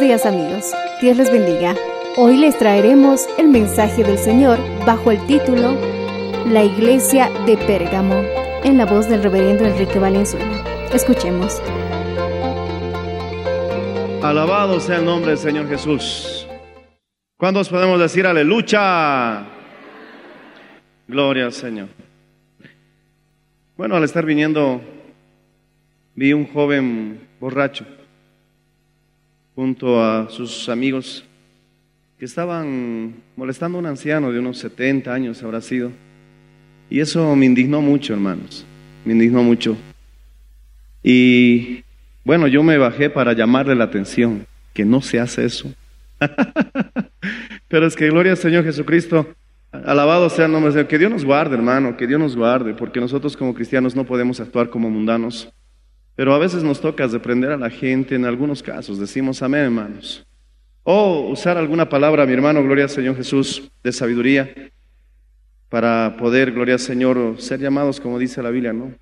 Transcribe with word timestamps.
Días 0.00 0.26
amigos, 0.26 0.72
Dios 1.00 1.16
les 1.16 1.32
bendiga. 1.32 1.74
Hoy 2.16 2.36
les 2.36 2.56
traeremos 2.56 3.26
el 3.36 3.48
mensaje 3.48 4.04
del 4.04 4.16
Señor 4.16 4.56
bajo 4.86 5.10
el 5.10 5.26
título 5.26 5.76
La 6.46 6.62
Iglesia 6.62 7.28
de 7.46 7.56
Pérgamo, 7.56 8.22
en 8.62 8.78
la 8.78 8.86
voz 8.86 9.08
del 9.08 9.24
reverendo 9.24 9.64
Enrique 9.64 9.98
Valenzuela. 9.98 10.64
Escuchemos. 10.92 11.60
Alabado 14.22 14.78
sea 14.78 14.98
el 14.98 15.04
nombre 15.04 15.30
del 15.30 15.38
Señor 15.38 15.68
Jesús. 15.68 16.46
¿Cuántos 17.36 17.68
podemos 17.68 17.98
decir 17.98 18.24
aleluya? 18.24 19.46
Gloria 21.08 21.46
al 21.46 21.52
Señor. 21.52 21.88
Bueno, 23.76 23.96
al 23.96 24.04
estar 24.04 24.24
viniendo, 24.24 24.80
vi 26.14 26.32
un 26.32 26.46
joven 26.46 27.20
borracho 27.40 27.97
junto 29.58 30.00
a 30.00 30.28
sus 30.30 30.68
amigos 30.68 31.24
que 32.16 32.26
estaban 32.26 33.12
molestando 33.34 33.76
a 33.76 33.80
un 33.80 33.86
anciano 33.86 34.30
de 34.30 34.38
unos 34.38 34.58
70 34.58 35.12
años, 35.12 35.42
habrá 35.42 35.60
sido. 35.60 35.90
Y 36.88 37.00
eso 37.00 37.34
me 37.34 37.46
indignó 37.46 37.82
mucho, 37.82 38.12
hermanos. 38.12 38.64
Me 39.04 39.14
indignó 39.14 39.42
mucho. 39.42 39.76
Y 41.02 41.82
bueno, 42.22 42.46
yo 42.46 42.62
me 42.62 42.78
bajé 42.78 43.10
para 43.10 43.32
llamarle 43.32 43.74
la 43.74 43.82
atención, 43.82 44.46
que 44.72 44.84
no 44.84 45.00
se 45.00 45.18
hace 45.18 45.44
eso. 45.44 45.74
Pero 47.66 47.88
es 47.88 47.96
que 47.96 48.10
gloria 48.10 48.30
al 48.30 48.38
Señor 48.38 48.62
Jesucristo, 48.62 49.26
alabado 49.72 50.30
sea 50.30 50.46
el 50.46 50.52
nombre 50.52 50.68
del 50.68 50.74
Señor. 50.74 50.88
Que 50.88 50.98
Dios 50.98 51.10
nos 51.10 51.24
guarde, 51.24 51.56
hermano, 51.56 51.96
que 51.96 52.06
Dios 52.06 52.20
nos 52.20 52.36
guarde, 52.36 52.74
porque 52.74 53.00
nosotros 53.00 53.36
como 53.36 53.54
cristianos 53.54 53.96
no 53.96 54.04
podemos 54.04 54.38
actuar 54.38 54.70
como 54.70 54.88
mundanos. 54.88 55.52
Pero 56.18 56.34
a 56.34 56.38
veces 56.38 56.64
nos 56.64 56.80
toca 56.80 57.06
reprender 57.06 57.52
a 57.52 57.56
la 57.56 57.70
gente, 57.70 58.16
en 58.16 58.24
algunos 58.24 58.60
casos 58.60 58.98
decimos 58.98 59.40
amén, 59.40 59.66
hermanos. 59.66 60.26
O 60.82 61.28
usar 61.30 61.56
alguna 61.56 61.88
palabra, 61.88 62.26
mi 62.26 62.32
hermano, 62.32 62.60
gloria 62.60 62.86
al 62.86 62.90
Señor 62.90 63.14
Jesús, 63.14 63.70
de 63.84 63.92
sabiduría, 63.92 64.52
para 65.68 66.16
poder, 66.18 66.50
gloria 66.50 66.74
al 66.74 66.80
Señor, 66.80 67.36
ser 67.38 67.60
llamados, 67.60 68.00
como 68.00 68.18
dice 68.18 68.42
la 68.42 68.50
Biblia, 68.50 68.72
¿no? 68.72 68.92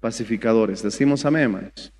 Pacificadores. 0.00 0.82
Decimos 0.82 1.24
amén, 1.24 1.42
hermanos. 1.42 1.92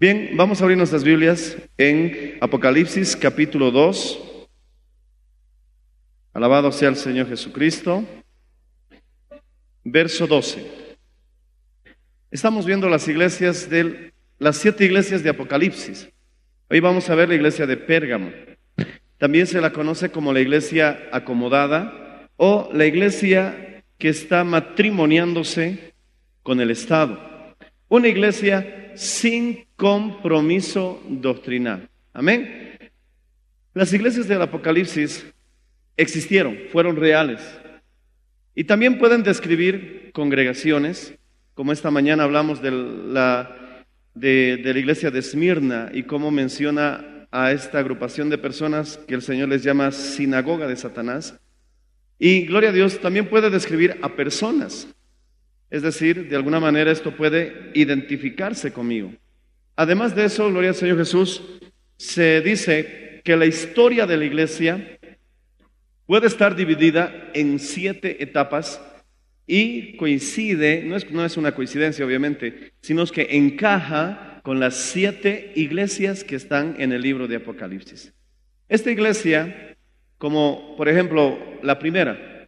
Bien, 0.00 0.30
vamos 0.34 0.60
a 0.60 0.64
abrir 0.64 0.76
nuestras 0.76 1.04
Biblias 1.04 1.56
en 1.76 2.38
Apocalipsis 2.40 3.14
capítulo 3.14 3.70
2. 3.70 4.48
Alabado 6.32 6.72
sea 6.72 6.88
el 6.88 6.96
Señor 6.96 7.28
Jesucristo. 7.28 8.02
Verso 9.84 10.26
12. 10.26 10.87
Estamos 12.30 12.66
viendo 12.66 12.90
las 12.90 13.08
iglesias 13.08 13.70
de 13.70 14.12
las 14.38 14.58
siete 14.58 14.84
iglesias 14.84 15.22
de 15.22 15.30
Apocalipsis. 15.30 16.10
Hoy 16.68 16.78
vamos 16.78 17.08
a 17.08 17.14
ver 17.14 17.30
la 17.30 17.36
iglesia 17.36 17.66
de 17.66 17.78
Pérgamo. 17.78 18.30
También 19.16 19.46
se 19.46 19.62
la 19.62 19.72
conoce 19.72 20.10
como 20.10 20.34
la 20.34 20.40
iglesia 20.40 21.08
acomodada 21.10 22.28
o 22.36 22.68
la 22.74 22.84
iglesia 22.84 23.82
que 23.96 24.10
está 24.10 24.44
matrimoniándose 24.44 25.94
con 26.42 26.60
el 26.60 26.70
Estado. 26.70 27.18
Una 27.88 28.08
iglesia 28.08 28.92
sin 28.94 29.64
compromiso 29.76 31.02
doctrinal. 31.08 31.88
Amén. 32.12 32.78
Las 33.72 33.90
iglesias 33.94 34.28
del 34.28 34.42
Apocalipsis 34.42 35.24
existieron, 35.96 36.58
fueron 36.70 36.96
reales. 36.96 37.40
Y 38.54 38.64
también 38.64 38.98
pueden 38.98 39.22
describir 39.22 40.10
congregaciones, 40.12 41.14
como 41.58 41.72
esta 41.72 41.90
mañana 41.90 42.22
hablamos 42.22 42.62
de 42.62 42.70
la, 42.70 43.84
de, 44.14 44.60
la 44.62 44.78
iglesia 44.78 45.10
de 45.10 45.18
Esmirna 45.18 45.90
y 45.92 46.04
cómo 46.04 46.30
menciona 46.30 47.26
a 47.32 47.50
esta 47.50 47.80
agrupación 47.80 48.30
de 48.30 48.38
personas 48.38 48.96
que 49.08 49.16
el 49.16 49.22
Señor 49.22 49.48
les 49.48 49.64
llama 49.64 49.90
sinagoga 49.90 50.68
de 50.68 50.76
Satanás. 50.76 51.36
Y 52.16 52.46
gloria 52.46 52.70
a 52.70 52.72
Dios, 52.72 53.00
también 53.00 53.28
puede 53.28 53.50
describir 53.50 53.98
a 54.02 54.14
personas. 54.14 54.86
Es 55.68 55.82
decir, 55.82 56.28
de 56.28 56.36
alguna 56.36 56.60
manera 56.60 56.92
esto 56.92 57.16
puede 57.16 57.72
identificarse 57.74 58.72
conmigo. 58.72 59.12
Además 59.74 60.14
de 60.14 60.26
eso, 60.26 60.48
gloria 60.48 60.70
al 60.70 60.76
Señor 60.76 60.98
Jesús, 60.98 61.42
se 61.96 62.40
dice 62.40 63.20
que 63.24 63.36
la 63.36 63.46
historia 63.46 64.06
de 64.06 64.16
la 64.16 64.24
iglesia 64.24 64.96
puede 66.06 66.28
estar 66.28 66.54
dividida 66.54 67.32
en 67.34 67.58
siete 67.58 68.22
etapas 68.22 68.80
y 69.50 69.96
coincide, 69.96 70.82
no 70.84 70.94
es, 70.94 71.10
no 71.10 71.24
es 71.24 71.38
una 71.38 71.52
coincidencia 71.52 72.04
obviamente, 72.04 72.72
sino 72.82 73.04
que 73.06 73.28
encaja 73.30 74.42
con 74.44 74.60
las 74.60 74.76
siete 74.76 75.52
iglesias 75.56 76.22
que 76.22 76.36
están 76.36 76.76
en 76.78 76.92
el 76.92 77.00
libro 77.00 77.26
de 77.26 77.36
Apocalipsis. 77.36 78.12
Esta 78.68 78.90
iglesia, 78.90 79.74
como 80.18 80.76
por 80.76 80.86
ejemplo 80.90 81.38
la 81.62 81.78
primera, 81.78 82.46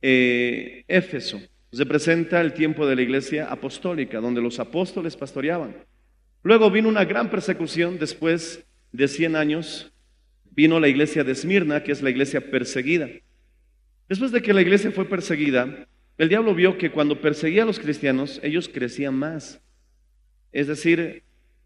eh, 0.00 0.84
Éfeso, 0.86 1.40
representa 1.72 2.40
el 2.40 2.54
tiempo 2.54 2.86
de 2.86 2.94
la 2.94 3.02
iglesia 3.02 3.50
apostólica, 3.50 4.20
donde 4.20 4.40
los 4.40 4.60
apóstoles 4.60 5.16
pastoreaban. 5.16 5.74
Luego 6.44 6.70
vino 6.70 6.88
una 6.88 7.04
gran 7.04 7.30
persecución 7.30 7.98
después 7.98 8.64
de 8.92 9.08
100 9.08 9.34
años, 9.34 9.92
vino 10.52 10.78
la 10.78 10.86
iglesia 10.86 11.24
de 11.24 11.32
Esmirna, 11.32 11.82
que 11.82 11.90
es 11.90 12.00
la 12.00 12.10
iglesia 12.10 12.48
perseguida. 12.48 13.08
Después 14.08 14.30
de 14.30 14.40
que 14.40 14.54
la 14.54 14.62
iglesia 14.62 14.92
fue 14.92 15.08
perseguida, 15.08 15.88
el 16.18 16.28
diablo 16.28 16.54
vio 16.54 16.78
que 16.78 16.90
cuando 16.90 17.20
perseguía 17.20 17.62
a 17.62 17.66
los 17.66 17.78
cristianos, 17.78 18.40
ellos 18.42 18.70
crecían 18.72 19.14
más. 19.14 19.60
Es 20.52 20.66
decir, 20.66 21.22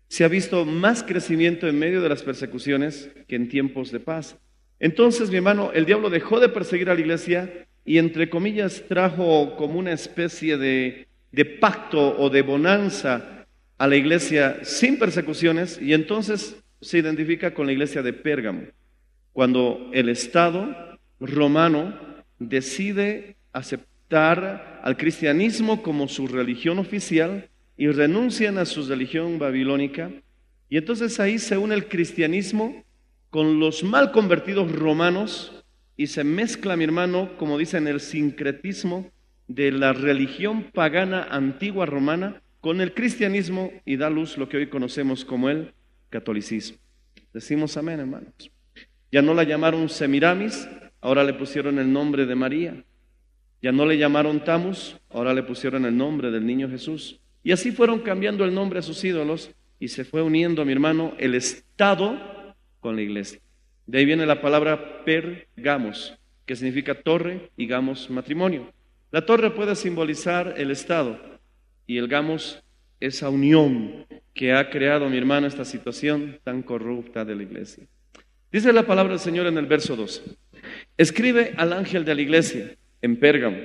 se 0.08 0.25
ha 0.25 0.29
visto 0.29 0.64
más 0.64 1.05
crecimiento 1.05 1.69
en 1.69 1.79
medio 1.79 2.02
de 2.02 2.08
las 2.08 2.23
persecuciones 2.23 3.11
que 3.29 3.37
en 3.37 3.49
tiempos 3.49 3.93
de 3.93 4.00
paz. 4.00 4.37
Entonces, 4.81 5.31
mi 5.31 5.37
hermano, 5.37 5.70
el 5.73 5.87
diablo 5.87 6.11
dejó 6.11 6.41
de 6.41 6.49
perseguir 6.49 6.91
a 6.91 6.94
la 6.94 7.00
iglesia 7.00 7.69
y, 7.85 7.99
entre 7.99 8.29
comillas, 8.29 8.82
trajo 8.88 9.56
como 9.56 9.79
una 9.79 9.93
especie 9.93 10.56
de, 10.56 11.06
pacto 11.61 12.19
o 12.19 12.29
de 12.29 12.43
bonanza 12.43 13.47
a 13.79 13.87
la 13.87 13.94
iglesia 13.94 14.58
sin 14.64 14.99
persecuciones 14.99 15.81
y 15.81 15.93
entonces 15.93 16.56
se 16.81 16.99
identifica 16.99 17.55
con 17.55 17.67
la 17.67 17.73
iglesia 17.73 18.02
de 18.02 18.12
Pérgamo, 18.12 18.62
cuando 19.32 19.91
el 19.93 20.08
Estado 20.08 20.99
romano 21.20 21.94
decide 22.38 23.37
aceptar 23.52 23.89
al 24.12 24.96
cristianismo 24.96 25.82
como 25.82 26.08
su 26.08 26.26
religión 26.26 26.78
oficial 26.78 27.48
y 27.76 27.88
renuncian 27.88 28.58
a 28.58 28.64
su 28.64 28.86
religión 28.86 29.38
babilónica. 29.38 30.10
Y 30.68 30.76
entonces 30.76 31.20
ahí 31.20 31.38
se 31.38 31.56
une 31.56 31.74
el 31.74 31.88
cristianismo 31.88 32.84
con 33.30 33.60
los 33.60 33.84
mal 33.84 34.10
convertidos 34.10 34.72
romanos 34.72 35.64
y 35.96 36.08
se 36.08 36.24
mezcla, 36.24 36.76
mi 36.76 36.84
hermano, 36.84 37.36
como 37.38 37.58
dicen, 37.58 37.86
el 37.86 38.00
sincretismo 38.00 39.10
de 39.48 39.70
la 39.72 39.92
religión 39.92 40.64
pagana 40.72 41.28
antigua 41.30 41.86
romana 41.86 42.42
con 42.60 42.80
el 42.80 42.94
cristianismo 42.94 43.70
y 43.84 43.96
da 43.96 44.10
luz 44.10 44.36
lo 44.36 44.48
que 44.48 44.56
hoy 44.56 44.68
conocemos 44.68 45.24
como 45.24 45.48
el 45.50 45.72
catolicismo. 46.08 46.78
Decimos 47.32 47.76
amén, 47.76 48.00
hermanos. 48.00 48.34
Ya 49.12 49.22
no 49.22 49.34
la 49.34 49.44
llamaron 49.44 49.88
Semiramis, 49.88 50.68
ahora 51.00 51.24
le 51.24 51.34
pusieron 51.34 51.78
el 51.78 51.92
nombre 51.92 52.26
de 52.26 52.34
María. 52.34 52.84
Ya 53.62 53.72
no 53.72 53.84
le 53.84 53.98
llamaron 53.98 54.42
Tamus, 54.42 54.96
ahora 55.10 55.34
le 55.34 55.42
pusieron 55.42 55.84
el 55.84 55.96
nombre 55.96 56.30
del 56.30 56.46
niño 56.46 56.68
Jesús. 56.70 57.20
Y 57.42 57.52
así 57.52 57.72
fueron 57.72 58.00
cambiando 58.00 58.44
el 58.44 58.54
nombre 58.54 58.78
a 58.78 58.82
sus 58.82 59.02
ídolos 59.04 59.50
y 59.78 59.88
se 59.88 60.04
fue 60.04 60.22
uniendo, 60.22 60.64
mi 60.64 60.72
hermano, 60.72 61.14
el 61.18 61.34
Estado 61.34 62.54
con 62.80 62.96
la 62.96 63.02
iglesia. 63.02 63.40
De 63.86 63.98
ahí 63.98 64.04
viene 64.04 64.26
la 64.26 64.40
palabra 64.40 65.04
pergamos, 65.04 66.16
que 66.46 66.56
significa 66.56 66.94
torre 66.94 67.50
y 67.56 67.66
gamos 67.66 68.08
matrimonio. 68.10 68.72
La 69.10 69.26
torre 69.26 69.50
puede 69.50 69.74
simbolizar 69.74 70.54
el 70.56 70.70
Estado 70.70 71.18
y 71.86 71.98
el 71.98 72.08
gamos 72.08 72.62
esa 73.00 73.28
unión 73.28 74.06
que 74.34 74.52
ha 74.52 74.70
creado, 74.70 75.08
mi 75.08 75.18
hermano, 75.18 75.46
esta 75.46 75.64
situación 75.64 76.38
tan 76.44 76.62
corrupta 76.62 77.24
de 77.24 77.34
la 77.34 77.42
iglesia. 77.42 77.84
Dice 78.52 78.72
la 78.72 78.86
palabra 78.86 79.12
del 79.12 79.20
Señor 79.20 79.46
en 79.46 79.58
el 79.58 79.66
verso 79.66 79.96
12. 79.96 80.36
Escribe 80.96 81.54
al 81.56 81.72
ángel 81.72 82.04
de 82.04 82.14
la 82.14 82.22
iglesia 82.22 82.76
en 83.02 83.17
Pérgamo, 83.17 83.56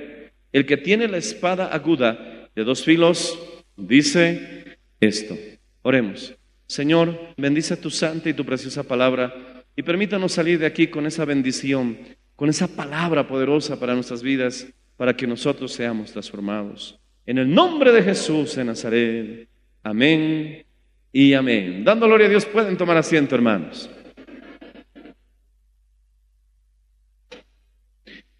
el 0.52 0.66
que 0.66 0.76
tiene 0.76 1.08
la 1.08 1.18
espada 1.18 1.66
aguda 1.66 2.50
de 2.54 2.64
dos 2.64 2.84
filos, 2.84 3.38
dice 3.76 4.78
esto. 5.00 5.36
Oremos. 5.82 6.34
Señor, 6.66 7.18
bendice 7.36 7.76
tu 7.76 7.90
santa 7.90 8.28
y 8.28 8.34
tu 8.34 8.44
preciosa 8.44 8.82
palabra 8.82 9.64
y 9.76 9.82
permítanos 9.82 10.32
salir 10.32 10.58
de 10.58 10.66
aquí 10.66 10.88
con 10.88 11.06
esa 11.06 11.24
bendición, 11.24 11.98
con 12.34 12.48
esa 12.48 12.66
palabra 12.66 13.28
poderosa 13.28 13.78
para 13.78 13.94
nuestras 13.94 14.22
vidas, 14.22 14.66
para 14.96 15.14
que 15.14 15.26
nosotros 15.26 15.72
seamos 15.72 16.12
transformados. 16.12 16.98
En 17.26 17.38
el 17.38 17.52
nombre 17.52 17.92
de 17.92 18.02
Jesús 18.02 18.56
en 18.56 18.68
Nazaret. 18.68 19.48
Amén 19.82 20.64
y 21.12 21.34
amén. 21.34 21.84
Dando 21.84 22.06
gloria 22.06 22.26
a 22.26 22.30
Dios, 22.30 22.46
pueden 22.46 22.76
tomar 22.76 22.96
asiento, 22.96 23.34
hermanos. 23.34 23.90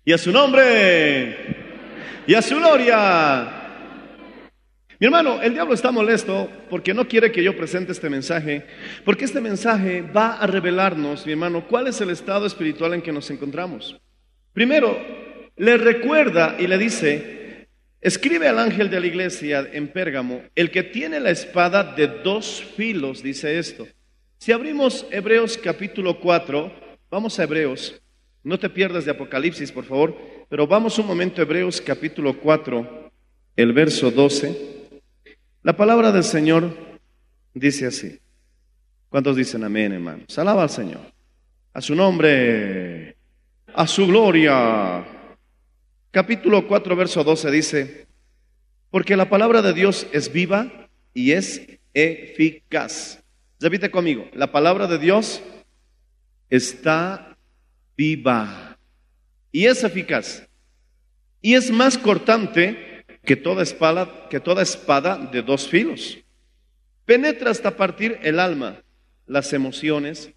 Y 0.08 0.12
a 0.12 0.18
su 0.18 0.30
nombre, 0.30 1.36
y 2.28 2.34
a 2.34 2.40
su 2.40 2.54
gloria. 2.54 3.48
Mi 5.00 5.06
hermano, 5.06 5.42
el 5.42 5.52
diablo 5.52 5.74
está 5.74 5.90
molesto 5.90 6.48
porque 6.70 6.94
no 6.94 7.08
quiere 7.08 7.32
que 7.32 7.42
yo 7.42 7.56
presente 7.56 7.90
este 7.90 8.08
mensaje, 8.08 8.64
porque 9.04 9.24
este 9.24 9.40
mensaje 9.40 10.02
va 10.02 10.34
a 10.34 10.46
revelarnos, 10.46 11.26
mi 11.26 11.32
hermano, 11.32 11.66
cuál 11.66 11.88
es 11.88 12.00
el 12.00 12.10
estado 12.10 12.46
espiritual 12.46 12.94
en 12.94 13.02
que 13.02 13.10
nos 13.10 13.28
encontramos. 13.32 14.00
Primero, 14.52 14.96
le 15.56 15.76
recuerda 15.76 16.54
y 16.56 16.68
le 16.68 16.78
dice, 16.78 17.66
escribe 18.00 18.46
al 18.46 18.60
ángel 18.60 18.88
de 18.88 19.00
la 19.00 19.06
iglesia 19.08 19.68
en 19.72 19.88
Pérgamo, 19.88 20.40
el 20.54 20.70
que 20.70 20.84
tiene 20.84 21.18
la 21.18 21.30
espada 21.30 21.82
de 21.82 22.06
dos 22.06 22.62
filos, 22.76 23.24
dice 23.24 23.58
esto. 23.58 23.88
Si 24.38 24.52
abrimos 24.52 25.04
Hebreos 25.10 25.58
capítulo 25.58 26.20
4, 26.20 26.72
vamos 27.10 27.40
a 27.40 27.42
Hebreos, 27.42 28.00
no 28.46 28.60
te 28.60 28.70
pierdas 28.70 29.04
de 29.04 29.10
Apocalipsis, 29.10 29.72
por 29.72 29.84
favor, 29.84 30.16
pero 30.48 30.68
vamos 30.68 31.00
un 31.00 31.06
momento 31.08 31.40
a 31.40 31.44
Hebreos 31.44 31.80
capítulo 31.80 32.38
4, 32.38 33.10
el 33.56 33.72
verso 33.72 34.08
12. 34.12 34.92
La 35.64 35.76
palabra 35.76 36.12
del 36.12 36.22
Señor 36.22 36.72
dice 37.54 37.86
así. 37.86 38.20
¿Cuántos 39.08 39.34
dicen 39.34 39.64
amén, 39.64 39.94
hermanos? 39.94 40.38
Alaba 40.38 40.62
al 40.62 40.70
Señor. 40.70 41.00
A 41.72 41.80
su 41.80 41.96
nombre, 41.96 43.16
a 43.74 43.84
su 43.88 44.06
gloria. 44.06 45.04
Capítulo 46.12 46.68
4, 46.68 46.94
verso 46.94 47.24
12 47.24 47.50
dice, 47.50 48.06
porque 48.92 49.16
la 49.16 49.28
palabra 49.28 49.60
de 49.60 49.72
Dios 49.72 50.06
es 50.12 50.32
viva 50.32 50.88
y 51.12 51.32
es 51.32 51.66
eficaz. 51.92 53.24
Repite 53.58 53.90
conmigo, 53.90 54.28
la 54.34 54.52
palabra 54.52 54.86
de 54.86 54.98
Dios 54.98 55.42
está 56.48 57.35
viva 57.96 58.78
y 59.52 59.66
es 59.66 59.82
eficaz. 59.84 60.46
Y 61.40 61.54
es 61.54 61.70
más 61.70 61.96
cortante 61.96 63.04
que 63.24 63.36
toda 63.36 63.62
espada, 63.62 64.28
que 64.28 64.40
toda 64.40 64.62
espada 64.62 65.16
de 65.16 65.42
dos 65.42 65.68
filos. 65.68 66.18
Penetra 67.04 67.50
hasta 67.50 67.76
partir 67.76 68.18
el 68.22 68.40
alma, 68.40 68.82
las 69.26 69.52
emociones 69.52 70.30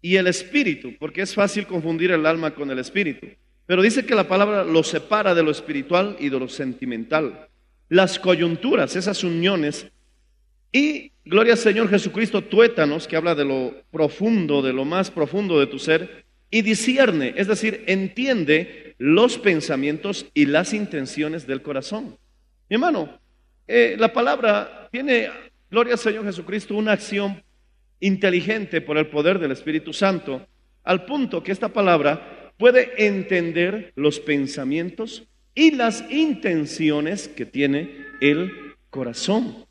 y 0.00 0.16
el 0.16 0.26
espíritu, 0.26 0.94
porque 0.98 1.22
es 1.22 1.34
fácil 1.34 1.66
confundir 1.66 2.10
el 2.10 2.26
alma 2.26 2.54
con 2.54 2.70
el 2.70 2.78
espíritu. 2.78 3.28
Pero 3.66 3.82
dice 3.82 4.04
que 4.04 4.14
la 4.14 4.26
palabra 4.26 4.64
lo 4.64 4.82
separa 4.82 5.34
de 5.34 5.42
lo 5.42 5.50
espiritual 5.50 6.16
y 6.18 6.28
de 6.28 6.38
lo 6.38 6.48
sentimental. 6.48 7.48
Las 7.88 8.18
coyunturas, 8.18 8.96
esas 8.96 9.22
uniones. 9.22 9.86
Y, 10.72 11.12
gloria 11.24 11.52
al 11.52 11.58
Señor 11.58 11.88
Jesucristo, 11.88 12.42
tuétanos, 12.42 13.06
que 13.06 13.16
habla 13.16 13.34
de 13.34 13.44
lo 13.44 13.74
profundo, 13.90 14.62
de 14.62 14.72
lo 14.72 14.84
más 14.84 15.10
profundo 15.10 15.60
de 15.60 15.66
tu 15.66 15.78
ser, 15.78 16.24
y 16.52 16.60
discierne, 16.60 17.32
es 17.34 17.48
decir, 17.48 17.82
entiende 17.86 18.94
los 18.98 19.38
pensamientos 19.38 20.26
y 20.34 20.44
las 20.44 20.74
intenciones 20.74 21.46
del 21.46 21.62
corazón. 21.62 22.18
Mi 22.68 22.74
hermano, 22.74 23.18
eh, 23.66 23.96
la 23.98 24.12
palabra 24.12 24.88
tiene, 24.92 25.30
gloria 25.70 25.94
al 25.94 25.98
Señor 25.98 26.26
Jesucristo, 26.26 26.76
una 26.76 26.92
acción 26.92 27.42
inteligente 28.00 28.82
por 28.82 28.98
el 28.98 29.06
poder 29.06 29.38
del 29.38 29.52
Espíritu 29.52 29.94
Santo, 29.94 30.46
al 30.84 31.06
punto 31.06 31.42
que 31.42 31.52
esta 31.52 31.68
palabra 31.68 32.52
puede 32.58 33.06
entender 33.06 33.92
los 33.96 34.20
pensamientos 34.20 35.24
y 35.54 35.70
las 35.70 36.04
intenciones 36.10 37.28
que 37.28 37.46
tiene 37.46 38.04
el 38.20 38.74
corazón. 38.90 39.64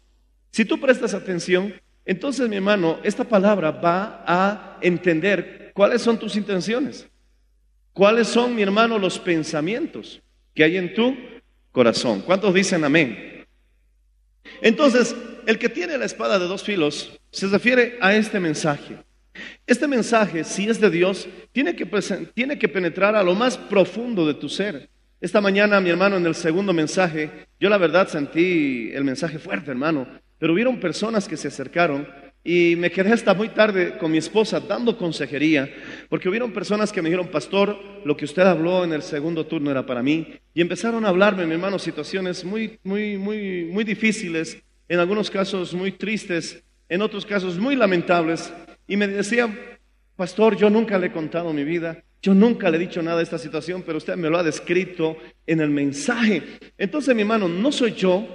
Si 0.49 0.65
tú 0.65 0.79
prestas 0.79 1.13
atención, 1.13 1.75
entonces 2.05 2.49
mi 2.49 2.55
hermano, 2.55 2.99
esta 3.03 3.23
palabra 3.23 3.69
va 3.69 4.23
a 4.25 4.79
entender 4.81 5.60
¿cuáles 5.73 6.01
son 6.01 6.17
tus 6.17 6.35
intenciones? 6.35 7.07
¿Cuáles 7.93 8.27
son, 8.27 8.55
mi 8.55 8.61
hermano, 8.61 8.97
los 8.97 9.19
pensamientos 9.19 10.21
que 10.53 10.63
hay 10.63 10.77
en 10.77 10.93
tu 10.93 11.15
corazón? 11.71 12.21
¿Cuántos 12.21 12.53
dicen 12.53 12.83
amén? 12.83 13.45
Entonces, 14.61 15.15
el 15.45 15.57
que 15.57 15.69
tiene 15.69 15.97
la 15.97 16.05
espada 16.05 16.39
de 16.39 16.45
dos 16.45 16.63
filos 16.63 17.19
se 17.31 17.47
refiere 17.47 17.97
a 18.01 18.15
este 18.15 18.39
mensaje. 18.39 18.97
Este 19.65 19.87
mensaje, 19.87 20.43
si 20.43 20.69
es 20.69 20.79
de 20.79 20.89
Dios, 20.89 21.27
tiene 21.51 21.75
que, 21.75 21.85
tiene 22.33 22.59
que 22.59 22.67
penetrar 22.67 23.15
a 23.15 23.23
lo 23.23 23.35
más 23.35 23.57
profundo 23.57 24.25
de 24.25 24.33
tu 24.33 24.49
ser. 24.49 24.89
Esta 25.19 25.39
mañana, 25.39 25.79
mi 25.79 25.89
hermano, 25.89 26.17
en 26.17 26.25
el 26.25 26.35
segundo 26.35 26.73
mensaje, 26.73 27.47
yo 27.59 27.69
la 27.69 27.77
verdad 27.77 28.07
sentí 28.07 28.91
el 28.93 29.03
mensaje 29.03 29.39
fuerte, 29.39 29.71
hermano, 29.71 30.07
pero 30.39 30.53
hubieron 30.53 30.79
personas 30.79 31.27
que 31.27 31.37
se 31.37 31.47
acercaron 31.47 32.07
y 32.43 32.75
me 32.75 32.91
quedé 32.91 33.13
hasta 33.13 33.33
muy 33.33 33.49
tarde 33.49 33.97
con 33.97 34.11
mi 34.11 34.17
esposa 34.17 34.59
dando 34.59 34.97
consejería, 34.97 35.69
porque 36.09 36.27
hubieron 36.27 36.51
personas 36.51 36.91
que 36.91 37.01
me 37.01 37.09
dijeron, 37.09 37.27
pastor, 37.27 37.77
lo 38.03 38.17
que 38.17 38.25
usted 38.25 38.41
habló 38.41 38.83
en 38.83 38.93
el 38.93 39.03
segundo 39.03 39.45
turno 39.45 39.69
era 39.69 39.85
para 39.85 40.01
mí. 40.01 40.35
Y 40.53 40.61
empezaron 40.61 41.05
a 41.05 41.09
hablarme, 41.09 41.45
mi 41.45 41.53
hermano, 41.53 41.77
situaciones 41.77 42.43
muy, 42.43 42.79
muy, 42.83 43.17
muy, 43.17 43.65
muy 43.65 43.83
difíciles, 43.83 44.57
en 44.89 44.99
algunos 44.99 45.29
casos 45.29 45.73
muy 45.73 45.91
tristes, 45.91 46.63
en 46.89 47.01
otros 47.01 47.25
casos 47.25 47.59
muy 47.59 47.75
lamentables. 47.75 48.51
Y 48.87 48.97
me 48.97 49.07
decían, 49.07 49.57
pastor, 50.15 50.57
yo 50.57 50.69
nunca 50.69 50.97
le 50.97 51.07
he 51.07 51.11
contado 51.11 51.53
mi 51.53 51.63
vida, 51.63 52.03
yo 52.23 52.33
nunca 52.33 52.69
le 52.69 52.77
he 52.77 52.81
dicho 52.81 53.01
nada 53.03 53.17
de 53.17 53.23
esta 53.23 53.37
situación, 53.37 53.83
pero 53.85 53.99
usted 53.99 54.15
me 54.15 54.29
lo 54.29 54.37
ha 54.37 54.43
descrito 54.43 55.15
en 55.45 55.61
el 55.61 55.69
mensaje. 55.69 56.41
Entonces, 56.77 57.13
mi 57.15 57.21
hermano, 57.21 57.47
no 57.47 57.71
soy 57.71 57.93
yo, 57.93 58.27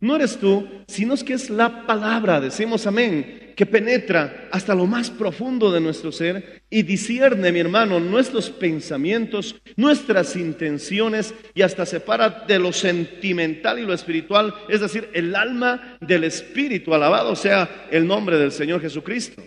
no 0.00 0.16
eres 0.16 0.38
tú, 0.38 0.66
sino 0.86 1.14
es 1.14 1.24
que 1.24 1.34
es 1.34 1.50
la 1.50 1.86
palabra, 1.86 2.40
decimos 2.40 2.86
amén, 2.86 3.37
que 3.58 3.66
penetra 3.66 4.48
hasta 4.52 4.72
lo 4.72 4.86
más 4.86 5.10
profundo 5.10 5.72
de 5.72 5.80
nuestro 5.80 6.12
ser 6.12 6.62
y 6.70 6.84
discierne, 6.84 7.50
mi 7.50 7.58
hermano, 7.58 7.98
nuestros 7.98 8.50
pensamientos, 8.50 9.60
nuestras 9.74 10.36
intenciones 10.36 11.34
y 11.56 11.62
hasta 11.62 11.84
separa 11.84 12.44
de 12.46 12.60
lo 12.60 12.72
sentimental 12.72 13.80
y 13.80 13.82
lo 13.82 13.92
espiritual, 13.92 14.54
es 14.68 14.80
decir, 14.80 15.10
el 15.12 15.34
alma 15.34 15.98
del 16.00 16.22
espíritu, 16.22 16.94
alabado 16.94 17.34
sea 17.34 17.88
el 17.90 18.06
nombre 18.06 18.38
del 18.38 18.52
Señor 18.52 18.80
Jesucristo. 18.80 19.42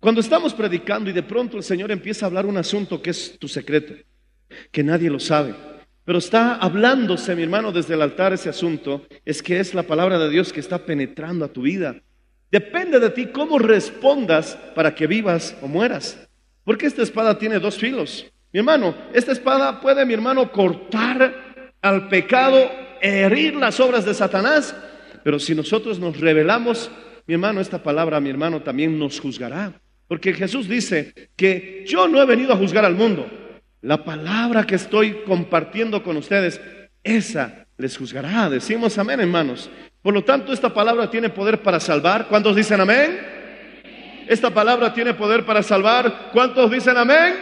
Cuando 0.00 0.20
estamos 0.20 0.52
predicando 0.52 1.08
y 1.08 1.14
de 1.14 1.22
pronto 1.22 1.56
el 1.56 1.62
Señor 1.62 1.90
empieza 1.90 2.26
a 2.26 2.28
hablar 2.28 2.44
un 2.44 2.58
asunto 2.58 3.00
que 3.00 3.08
es 3.08 3.38
tu 3.38 3.48
secreto, 3.48 3.94
que 4.70 4.84
nadie 4.84 5.08
lo 5.08 5.18
sabe, 5.18 5.54
pero 6.04 6.18
está 6.18 6.56
hablándose, 6.56 7.34
mi 7.34 7.44
hermano, 7.44 7.72
desde 7.72 7.94
el 7.94 8.02
altar 8.02 8.34
ese 8.34 8.50
asunto, 8.50 9.06
es 9.24 9.42
que 9.42 9.60
es 9.60 9.72
la 9.72 9.84
palabra 9.84 10.18
de 10.18 10.28
Dios 10.28 10.52
que 10.52 10.60
está 10.60 10.84
penetrando 10.84 11.46
a 11.46 11.54
tu 11.54 11.62
vida. 11.62 12.02
Depende 12.50 12.98
de 12.98 13.10
ti 13.10 13.26
cómo 13.26 13.58
respondas 13.58 14.56
para 14.74 14.94
que 14.94 15.06
vivas 15.06 15.56
o 15.60 15.68
mueras. 15.68 16.28
Porque 16.64 16.86
esta 16.86 17.02
espada 17.02 17.38
tiene 17.38 17.58
dos 17.58 17.76
filos. 17.76 18.26
Mi 18.52 18.60
hermano, 18.60 18.94
esta 19.12 19.32
espada 19.32 19.80
puede, 19.80 20.04
mi 20.06 20.14
hermano, 20.14 20.50
cortar 20.50 21.74
al 21.82 22.08
pecado, 22.08 22.70
herir 23.00 23.54
las 23.54 23.78
obras 23.80 24.04
de 24.04 24.14
Satanás. 24.14 24.74
Pero 25.22 25.38
si 25.38 25.54
nosotros 25.54 25.98
nos 25.98 26.18
revelamos, 26.18 26.90
mi 27.26 27.34
hermano, 27.34 27.60
esta 27.60 27.82
palabra, 27.82 28.20
mi 28.20 28.30
hermano, 28.30 28.62
también 28.62 28.98
nos 28.98 29.20
juzgará. 29.20 29.72
Porque 30.06 30.32
Jesús 30.32 30.66
dice 30.66 31.12
que 31.36 31.84
yo 31.86 32.08
no 32.08 32.22
he 32.22 32.26
venido 32.26 32.54
a 32.54 32.56
juzgar 32.56 32.86
al 32.86 32.94
mundo, 32.94 33.28
la 33.82 34.02
palabra 34.04 34.64
que 34.66 34.76
estoy 34.76 35.22
compartiendo 35.26 36.02
con 36.02 36.16
ustedes, 36.16 36.60
esa 37.04 37.66
les 37.76 37.96
juzgará. 37.96 38.48
Decimos 38.48 38.96
amén, 38.98 39.20
hermanos. 39.20 39.70
Por 40.02 40.14
lo 40.14 40.24
tanto, 40.24 40.52
esta 40.52 40.72
palabra 40.72 41.10
tiene 41.10 41.28
poder 41.28 41.62
para 41.62 41.80
salvar. 41.80 42.28
¿Cuántos 42.28 42.54
dicen 42.56 42.80
amén? 42.80 43.18
Esta 44.28 44.50
palabra 44.50 44.92
tiene 44.92 45.14
poder 45.14 45.44
para 45.44 45.62
salvar. 45.62 46.30
¿Cuántos 46.32 46.70
dicen 46.70 46.96
amén? 46.96 47.34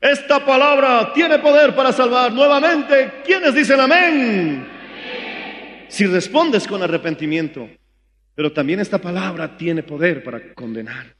Esta 0.00 0.44
palabra 0.44 1.12
tiene 1.12 1.38
poder 1.40 1.74
para 1.74 1.92
salvar. 1.92 2.32
Nuevamente, 2.32 3.12
¿quiénes 3.24 3.54
dicen 3.54 3.80
amén? 3.80 4.66
Si 5.88 6.06
respondes 6.06 6.66
con 6.66 6.82
arrepentimiento. 6.82 7.68
Pero 8.34 8.52
también 8.52 8.78
esta 8.78 8.98
palabra 8.98 9.56
tiene 9.56 9.82
poder 9.82 10.22
para 10.22 10.54
condenar. 10.54 11.16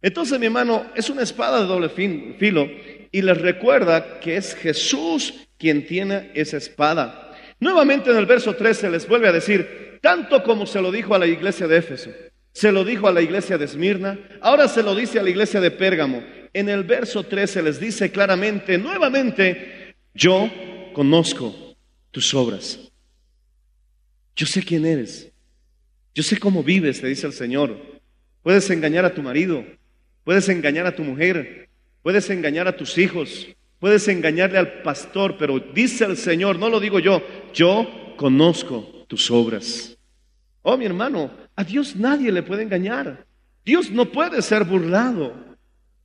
Entonces, 0.00 0.38
mi 0.38 0.46
hermano, 0.46 0.86
es 0.94 1.10
una 1.10 1.22
espada 1.22 1.60
de 1.60 1.66
doble 1.66 1.88
filo 1.88 2.68
y 3.10 3.22
les 3.22 3.40
recuerda 3.40 4.20
que 4.20 4.36
es 4.36 4.54
Jesús 4.54 5.34
quien 5.58 5.84
tiene 5.84 6.30
esa 6.34 6.56
espada. 6.56 7.29
Nuevamente 7.60 8.10
en 8.10 8.16
el 8.16 8.26
verso 8.26 8.56
13 8.56 8.90
les 8.90 9.06
vuelve 9.06 9.28
a 9.28 9.32
decir, 9.32 9.98
tanto 10.00 10.42
como 10.42 10.66
se 10.66 10.80
lo 10.80 10.90
dijo 10.90 11.14
a 11.14 11.18
la 11.18 11.26
iglesia 11.26 11.68
de 11.68 11.76
Éfeso, 11.76 12.10
se 12.52 12.72
lo 12.72 12.84
dijo 12.84 13.06
a 13.06 13.12
la 13.12 13.20
iglesia 13.20 13.58
de 13.58 13.66
Esmirna, 13.66 14.18
ahora 14.40 14.66
se 14.66 14.82
lo 14.82 14.94
dice 14.94 15.20
a 15.20 15.22
la 15.22 15.30
iglesia 15.30 15.60
de 15.60 15.70
Pérgamo. 15.70 16.22
En 16.52 16.68
el 16.68 16.82
verso 16.82 17.22
13 17.22 17.62
les 17.62 17.78
dice 17.78 18.10
claramente, 18.10 18.76
nuevamente, 18.78 19.94
yo 20.14 20.50
conozco 20.94 21.76
tus 22.10 22.34
obras. 22.34 22.80
Yo 24.34 24.46
sé 24.46 24.62
quién 24.62 24.86
eres. 24.86 25.30
Yo 26.14 26.22
sé 26.22 26.38
cómo 26.38 26.64
vives, 26.64 27.02
le 27.02 27.10
dice 27.10 27.26
el 27.26 27.32
Señor. 27.32 27.76
Puedes 28.42 28.68
engañar 28.70 29.04
a 29.04 29.14
tu 29.14 29.22
marido, 29.22 29.64
puedes 30.24 30.48
engañar 30.48 30.86
a 30.86 30.96
tu 30.96 31.04
mujer, 31.04 31.68
puedes 32.02 32.28
engañar 32.30 32.66
a 32.66 32.76
tus 32.76 32.96
hijos, 32.98 33.46
puedes 33.80 34.06
engañarle 34.06 34.58
al 34.58 34.82
pastor, 34.82 35.36
pero 35.36 35.58
dice 35.58 36.04
el 36.04 36.16
Señor, 36.16 36.58
no 36.58 36.68
lo 36.68 36.78
digo 36.78 37.00
yo, 37.00 37.22
yo 37.52 38.14
conozco 38.16 39.04
tus 39.08 39.30
obras. 39.30 39.96
Oh, 40.62 40.76
mi 40.76 40.84
hermano, 40.84 41.30
a 41.56 41.64
Dios 41.64 41.96
nadie 41.96 42.30
le 42.30 42.42
puede 42.42 42.62
engañar. 42.62 43.26
Dios 43.64 43.90
no 43.90 44.06
puede 44.06 44.42
ser 44.42 44.64
burlado. 44.64 45.34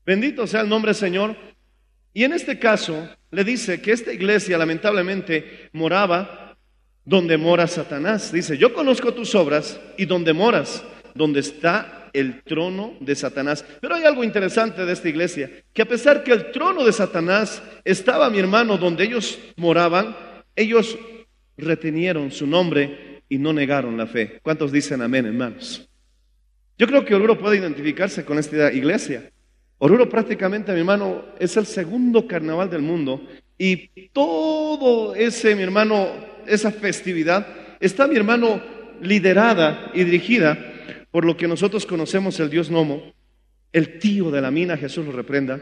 Bendito 0.06 0.48
sea 0.48 0.62
el 0.62 0.70
nombre 0.70 0.90
del 0.90 0.96
Señor. 0.96 1.36
Y 2.14 2.24
en 2.24 2.34
este 2.34 2.58
caso 2.58 3.10
le 3.32 3.44
dice 3.44 3.82
que 3.82 3.92
esta 3.92 4.14
iglesia 4.14 4.58
lamentablemente 4.58 5.70
moraba 5.74 6.58
donde 7.04 7.38
mora 7.38 7.68
Satanás. 7.68 8.32
Dice, 8.32 8.58
yo 8.58 8.74
conozco 8.74 9.14
tus 9.14 9.36
obras 9.36 9.80
y 9.98 10.06
donde 10.06 10.32
moras, 10.32 10.84
donde 11.14 11.42
está 11.42 12.05
el 12.16 12.44
trono 12.44 12.96
de 13.00 13.16
Satanás. 13.16 13.66
Pero 13.82 13.96
hay 13.96 14.04
algo 14.04 14.24
interesante 14.24 14.86
de 14.86 14.94
esta 14.94 15.10
iglesia, 15.10 15.50
que 15.74 15.82
a 15.82 15.88
pesar 15.88 16.24
que 16.24 16.32
el 16.32 16.52
trono 16.52 16.84
de 16.84 16.94
Satanás 16.94 17.62
estaba, 17.84 18.30
mi 18.30 18.40
hermano, 18.40 18.78
donde 18.78 19.04
ellos 19.04 19.38
moraban, 19.58 20.16
ellos 20.56 20.98
retenieron 21.58 22.32
su 22.32 22.48
nombre 22.48 23.22
y 23.30 23.38
no 23.38 23.54
negaron 23.54 23.98
la 23.98 24.08
fe. 24.08 24.40
¿Cuántos 24.42 24.72
dicen 24.72 25.02
amén, 25.02 25.26
hermanos? 25.26 25.88
Yo 26.78 26.88
creo 26.88 27.06
que 27.06 27.16
Oruro 27.16 27.38
puede 27.38 27.58
identificarse 27.58 28.26
con 28.26 28.38
esta 28.38 28.72
iglesia. 28.72 29.32
Oruro 29.78 30.10
prácticamente, 30.10 30.74
mi 30.74 30.80
hermano, 30.80 31.24
es 31.40 31.56
el 31.58 31.66
segundo 31.66 32.28
carnaval 32.28 32.70
del 32.70 32.82
mundo 32.82 33.22
y 33.58 34.10
todo 34.10 35.16
ese, 35.16 35.56
mi 35.56 35.64
hermano, 35.64 36.08
esa 36.46 36.72
festividad 36.72 37.48
está, 37.80 38.08
mi 38.08 38.16
hermano, 38.16 38.62
liderada 39.02 39.92
y 39.94 40.04
dirigida 40.04 40.74
por 41.16 41.24
lo 41.24 41.38
que 41.38 41.48
nosotros 41.48 41.86
conocemos 41.86 42.38
el 42.42 42.50
Dios 42.50 42.70
Nomo, 42.70 43.14
el 43.72 44.00
tío 44.00 44.32
de 44.32 44.42
la 44.42 44.52
mina, 44.52 44.76
Jesús 44.76 45.06
lo 45.06 45.14
reprenda. 45.14 45.62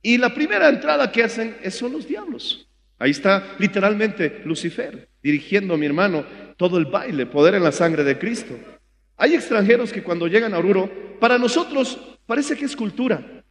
Y 0.00 0.18
la 0.18 0.32
primera 0.32 0.68
entrada 0.68 1.10
que 1.10 1.24
hacen 1.24 1.56
son 1.72 1.94
los 1.94 2.06
diablos. 2.06 2.68
Ahí 3.00 3.10
está 3.10 3.56
literalmente 3.58 4.42
Lucifer 4.44 5.08
dirigiendo, 5.20 5.76
mi 5.76 5.86
hermano, 5.86 6.24
todo 6.56 6.78
el 6.78 6.84
baile, 6.84 7.26
poder 7.26 7.56
en 7.56 7.64
la 7.64 7.72
sangre 7.72 8.04
de 8.04 8.16
Cristo. 8.20 8.56
Hay 9.16 9.34
extranjeros 9.34 9.92
que 9.92 10.04
cuando 10.04 10.28
llegan 10.28 10.54
a 10.54 10.58
Oruro, 10.58 10.88
para 11.18 11.38
nosotros 11.38 11.98
parece 12.24 12.56
que 12.56 12.66
es 12.66 12.76
cultura. 12.76 13.42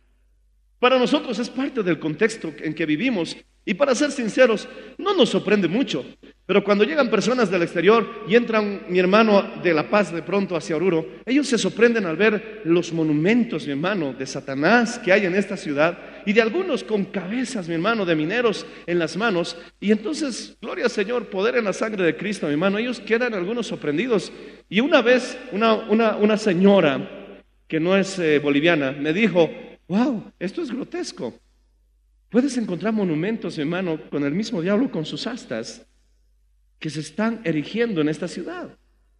Para 0.80 0.98
nosotros 0.98 1.38
es 1.40 1.50
parte 1.50 1.84
del 1.84 2.00
contexto 2.00 2.54
en 2.60 2.74
que 2.74 2.86
vivimos 2.86 3.36
y 3.66 3.74
para 3.74 3.96
ser 3.96 4.14
sinceros, 4.14 4.66
no 4.98 5.14
nos 5.14 5.28
sorprende 5.28 5.68
mucho. 5.68 6.06
Pero 6.46 6.62
cuando 6.62 6.84
llegan 6.84 7.10
personas 7.10 7.50
del 7.50 7.62
exterior 7.62 8.26
y 8.28 8.36
entran 8.36 8.82
mi 8.90 9.00
hermano 9.00 9.62
de 9.64 9.74
La 9.74 9.90
Paz 9.90 10.12
de 10.12 10.22
pronto 10.22 10.58
hacia 10.58 10.76
Oruro, 10.76 11.06
ellos 11.26 11.48
se 11.48 11.58
sorprenden 11.58 12.06
al 12.06 12.18
ver 12.18 12.62
los 12.66 12.92
monumentos, 12.92 13.66
mi 13.66 13.72
hermano, 13.72 14.12
de 14.12 14.26
Satanás 14.26 15.00
que 15.00 15.14
hay 15.14 15.26
en 15.26 15.36
esta 15.36 15.56
ciudad 15.56 15.98
y 16.26 16.34
de 16.34 16.42
algunos 16.42 16.84
con 16.84 17.06
cabezas, 17.06 17.70
mi 17.70 17.76
hermano, 17.76 18.06
de 18.06 18.16
mineros 18.16 18.66
en 18.86 19.00
las 19.00 19.16
manos. 19.16 19.58
Y 19.80 19.92
entonces, 19.92 20.58
gloria 20.62 20.86
al 20.86 20.92
Señor, 20.92 21.28
poder 21.30 21.56
en 21.56 21.64
la 21.64 21.74
sangre 21.74 22.04
de 22.04 22.18
Cristo, 22.18 22.48
mi 22.48 22.54
hermano, 22.54 22.78
ellos 22.78 23.00
quedan 23.00 23.34
algunos 23.34 23.68
sorprendidos. 23.68 24.32
Y 24.70 24.82
una 24.82 25.02
vez 25.02 25.38
una, 25.54 25.74
una, 25.74 26.18
una 26.18 26.36
señora 26.36 27.24
que 27.70 27.80
no 27.80 27.96
es 27.96 28.20
eh, 28.20 28.40
boliviana 28.40 28.92
me 28.92 29.14
dijo, 29.14 29.50
wow, 29.88 30.32
esto 30.40 30.62
es 30.62 30.72
grotesco. 30.72 31.34
Puedes 32.30 32.58
encontrar 32.58 32.92
monumentos, 32.92 33.56
mi 33.58 33.62
hermano, 33.62 33.98
con 34.10 34.26
el 34.26 34.34
mismo 34.34 34.62
diablo, 34.62 34.92
con 34.92 35.06
sus 35.06 35.26
astas, 35.26 35.86
que 36.80 36.90
se 36.90 37.00
están 37.00 37.42
erigiendo 37.44 38.02
en 38.02 38.10
esta 38.10 38.28
ciudad. 38.28 38.70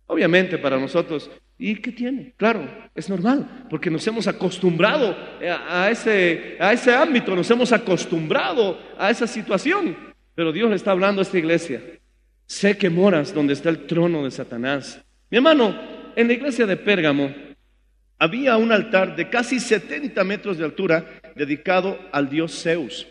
Obviamente 0.08 0.58
para 0.58 0.78
nosotros, 0.78 1.32
¿y 1.58 1.76
qué 1.76 1.92
tiene? 1.92 2.34
Claro, 2.38 2.68
es 2.94 3.10
normal, 3.10 3.66
porque 3.70 3.90
nos 3.90 4.06
hemos 4.06 4.28
acostumbrado 4.28 5.16
a, 5.70 5.90
ese, 5.90 6.58
a 6.60 6.74
ese 6.74 6.94
ámbito, 6.94 7.36
nos 7.36 7.50
hemos 7.50 7.72
acostumbrado 7.72 8.80
a 8.98 9.10
esa 9.10 9.28
situación. 9.28 9.96
Pero 10.36 10.52
Dios 10.52 10.70
le 10.70 10.76
está 10.76 10.92
hablando 10.92 11.22
a 11.22 11.24
esta 11.24 11.38
iglesia. 11.38 11.82
Sé 12.46 12.78
que 12.78 12.90
moras 12.90 13.34
donde 13.34 13.54
está 13.54 13.70
el 13.70 13.86
trono 13.86 14.24
de 14.24 14.32
Satanás. 14.32 15.02
Mi 15.30 15.38
hermano, 15.38 15.76
en 16.16 16.28
la 16.28 16.34
iglesia 16.34 16.66
de 16.66 16.78
Pérgamo 16.78 17.34
había 18.20 18.58
un 18.58 18.72
altar 18.72 19.16
de 19.16 19.30
casi 19.30 19.60
70 19.60 20.24
metros 20.24 20.58
de 20.58 20.66
altura 20.66 21.06
dedicado 21.36 21.98
al 22.12 22.30
dios 22.30 22.62
Zeus. 22.62 23.08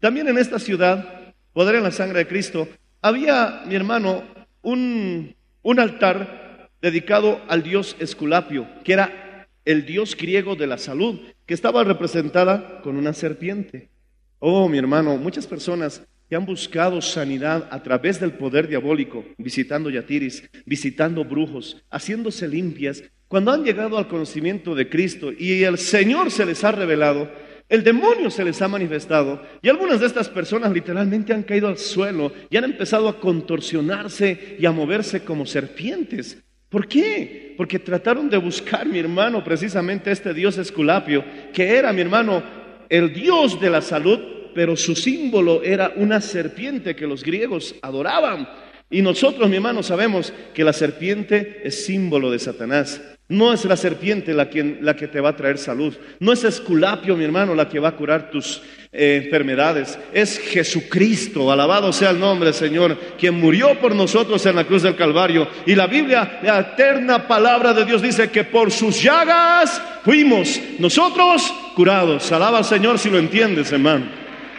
También 0.00 0.28
en 0.28 0.38
esta 0.38 0.58
ciudad, 0.58 1.32
poder 1.52 1.76
en 1.76 1.84
la 1.84 1.90
sangre 1.90 2.18
de 2.18 2.26
Cristo, 2.26 2.68
había, 3.02 3.62
mi 3.66 3.74
hermano, 3.74 4.22
un, 4.62 5.34
un 5.62 5.80
altar 5.80 6.70
dedicado 6.80 7.40
al 7.48 7.62
dios 7.62 7.96
Esculapio, 7.98 8.66
que 8.84 8.94
era 8.94 9.48
el 9.64 9.84
dios 9.84 10.16
griego 10.16 10.56
de 10.56 10.66
la 10.66 10.78
salud, 10.78 11.20
que 11.44 11.54
estaba 11.54 11.84
representada 11.84 12.80
con 12.82 12.96
una 12.96 13.12
serpiente. 13.12 13.90
Oh, 14.38 14.68
mi 14.68 14.78
hermano, 14.78 15.16
muchas 15.16 15.46
personas 15.46 16.02
que 16.28 16.36
han 16.36 16.46
buscado 16.46 17.02
sanidad 17.02 17.68
a 17.70 17.82
través 17.82 18.18
del 18.18 18.32
poder 18.32 18.66
diabólico, 18.66 19.24
visitando 19.36 19.90
yatiris, 19.90 20.48
visitando 20.64 21.24
brujos, 21.24 21.84
haciéndose 21.90 22.48
limpias, 22.48 23.04
cuando 23.28 23.52
han 23.52 23.64
llegado 23.64 23.98
al 23.98 24.08
conocimiento 24.08 24.74
de 24.74 24.88
Cristo 24.88 25.30
y 25.32 25.62
el 25.64 25.78
Señor 25.78 26.30
se 26.30 26.46
les 26.46 26.64
ha 26.64 26.72
revelado, 26.72 27.30
el 27.72 27.82
demonio 27.82 28.30
se 28.30 28.44
les 28.44 28.60
ha 28.60 28.68
manifestado 28.68 29.40
y 29.62 29.70
algunas 29.70 29.98
de 29.98 30.06
estas 30.06 30.28
personas 30.28 30.70
literalmente 30.72 31.32
han 31.32 31.42
caído 31.42 31.68
al 31.68 31.78
suelo 31.78 32.30
y 32.50 32.58
han 32.58 32.64
empezado 32.64 33.08
a 33.08 33.18
contorsionarse 33.18 34.58
y 34.58 34.66
a 34.66 34.72
moverse 34.72 35.24
como 35.24 35.46
serpientes. 35.46 36.36
¿Por 36.68 36.86
qué? 36.86 37.54
Porque 37.56 37.78
trataron 37.78 38.28
de 38.28 38.36
buscar, 38.36 38.84
mi 38.84 38.98
hermano, 38.98 39.42
precisamente 39.42 40.10
este 40.10 40.34
Dios 40.34 40.58
Esculapio, 40.58 41.24
que 41.54 41.66
era, 41.78 41.94
mi 41.94 42.02
hermano, 42.02 42.42
el 42.90 43.10
Dios 43.14 43.58
de 43.58 43.70
la 43.70 43.80
salud, 43.80 44.20
pero 44.54 44.76
su 44.76 44.94
símbolo 44.94 45.62
era 45.62 45.94
una 45.96 46.20
serpiente 46.20 46.94
que 46.94 47.06
los 47.06 47.24
griegos 47.24 47.74
adoraban. 47.80 48.46
Y 48.90 49.00
nosotros, 49.00 49.48
mi 49.48 49.56
hermano, 49.56 49.82
sabemos 49.82 50.30
que 50.52 50.62
la 50.62 50.74
serpiente 50.74 51.62
es 51.64 51.86
símbolo 51.86 52.30
de 52.30 52.38
Satanás. 52.38 53.00
No 53.32 53.50
es 53.50 53.64
la 53.64 53.78
serpiente 53.78 54.34
la 54.34 54.50
que, 54.50 54.76
la 54.82 54.94
que 54.94 55.08
te 55.08 55.18
va 55.18 55.30
a 55.30 55.36
traer 55.36 55.56
salud. 55.56 55.94
No 56.20 56.32
es 56.34 56.44
Esculapio, 56.44 57.16
mi 57.16 57.24
hermano, 57.24 57.54
la 57.54 57.66
que 57.66 57.78
va 57.78 57.88
a 57.88 57.96
curar 57.96 58.30
tus 58.30 58.60
eh, 58.92 59.22
enfermedades. 59.24 59.98
Es 60.12 60.38
Jesucristo, 60.38 61.50
alabado 61.50 61.94
sea 61.94 62.10
el 62.10 62.20
nombre 62.20 62.52
Señor, 62.52 62.98
quien 63.18 63.40
murió 63.40 63.80
por 63.80 63.94
nosotros 63.94 64.44
en 64.44 64.54
la 64.54 64.64
cruz 64.64 64.82
del 64.82 64.96
Calvario. 64.96 65.48
Y 65.64 65.74
la 65.74 65.86
Biblia, 65.86 66.40
la 66.42 66.60
eterna 66.60 67.26
palabra 67.26 67.72
de 67.72 67.86
Dios 67.86 68.02
dice 68.02 68.30
que 68.30 68.44
por 68.44 68.70
sus 68.70 69.02
llagas 69.02 69.80
fuimos 70.04 70.60
nosotros 70.78 71.54
curados. 71.74 72.30
Alaba 72.32 72.58
al 72.58 72.66
Señor 72.66 72.98
si 72.98 73.08
lo 73.08 73.18
entiendes, 73.18 73.72
hermano. 73.72 74.04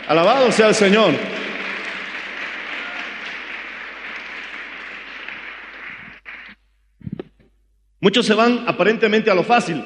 Alabado 0.07 0.51
sea 0.51 0.69
el 0.69 0.75
Señor. 0.75 1.13
Muchos 8.03 8.25
se 8.25 8.33
van 8.33 8.65
aparentemente 8.67 9.31
a 9.31 9.33
lo 9.33 9.45
fácil, 9.45 9.81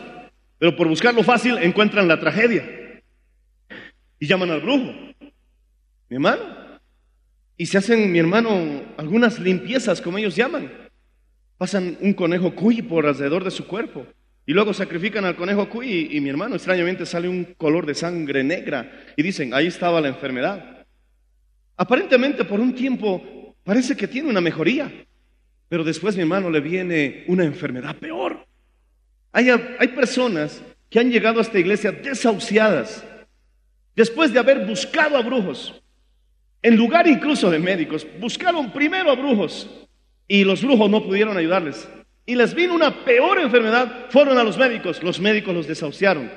pero 0.57 0.75
por 0.75 0.87
buscar 0.87 1.13
lo 1.13 1.21
fácil 1.21 1.59
encuentran 1.59 2.07
la 2.07 2.19
tragedia 2.19 2.67
y 4.17 4.25
llaman 4.25 4.49
al 4.49 4.61
brujo. 4.61 4.91
Mi 6.09 6.15
hermano. 6.15 6.41
Y 7.57 7.67
se 7.67 7.77
hacen, 7.77 8.11
mi 8.11 8.17
hermano, 8.17 8.81
algunas 8.97 9.37
limpiezas, 9.37 10.01
como 10.01 10.17
ellos 10.17 10.35
llaman. 10.35 10.71
Pasan 11.59 11.95
un 12.01 12.15
conejo 12.15 12.55
cuy 12.55 12.81
por 12.81 13.05
alrededor 13.05 13.43
de 13.43 13.51
su 13.51 13.67
cuerpo. 13.67 14.07
Y 14.47 14.53
luego 14.53 14.73
sacrifican 14.73 15.23
al 15.23 15.35
conejo 15.35 15.69
cuy 15.69 15.87
y, 15.87 16.17
y 16.17 16.19
mi 16.19 16.29
hermano 16.29 16.55
extrañamente 16.55 17.05
sale 17.05 17.29
un 17.29 17.43
color 17.55 17.85
de 17.85 17.93
sangre 17.93 18.43
negra 18.43 19.13
y 19.15 19.21
dicen, 19.21 19.53
ahí 19.53 19.67
estaba 19.67 20.01
la 20.01 20.07
enfermedad. 20.07 20.87
Aparentemente 21.75 22.45
por 22.45 22.59
un 22.59 22.73
tiempo 22.73 23.55
parece 23.63 23.95
que 23.95 24.07
tiene 24.07 24.27
una 24.27 24.41
mejoría, 24.41 24.91
pero 25.69 25.83
después 25.83 26.15
mi 26.15 26.21
hermano 26.21 26.49
le 26.49 26.61
viene 26.61 27.23
una 27.27 27.43
enfermedad 27.43 27.95
peor. 27.95 28.45
Hay, 29.31 29.49
hay 29.49 29.87
personas 29.89 30.61
que 30.89 30.99
han 30.99 31.11
llegado 31.11 31.39
a 31.39 31.41
esta 31.41 31.59
iglesia 31.59 31.91
desahuciadas 31.91 33.03
después 33.95 34.31
de 34.31 34.39
haber 34.39 34.65
buscado 34.65 35.17
a 35.17 35.21
brujos, 35.21 35.81
en 36.61 36.77
lugar 36.77 37.07
incluso 37.07 37.49
de 37.49 37.59
médicos, 37.59 38.05
buscaron 38.19 38.71
primero 38.71 39.11
a 39.11 39.15
brujos 39.15 39.69
y 40.27 40.43
los 40.43 40.63
brujos 40.63 40.89
no 40.89 41.03
pudieron 41.03 41.35
ayudarles. 41.35 41.89
Y 42.25 42.35
les 42.35 42.53
vino 42.53 42.75
una 42.75 43.05
peor 43.05 43.39
enfermedad, 43.39 44.07
fueron 44.09 44.37
a 44.37 44.43
los 44.43 44.57
médicos, 44.57 45.01
los 45.01 45.19
médicos 45.19 45.53
los 45.53 45.67
desahuciaron. 45.67 46.29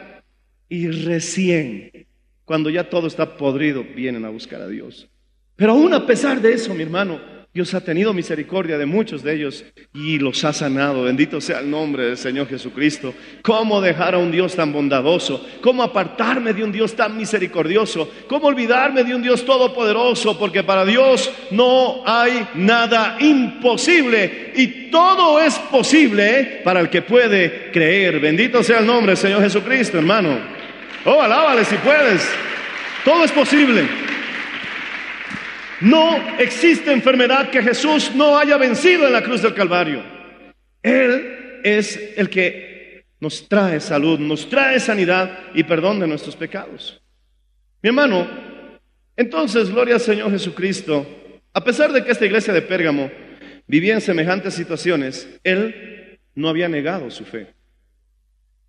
Y 0.69 0.89
recién, 0.89 2.07
cuando 2.45 2.71
ya 2.71 2.89
todo 2.89 3.09
está 3.09 3.37
podrido, 3.37 3.85
vienen 3.85 4.25
a 4.25 4.31
buscar 4.31 4.63
a 4.63 4.69
Dios. 4.69 5.09
Pero 5.57 5.73
aún 5.73 5.93
a 5.93 6.07
pesar 6.07 6.41
de 6.41 6.53
eso, 6.53 6.75
mi 6.75 6.85
hermano, 6.85 7.21
Dios 7.53 7.75
ha 7.75 7.81
tenido 7.81 8.13
misericordia 8.13 8.79
de 8.79 8.87
muchos 8.87 9.25
de 9.25 9.35
ellos 9.35 9.65
y 9.93 10.21
los 10.21 10.45
ha 10.45 10.53
sanado. 10.53 11.03
Bendito 11.03 11.41
sea 11.41 11.59
el 11.59 11.69
nombre 11.69 12.05
del 12.05 12.17
Señor 12.17 12.49
Jesucristo. 12.49 13.13
¿Cómo 13.43 13.81
dejar 13.81 14.15
a 14.15 14.19
un 14.19 14.31
Dios 14.31 14.55
tan 14.55 14.73
bondadoso? 14.73 15.45
¿Cómo 15.61 15.83
apartarme 15.83 16.53
de 16.55 16.63
un 16.63 16.71
Dios 16.71 16.95
tan 16.95 17.17
misericordioso? 17.17 18.09
¿Cómo 18.29 18.47
olvidarme 18.47 19.03
de 19.03 19.17
un 19.17 19.23
Dios 19.23 19.45
todopoderoso? 19.45 20.39
Porque 20.39 20.63
para 20.63 20.85
Dios 20.85 21.29
no 21.51 22.05
hay 22.07 22.47
nada 22.55 23.17
imposible 23.19 24.53
y 24.55 24.89
todo 24.93 25.41
es 25.41 25.55
posible 25.59 26.61
para 26.63 26.79
el 26.79 26.89
que 26.89 27.03
puede 27.03 27.73
creer. 27.73 28.21
Bendito 28.21 28.63
sea 28.63 28.79
el 28.79 28.87
nombre 28.87 29.11
del 29.11 29.19
Señor 29.19 29.43
Jesucristo, 29.43 29.99
hermano. 29.99 30.39
Oh, 31.05 31.21
alábale 31.21 31.65
si 31.65 31.75
puedes. 31.77 32.23
Todo 33.05 33.25
es 33.25 33.33
posible. 33.33 34.10
No 35.81 36.17
existe 36.39 36.93
enfermedad 36.93 37.51
que 37.51 37.63
Jesús 37.63 38.13
no 38.15 38.39
haya 38.39 38.59
vencido 38.59 39.07
en 39.07 39.13
la 39.13 39.23
cruz 39.23 39.43
del 39.43 39.55
Calvario. 39.55 40.03
Él 40.83 41.61
es 41.65 41.99
el 42.17 42.29
que 42.29 43.05
nos 43.19 43.49
trae 43.49 43.81
salud, 43.81 44.19
nos 44.19 44.49
trae 44.49 44.79
sanidad 44.79 45.39
y 45.55 45.63
perdón 45.65 46.01
de 46.01 46.07
nuestros 46.07 46.37
pecados. 46.37 47.03
Mi 47.83 47.89
hermano, 47.89 48.29
entonces, 49.17 49.71
gloria 49.71 49.95
al 49.95 50.01
Señor 50.01 50.31
Jesucristo, 50.31 51.07
a 51.53 51.65
pesar 51.65 51.93
de 51.93 52.05
que 52.05 52.13
esta 52.13 52.27
iglesia 52.27 52.53
de 52.53 52.63
Pérgamo 52.63 53.11
vivía 53.67 53.95
en 53.95 54.01
semejantes 54.01 54.55
situaciones, 54.55 55.29
Él 55.45 56.19
no 56.35 56.49
había 56.49 56.69
negado 56.69 57.11
su 57.11 57.25
fe. 57.25 57.55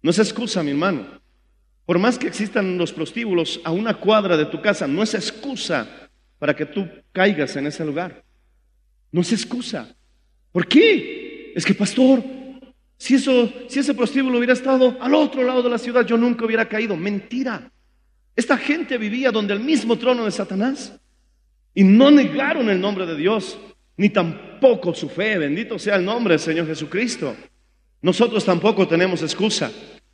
No 0.02 0.12
es 0.12 0.20
excusa, 0.20 0.64
mi 0.64 0.72
hermano. 0.72 1.22
Por 1.86 2.00
más 2.00 2.18
que 2.18 2.28
existan 2.28 2.78
los 2.78 2.94
prostíbulos 2.94 3.60
a 3.64 3.72
una 3.72 3.96
cuadra 3.96 4.38
de 4.38 4.46
tu 4.46 4.62
casa, 4.62 4.88
no 4.88 5.04
es 5.04 5.14
excusa 5.14 6.01
para 6.42 6.56
que 6.56 6.66
tú 6.66 6.90
caigas 7.12 7.56
en 7.56 7.68
ese 7.68 7.86
lugar. 7.86 8.24
No 9.12 9.22
es 9.22 9.32
excusa. 9.32 9.96
¿Por 10.52 10.68
qué? 10.68 11.54
Es 11.56 11.64
que, 11.64 11.76
pastor, 11.76 12.24
si, 12.98 13.14
eso, 13.14 13.48
si 13.70 13.78
ese 13.78 13.94
prostíbulo 13.94 14.40
hubiera 14.40 14.54
estado 14.54 14.98
al 15.00 15.14
otro 15.14 15.44
lado 15.44 15.62
de 15.62 15.70
la 15.70 15.78
ciudad, 15.78 16.04
yo 16.04 16.18
nunca 16.18 16.44
hubiera 16.44 16.68
caído. 16.68 16.98
Mentira. 16.98 17.72
Esta 18.36 18.58
gente 18.58 18.98
vivía 18.98 19.30
donde 19.30 19.54
el 19.54 19.60
mismo 19.60 20.00
trono 20.00 20.26
de 20.26 20.32
Satanás 20.32 21.00
y 21.76 21.84
no 21.84 22.10
negaron 22.10 22.72
el 22.72 22.82
nombre 22.82 23.06
de 23.06 23.18
Dios, 23.18 23.60
ni 23.98 24.10
tampoco 24.10 24.96
su 24.96 25.10
fe. 25.10 25.38
Bendito 25.38 25.78
sea 25.78 25.98
el 25.98 26.04
nombre 26.04 26.34
del 26.34 26.40
Señor 26.40 26.66
Jesucristo. 26.66 27.36
Nosotros 28.02 28.44
tampoco 28.44 28.88
tenemos 28.88 29.22
excusa. 29.22 29.72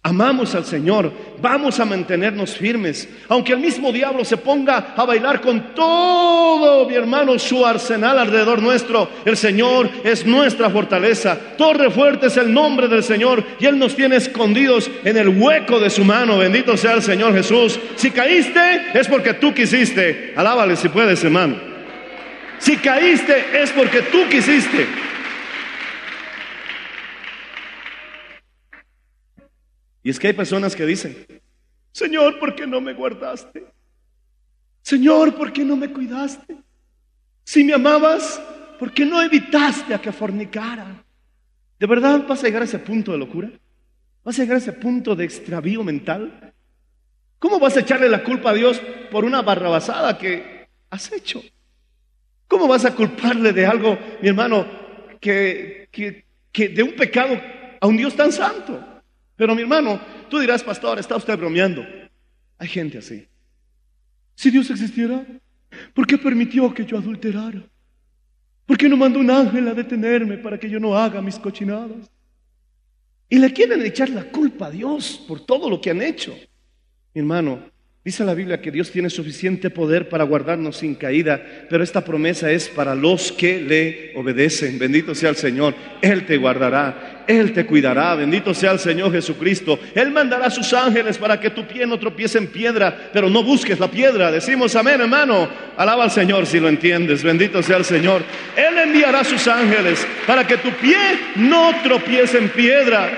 Amamos 0.08 0.56
al 0.56 0.64
Señor, 0.64 1.12
vamos 1.42 1.82
a 1.82 1.86
mantenernos 1.86 2.56
firmes, 2.56 3.10
aunque 3.28 3.52
el 3.52 3.60
mismo 3.60 3.92
diablo 3.92 4.24
se 4.24 4.38
ponga 4.38 4.94
a 4.96 5.04
bailar 5.04 5.42
con 5.42 5.76
todo, 5.76 6.88
mi 6.88 6.96
hermano, 6.96 7.38
su 7.38 7.66
arsenal 7.66 8.18
alrededor 8.18 8.62
nuestro. 8.62 9.10
El 9.26 9.36
Señor 9.36 9.90
es 10.06 10.26
nuestra 10.26 10.70
fortaleza, 10.70 11.38
torre 11.58 11.92
fuerte 11.92 12.28
es 12.28 12.38
el 12.38 12.54
nombre 12.54 12.88
del 12.88 13.04
Señor 13.04 13.44
y 13.60 13.66
Él 13.66 13.78
nos 13.78 13.98
tiene 13.98 14.16
escondidos 14.16 14.90
en 15.04 15.18
el 15.18 15.28
hueco 15.28 15.78
de 15.78 15.90
su 15.90 16.06
mano. 16.06 16.38
Bendito 16.38 16.78
sea 16.78 16.94
el 16.94 17.02
Señor 17.02 17.34
Jesús. 17.34 17.78
Si 17.98 18.10
caíste 18.12 18.84
es 18.94 19.10
porque 19.10 19.34
tú 19.34 19.54
quisiste. 19.54 20.32
Alábale 20.38 20.78
si 20.78 20.88
puedes, 20.88 21.22
hermano. 21.22 21.58
Si 22.60 22.78
caíste 22.78 23.62
es 23.62 23.74
porque 23.74 24.04
tú 24.04 24.20
quisiste. 24.30 24.88
Y 30.08 30.10
es 30.10 30.20
que 30.20 30.28
hay 30.28 30.34
personas 30.34 30.74
que 30.74 30.86
dicen, 30.86 31.28
Señor, 31.92 32.40
¿por 32.40 32.56
qué 32.56 32.66
no 32.66 32.80
me 32.80 32.94
guardaste? 32.94 33.66
Señor, 34.82 35.36
¿por 35.36 35.52
qué 35.52 35.66
no 35.66 35.76
me 35.76 35.92
cuidaste? 35.92 36.56
Si 37.44 37.62
me 37.62 37.74
amabas, 37.74 38.42
¿por 38.80 38.94
qué 38.94 39.06
no 39.06 39.22
evitaste 39.22 39.94
a 39.94 40.00
que 40.00 40.14
fornicara? 40.14 41.04
¿De 41.78 41.86
verdad 41.86 42.26
vas 42.26 42.42
a 42.42 42.46
llegar 42.46 42.62
a 42.62 42.64
ese 42.64 42.80
punto 42.80 43.12
de 43.12 43.18
locura? 43.18 43.52
¿Vas 44.24 44.40
a 44.40 44.44
llegar 44.44 44.56
a 44.56 44.60
ese 44.60 44.72
punto 44.72 45.14
de 45.14 45.26
extravío 45.26 45.84
mental? 45.84 46.54
¿Cómo 47.38 47.60
vas 47.60 47.76
a 47.76 47.82
echarle 47.82 48.08
la 48.08 48.24
culpa 48.24 48.52
a 48.52 48.54
Dios 48.54 48.82
por 49.12 49.26
una 49.26 49.42
barrabasada 49.42 50.18
que 50.18 50.70
has 50.90 51.12
hecho? 51.12 51.42
¿Cómo 52.48 52.66
vas 52.70 52.86
a 52.86 52.96
culparle 52.96 53.52
de 53.52 53.66
algo, 53.66 54.00
mi 54.22 54.30
hermano, 54.30 54.66
que, 55.20 55.90
que, 55.92 56.24
que 56.54 56.70
de 56.70 56.82
un 56.82 56.96
pecado 56.96 57.38
a 57.82 57.88
un 57.88 57.98
Dios 57.98 58.16
tan 58.16 58.32
santo? 58.32 58.97
Pero 59.38 59.56
mi 59.56 59.62
hermano, 59.62 60.02
tú 60.30 60.40
dirás, 60.40 60.64
pastor, 60.64 61.00
está 61.00 61.16
usted 61.16 61.38
bromeando. 61.38 61.86
Hay 62.58 62.68
gente 62.68 62.98
así. 62.98 63.26
Si 64.36 64.50
Dios 64.50 64.70
existiera, 64.70 65.26
¿por 65.94 66.06
qué 66.06 66.18
permitió 66.18 66.74
que 66.74 66.84
yo 66.84 66.98
adulterara? 66.98 67.64
¿Por 68.66 68.78
qué 68.78 68.90
no 68.90 68.98
mandó 68.98 69.20
un 69.20 69.30
ángel 69.32 69.68
a 69.68 69.74
detenerme 69.74 70.38
para 70.38 70.60
que 70.60 70.70
yo 70.70 70.80
no 70.80 70.98
haga 70.98 71.22
mis 71.22 71.40
cochinadas? 71.40 72.12
Y 73.30 73.38
le 73.38 73.54
quieren 73.54 73.82
echar 73.86 74.10
la 74.10 74.26
culpa 74.26 74.68
a 74.68 74.72
Dios 74.72 75.24
por 75.28 75.40
todo 75.40 75.70
lo 75.70 75.80
que 75.80 75.92
han 75.92 76.02
hecho. 76.02 76.36
Mi 77.14 77.22
hermano, 77.22 77.60
dice 78.08 78.24
la 78.24 78.34
Biblia 78.34 78.62
que 78.62 78.72
Dios 78.72 78.90
tiene 78.90 79.10
suficiente 79.10 79.70
poder 79.70 80.08
para 80.08 80.24
guardarnos 80.24 80.78
sin 80.78 80.96
caída, 80.96 81.42
pero 81.70 81.84
esta 81.84 82.06
promesa 82.06 82.50
es 82.50 82.70
para 82.70 82.96
los 82.96 83.34
que 83.34 83.60
le 83.60 84.14
obedecen. 84.16 84.80
Bendito 84.80 85.14
sea 85.14 85.32
el 85.32 85.36
Señor. 85.36 85.76
Él 86.02 86.26
te 86.26 86.38
guardará. 86.38 87.26
Él 87.28 87.52
te 87.52 87.66
cuidará. 87.66 88.16
Bendito 88.16 88.54
sea 88.54 88.72
el 88.72 88.80
Señor 88.80 89.12
Jesucristo. 89.12 89.78
Él 89.94 90.12
mandará 90.12 90.46
a 90.46 90.50
sus 90.50 90.72
ángeles 90.72 91.18
para 91.18 91.38
que 91.38 91.50
tu 91.50 91.68
pie 91.68 91.86
no 91.86 92.00
tropiece 92.00 92.38
en 92.38 92.48
piedra, 92.48 93.10
pero 93.12 93.30
no 93.30 93.44
busques 93.44 93.78
la 93.78 93.92
piedra. 93.92 94.32
Decimos 94.32 94.74
amén, 94.78 95.02
hermano. 95.02 95.50
Alaba 95.76 96.06
al 96.06 96.12
Señor 96.12 96.46
si 96.46 96.62
lo 96.62 96.70
entiendes. 96.70 97.24
Bendito 97.24 97.62
sea 97.62 97.76
el 97.76 97.84
Señor. 97.84 98.24
Él 98.56 98.78
enviará 98.78 99.20
a 99.20 99.26
sus 99.26 99.46
ángeles 99.50 100.08
para 100.26 100.48
que 100.48 100.56
tu 100.56 100.70
pie 100.78 100.96
no 101.36 101.74
tropiece 101.84 102.38
en 102.38 102.48
piedra, 102.48 103.10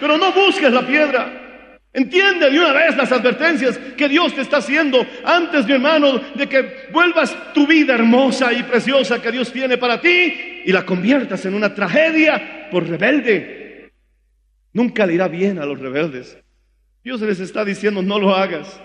pero 0.00 0.16
no 0.16 0.32
busques 0.32 0.72
la 0.72 0.86
piedra. 0.86 1.47
Entiende 1.92 2.50
de 2.50 2.58
una 2.58 2.72
vez 2.72 2.96
las 2.96 3.10
advertencias 3.10 3.78
que 3.96 4.08
Dios 4.08 4.34
te 4.34 4.42
está 4.42 4.58
haciendo 4.58 5.04
antes, 5.24 5.66
mi 5.66 5.72
hermano, 5.72 6.20
de 6.34 6.46
que 6.46 6.88
vuelvas 6.92 7.34
tu 7.54 7.66
vida 7.66 7.94
hermosa 7.94 8.52
y 8.52 8.62
preciosa 8.62 9.22
que 9.22 9.32
Dios 9.32 9.50
tiene 9.50 9.78
para 9.78 10.00
ti 10.00 10.62
y 10.64 10.70
la 10.70 10.84
conviertas 10.84 11.46
en 11.46 11.54
una 11.54 11.74
tragedia 11.74 12.68
por 12.70 12.86
rebelde. 12.86 13.92
Nunca 14.72 15.06
le 15.06 15.14
irá 15.14 15.28
bien 15.28 15.58
a 15.58 15.64
los 15.64 15.78
rebeldes. 15.78 16.38
Dios 17.02 17.20
les 17.22 17.40
está 17.40 17.64
diciendo, 17.64 18.02
no 18.02 18.18
lo 18.18 18.34
hagas. 18.34 18.80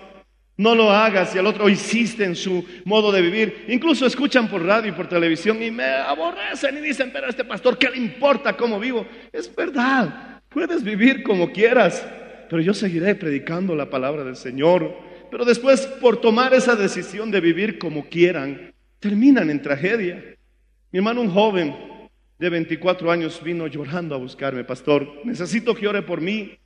No 0.56 0.76
lo 0.76 0.92
hagas 0.92 1.36
y 1.36 1.40
el 1.40 1.48
otro 1.48 1.68
insiste 1.68 2.24
en 2.24 2.36
su 2.36 2.64
modo 2.86 3.12
de 3.12 3.22
vivir. 3.22 3.66
Incluso 3.68 4.06
escuchan 4.06 4.48
por 4.48 4.64
radio 4.64 4.90
y 4.90 4.96
por 4.96 5.10
televisión 5.10 5.62
y 5.62 5.72
me 5.72 5.84
aborrecen 5.84 6.78
y 6.78 6.82
dicen, 6.82 7.10
pero 7.12 7.26
a 7.26 7.30
este 7.30 7.44
pastor, 7.44 7.78
¿qué 7.78 7.90
le 7.90 7.98
importa 7.98 8.56
cómo 8.56 8.80
vivo? 8.80 9.06
Es 9.32 9.54
verdad, 9.54 10.42
puedes 10.50 10.84
vivir 10.84 11.24
como 11.24 11.52
quieras 11.52 12.06
pero 12.50 12.62
yo 12.62 12.74
seguiré 12.74 13.16
predicando 13.16 13.76
la 13.76 13.90
palabra 13.90 14.24
del 14.24 14.36
Señor. 14.36 14.94
Pero 15.32 15.46
después, 15.46 15.88
por 16.00 16.22
tomar 16.22 16.54
esa 16.54 16.76
decisión 16.76 17.32
de 17.32 17.42
vivir 17.42 17.80
como 17.80 18.08
quieran, 18.08 18.74
terminan 19.00 19.50
en 19.50 19.62
tragedia. 19.62 20.24
Mi 20.92 21.00
hermano, 21.00 21.22
un 21.22 21.30
joven 21.30 21.76
de 22.38 22.50
24 22.50 23.12
años, 23.12 23.42
vino 23.44 23.68
llorando 23.68 24.16
a 24.16 24.20
buscarme, 24.20 24.64
pastor, 24.64 25.22
necesito 25.24 25.74
que 25.74 25.88
ore 25.88 26.02
por 26.02 26.22
mí. 26.22 26.58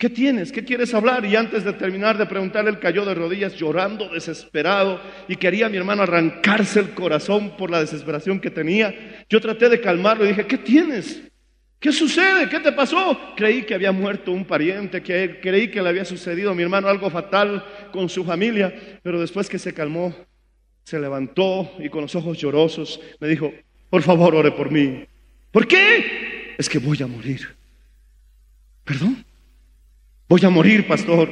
¿Qué 0.00 0.08
tienes? 0.08 0.50
¿Qué 0.50 0.64
quieres 0.64 0.94
hablar? 0.94 1.26
Y 1.26 1.36
antes 1.36 1.62
de 1.62 1.74
terminar 1.74 2.16
de 2.16 2.24
preguntarle, 2.24 2.78
cayó 2.78 3.04
de 3.04 3.14
rodillas 3.14 3.54
llorando, 3.54 4.08
desesperado, 4.08 4.98
y 5.28 5.36
quería 5.36 5.68
mi 5.68 5.76
hermano 5.76 6.02
arrancarse 6.02 6.80
el 6.80 6.90
corazón 6.94 7.54
por 7.58 7.70
la 7.70 7.80
desesperación 7.80 8.40
que 8.40 8.50
tenía. 8.50 9.24
Yo 9.28 9.42
traté 9.42 9.68
de 9.68 9.80
calmarlo 9.80 10.24
y 10.24 10.28
dije, 10.28 10.46
¿qué 10.46 10.56
tienes? 10.56 11.22
¿Qué 11.80 11.92
sucede? 11.92 12.48
¿Qué 12.50 12.60
te 12.60 12.72
pasó? 12.72 13.18
Creí 13.36 13.62
que 13.62 13.74
había 13.74 13.90
muerto 13.90 14.32
un 14.32 14.44
pariente, 14.44 15.02
que 15.02 15.40
creí 15.40 15.68
que 15.70 15.80
le 15.80 15.88
había 15.88 16.04
sucedido 16.04 16.50
a 16.50 16.54
mi 16.54 16.62
hermano 16.62 16.88
algo 16.88 17.08
fatal 17.08 17.64
con 17.90 18.08
su 18.10 18.22
familia, 18.22 19.00
pero 19.02 19.18
después 19.18 19.48
que 19.48 19.58
se 19.58 19.72
calmó, 19.72 20.14
se 20.84 21.00
levantó 21.00 21.72
y 21.78 21.88
con 21.88 22.02
los 22.02 22.14
ojos 22.14 22.36
llorosos 22.36 23.00
me 23.18 23.28
dijo, 23.28 23.52
por 23.88 24.02
favor, 24.02 24.34
ore 24.34 24.52
por 24.52 24.70
mí. 24.70 25.06
¿Por 25.50 25.66
qué? 25.66 26.54
Es 26.58 26.68
que 26.68 26.78
voy 26.78 27.02
a 27.02 27.06
morir. 27.06 27.48
¿Perdón? 28.84 29.24
voy 30.28 30.44
a 30.44 30.50
morir, 30.50 30.86
pastor. 30.86 31.28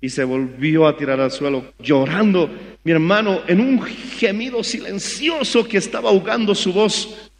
Y 0.00 0.08
se 0.08 0.24
volvió 0.24 0.86
a 0.86 0.96
tirar 0.96 1.20
al 1.20 1.30
suelo 1.30 1.72
llorando, 1.78 2.50
mi 2.84 2.92
hermano, 2.92 3.42
en 3.46 3.60
un 3.60 3.82
gemido 3.82 4.64
silencioso 4.64 5.66
que 5.66 5.78
estaba 5.78 6.10
ahogando 6.10 6.54
su 6.54 6.72
voz. 6.72 7.30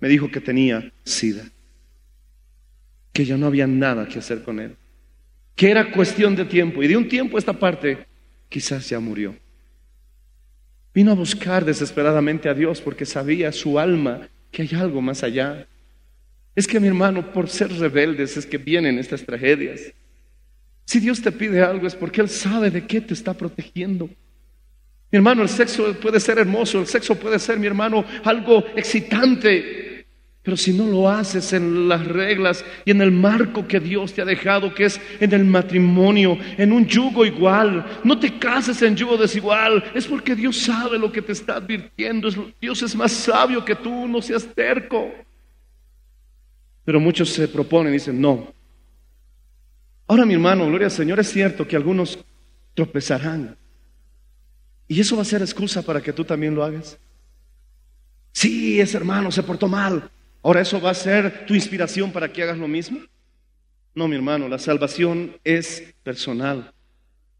Me 0.00 0.08
dijo 0.08 0.30
que 0.30 0.40
tenía 0.40 0.92
sida, 1.04 1.44
que 3.16 3.24
ya 3.24 3.38
no 3.38 3.46
había 3.46 3.66
nada 3.66 4.06
que 4.06 4.18
hacer 4.18 4.42
con 4.42 4.60
él, 4.60 4.76
que 5.54 5.70
era 5.70 5.90
cuestión 5.90 6.36
de 6.36 6.44
tiempo. 6.44 6.82
Y 6.82 6.86
de 6.86 6.98
un 6.98 7.08
tiempo 7.08 7.38
esta 7.38 7.54
parte, 7.54 7.96
quizás 8.50 8.90
ya 8.90 9.00
murió. 9.00 9.34
Vino 10.92 11.12
a 11.12 11.14
buscar 11.14 11.64
desesperadamente 11.64 12.46
a 12.46 12.52
Dios 12.52 12.82
porque 12.82 13.06
sabía 13.06 13.52
su 13.52 13.78
alma 13.78 14.28
que 14.50 14.60
hay 14.60 14.74
algo 14.74 15.00
más 15.00 15.22
allá. 15.22 15.66
Es 16.54 16.66
que 16.66 16.78
mi 16.78 16.88
hermano, 16.88 17.32
por 17.32 17.48
ser 17.48 17.72
rebeldes 17.72 18.36
es 18.36 18.44
que 18.44 18.58
vienen 18.58 18.98
estas 18.98 19.24
tragedias. 19.24 19.94
Si 20.84 21.00
Dios 21.00 21.22
te 21.22 21.32
pide 21.32 21.62
algo 21.62 21.86
es 21.86 21.94
porque 21.94 22.20
Él 22.20 22.28
sabe 22.28 22.70
de 22.70 22.86
qué 22.86 23.00
te 23.00 23.14
está 23.14 23.32
protegiendo. 23.32 24.10
Mi 25.10 25.16
hermano, 25.16 25.40
el 25.40 25.48
sexo 25.48 25.94
puede 25.94 26.20
ser 26.20 26.36
hermoso, 26.36 26.80
el 26.80 26.86
sexo 26.86 27.14
puede 27.14 27.38
ser, 27.38 27.58
mi 27.58 27.66
hermano, 27.66 28.04
algo 28.24 28.62
excitante, 28.76 29.85
pero 30.46 30.56
si 30.56 30.72
no 30.72 30.86
lo 30.86 31.08
haces 31.08 31.52
en 31.54 31.88
las 31.88 32.06
reglas 32.06 32.64
y 32.84 32.92
en 32.92 33.00
el 33.00 33.10
marco 33.10 33.66
que 33.66 33.80
Dios 33.80 34.12
te 34.12 34.22
ha 34.22 34.24
dejado, 34.24 34.72
que 34.72 34.84
es 34.84 35.00
en 35.18 35.32
el 35.32 35.44
matrimonio, 35.44 36.38
en 36.56 36.72
un 36.72 36.86
yugo 36.86 37.26
igual, 37.26 37.84
no 38.04 38.16
te 38.16 38.38
cases 38.38 38.80
en 38.82 38.94
yugo 38.94 39.16
desigual, 39.16 39.82
es 39.92 40.06
porque 40.06 40.36
Dios 40.36 40.56
sabe 40.56 41.00
lo 41.00 41.10
que 41.10 41.20
te 41.20 41.32
está 41.32 41.56
advirtiendo, 41.56 42.28
Dios 42.60 42.80
es 42.80 42.94
más 42.94 43.10
sabio 43.10 43.64
que 43.64 43.74
tú, 43.74 44.06
no 44.06 44.22
seas 44.22 44.46
terco. 44.54 45.12
Pero 46.84 47.00
muchos 47.00 47.28
se 47.30 47.48
proponen 47.48 47.92
y 47.92 47.94
dicen, 47.94 48.20
no. 48.20 48.54
Ahora 50.06 50.24
mi 50.24 50.34
hermano, 50.34 50.64
gloria 50.68 50.86
al 50.86 50.92
Señor, 50.92 51.18
es 51.18 51.28
cierto 51.28 51.66
que 51.66 51.74
algunos 51.74 52.24
tropezarán. 52.72 53.56
Y 54.86 55.00
eso 55.00 55.16
va 55.16 55.22
a 55.22 55.24
ser 55.24 55.42
excusa 55.42 55.82
para 55.82 56.00
que 56.00 56.12
tú 56.12 56.24
también 56.24 56.54
lo 56.54 56.62
hagas. 56.62 57.00
Sí, 58.30 58.80
ese 58.80 58.96
hermano 58.96 59.32
se 59.32 59.42
portó 59.42 59.66
mal. 59.66 60.08
Ahora 60.42 60.60
eso 60.60 60.80
va 60.80 60.90
a 60.90 60.94
ser 60.94 61.46
tu 61.46 61.54
inspiración 61.54 62.12
para 62.12 62.32
que 62.32 62.42
hagas 62.42 62.58
lo 62.58 62.68
mismo. 62.68 63.00
No, 63.94 64.06
mi 64.08 64.16
hermano, 64.16 64.48
la 64.48 64.58
salvación 64.58 65.36
es 65.42 65.94
personal. 66.02 66.72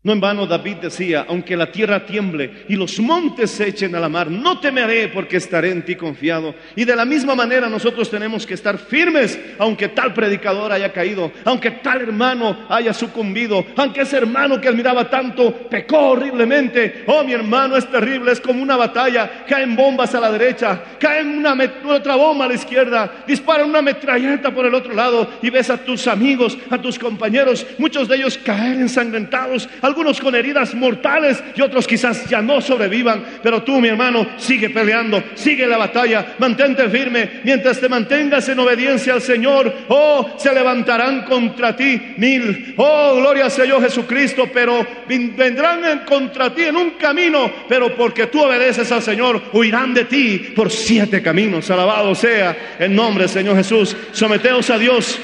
No 0.07 0.13
en 0.13 0.21
vano 0.21 0.47
David 0.47 0.77
decía, 0.83 1.27
aunque 1.29 1.57
la 1.57 1.73
tierra 1.73 2.07
tiemble 2.07 2.65
y 2.69 2.77
los 2.77 3.01
montes 3.01 3.51
se 3.51 3.67
echen 3.67 3.93
a 3.97 3.99
la 3.99 4.09
mar, 4.09 4.31
no 4.31 4.61
temeré 4.61 5.09
porque 5.09 5.39
estaré 5.39 5.73
en 5.73 5.85
ti 5.85 5.97
confiado. 5.97 6.55
Y 6.77 6.85
de 6.85 6.95
la 6.95 7.05
misma 7.05 7.35
manera 7.35 7.69
nosotros 7.69 8.09
tenemos 8.09 8.47
que 8.47 8.55
estar 8.55 8.79
firmes, 8.79 9.37
aunque 9.59 9.89
tal 9.89 10.15
predicador 10.15 10.71
haya 10.71 10.93
caído, 10.93 11.33
aunque 11.45 11.73
tal 11.73 12.03
hermano 12.03 12.67
haya 12.69 12.95
sucumbido, 12.95 13.67
aunque 13.77 14.03
ese 14.03 14.19
hermano 14.19 14.61
que 14.61 14.69
admiraba 14.69 15.11
tanto 15.11 15.53
pecó 15.69 16.11
horriblemente. 16.11 17.03
Oh, 17.09 17.25
mi 17.25 17.33
hermano, 17.33 17.77
es 17.77 17.91
terrible, 17.91 18.31
es 18.31 18.41
como 18.41 18.63
una 18.63 18.77
batalla. 18.77 19.45
Caen 19.49 19.75
bombas 19.75 20.15
a 20.15 20.21
la 20.21 20.31
derecha, 20.31 20.85
caen 21.01 21.37
una 21.37 21.57
otra 21.89 22.15
bomba 22.15 22.45
a 22.45 22.49
la 22.49 22.55
izquierda, 22.55 23.25
disparan 23.27 23.71
una 23.71 23.83
metralleta 23.83 24.55
por 24.55 24.67
el 24.67 24.75
otro 24.75 24.95
lado 24.95 25.29
y 25.43 25.51
ves 25.51 25.69
a 25.69 25.79
tus 25.79 26.07
amigos, 26.07 26.57
a 26.71 26.81
tus 26.81 26.97
compañeros, 26.97 27.67
muchos 27.77 28.07
de 28.07 28.15
ellos 28.15 28.39
caer 28.39 28.77
ensangrentados 28.77 29.69
algunos 29.97 30.21
con 30.21 30.35
heridas 30.35 30.75
mortales 30.75 31.43
y 31.55 31.63
otros 31.63 31.87
quizás 31.87 32.29
ya 32.29 32.43
no 32.43 32.61
sobrevivan. 32.61 33.25
Pero 33.43 33.63
tú, 33.63 33.81
mi 33.81 33.89
hermano, 33.89 34.27
sigue 34.37 34.69
peleando, 34.69 35.25
sigue 35.35 35.67
la 35.67 35.79
batalla, 35.79 36.35
mantente 36.39 36.87
firme. 36.91 37.41
Mientras 37.45 37.81
te 37.81 37.89
mantengas 37.89 38.47
en 38.51 38.59
obediencia 38.59 39.15
al 39.15 39.23
Señor, 39.23 39.73
oh, 39.89 40.35
se 40.37 40.53
levantarán 40.53 41.25
contra 41.25 41.75
ti 41.75 41.99
mil. 42.19 42.75
Oh, 42.77 43.17
gloria 43.17 43.47
al 43.47 43.51
Señor 43.51 43.81
Jesucristo, 43.81 44.51
pero 44.53 44.87
vendrán 45.09 46.05
contra 46.05 46.55
ti 46.55 46.65
en 46.65 46.77
un 46.77 46.91
camino, 46.91 47.51
pero 47.67 47.97
porque 47.97 48.27
tú 48.27 48.43
obedeces 48.43 48.93
al 48.93 49.01
Señor, 49.01 49.45
huirán 49.55 49.95
de 49.95 50.05
ti 50.05 50.53
por 50.55 50.71
siete 50.71 51.23
caminos. 51.23 51.71
Alabado 51.71 52.15
sea 52.15 52.75
el 52.79 52.95
nombre 52.95 53.25
del 53.25 53.33
Señor 53.33 53.57
Jesús. 53.57 53.97
Someteos 54.13 54.69
a 54.69 54.77
Dios, 54.77 55.19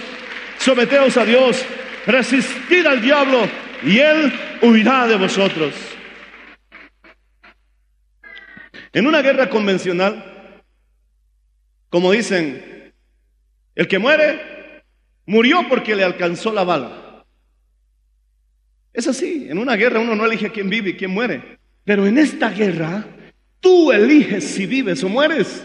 someteos 0.56 1.14
a 1.18 1.26
Dios, 1.26 1.62
resistid 2.06 2.86
al 2.86 3.02
diablo 3.02 3.46
y 3.84 3.98
él 3.98 4.32
huirá 4.62 5.06
de 5.06 5.16
vosotros. 5.16 5.74
En 8.92 9.06
una 9.06 9.22
guerra 9.22 9.48
convencional, 9.48 10.62
como 11.88 12.12
dicen, 12.12 12.92
el 13.74 13.88
que 13.88 13.98
muere, 13.98 14.84
murió 15.26 15.66
porque 15.68 15.96
le 15.96 16.04
alcanzó 16.04 16.52
la 16.52 16.64
bala. 16.64 17.24
Es 18.92 19.08
así, 19.08 19.46
en 19.48 19.58
una 19.58 19.76
guerra 19.76 20.00
uno 20.00 20.14
no 20.14 20.26
elige 20.26 20.52
quién 20.52 20.68
vive 20.68 20.90
y 20.90 20.96
quién 20.96 21.10
muere, 21.10 21.58
pero 21.84 22.06
en 22.06 22.18
esta 22.18 22.50
guerra 22.50 23.06
tú 23.60 23.90
eliges 23.90 24.44
si 24.44 24.66
vives 24.66 25.02
o 25.02 25.08
mueres. 25.08 25.64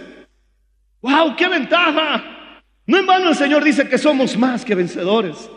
¡Wow! 1.02 1.36
¡Qué 1.36 1.48
ventaja! 1.50 2.64
No 2.86 2.98
en 2.98 3.06
vano 3.06 3.30
el 3.30 3.36
Señor 3.36 3.64
dice 3.64 3.90
que 3.90 3.98
somos 3.98 4.38
más 4.38 4.64
que 4.64 4.74
vencedores. 4.74 5.50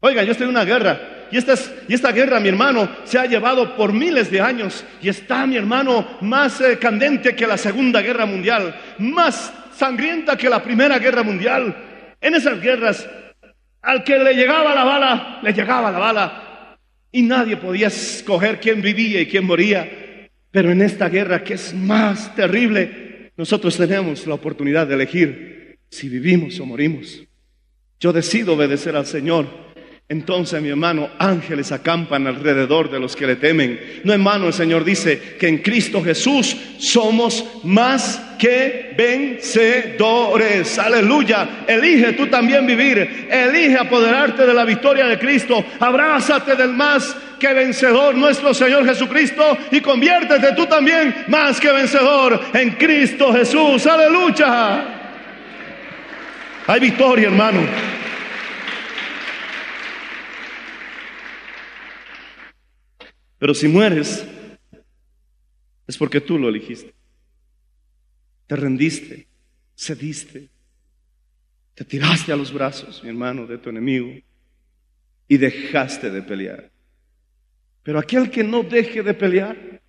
Oiga, 0.00 0.24
yo 0.24 0.32
estoy 0.32 0.44
en 0.44 0.50
una 0.50 0.64
guerra 0.64 1.15
y 1.30 1.38
esta, 1.38 1.54
y 1.88 1.94
esta 1.94 2.12
guerra, 2.12 2.40
mi 2.40 2.48
hermano, 2.48 2.88
se 3.04 3.18
ha 3.18 3.26
llevado 3.26 3.76
por 3.76 3.92
miles 3.92 4.30
de 4.30 4.40
años 4.40 4.84
y 5.02 5.08
está, 5.08 5.46
mi 5.46 5.56
hermano, 5.56 6.18
más 6.20 6.60
eh, 6.60 6.78
candente 6.78 7.34
que 7.34 7.46
la 7.46 7.56
Segunda 7.56 8.00
Guerra 8.00 8.26
Mundial, 8.26 8.74
más 8.98 9.52
sangrienta 9.74 10.36
que 10.36 10.48
la 10.48 10.62
Primera 10.62 10.98
Guerra 10.98 11.22
Mundial. 11.22 11.74
En 12.20 12.34
esas 12.34 12.60
guerras, 12.60 13.08
al 13.82 14.04
que 14.04 14.18
le 14.18 14.34
llegaba 14.34 14.74
la 14.74 14.84
bala, 14.84 15.40
le 15.42 15.52
llegaba 15.52 15.90
la 15.90 15.98
bala 15.98 16.78
y 17.12 17.22
nadie 17.22 17.56
podía 17.56 17.88
escoger 17.88 18.60
quién 18.60 18.82
vivía 18.82 19.20
y 19.20 19.26
quién 19.26 19.44
moría. 19.44 19.88
Pero 20.50 20.70
en 20.70 20.82
esta 20.82 21.08
guerra, 21.08 21.44
que 21.44 21.54
es 21.54 21.74
más 21.74 22.34
terrible, 22.34 23.32
nosotros 23.36 23.76
tenemos 23.76 24.26
la 24.26 24.34
oportunidad 24.34 24.86
de 24.86 24.94
elegir 24.94 25.78
si 25.90 26.08
vivimos 26.08 26.58
o 26.60 26.66
morimos. 26.66 27.22
Yo 28.00 28.12
decido 28.12 28.54
obedecer 28.54 28.96
al 28.96 29.06
Señor 29.06 29.46
entonces, 30.08 30.62
mi 30.62 30.68
hermano, 30.68 31.10
ángeles 31.18 31.72
acampan 31.72 32.28
alrededor 32.28 32.88
de 32.88 33.00
los 33.00 33.16
que 33.16 33.26
le 33.26 33.34
temen. 33.34 34.00
No, 34.04 34.12
hermano, 34.12 34.46
el 34.46 34.52
Señor 34.52 34.84
dice 34.84 35.36
que 35.36 35.48
en 35.48 35.58
Cristo 35.58 36.00
Jesús 36.00 36.56
somos 36.78 37.44
más 37.64 38.22
que 38.38 38.94
vencedores. 38.96 40.78
Aleluya. 40.78 41.64
Elige 41.66 42.12
tú 42.12 42.28
también 42.28 42.64
vivir. 42.64 43.26
Elige 43.28 43.76
apoderarte 43.76 44.46
de 44.46 44.54
la 44.54 44.64
victoria 44.64 45.06
de 45.06 45.18
Cristo. 45.18 45.64
Abrázate 45.80 46.54
del 46.54 46.70
más 46.70 47.16
que 47.40 47.52
vencedor, 47.52 48.14
nuestro 48.14 48.54
Señor 48.54 48.86
Jesucristo, 48.86 49.58
y 49.70 49.80
conviértete 49.80 50.52
tú 50.52 50.66
también 50.66 51.24
más 51.26 51.60
que 51.60 51.70
vencedor 51.70 52.40
en 52.54 52.70
Cristo 52.70 53.32
Jesús. 53.32 53.84
Aleluya. 53.86 54.84
Hay 56.68 56.80
victoria, 56.80 57.26
hermano. 57.26 57.60
Pero 63.46 63.54
si 63.54 63.68
mueres, 63.68 64.26
es 65.86 65.96
porque 65.96 66.20
tú 66.20 66.36
lo 66.36 66.48
elegiste. 66.48 66.92
Te 68.48 68.56
rendiste, 68.56 69.28
cediste, 69.78 70.48
te 71.72 71.84
tiraste 71.84 72.32
a 72.32 72.36
los 72.36 72.52
brazos, 72.52 73.04
mi 73.04 73.10
hermano, 73.10 73.46
de 73.46 73.58
tu 73.58 73.70
enemigo 73.70 74.12
y 75.28 75.36
dejaste 75.36 76.10
de 76.10 76.22
pelear. 76.22 76.72
Pero 77.84 78.00
aquel 78.00 78.32
que 78.32 78.42
no 78.42 78.64
deje 78.64 79.04
de 79.04 79.14
pelear, 79.14 79.80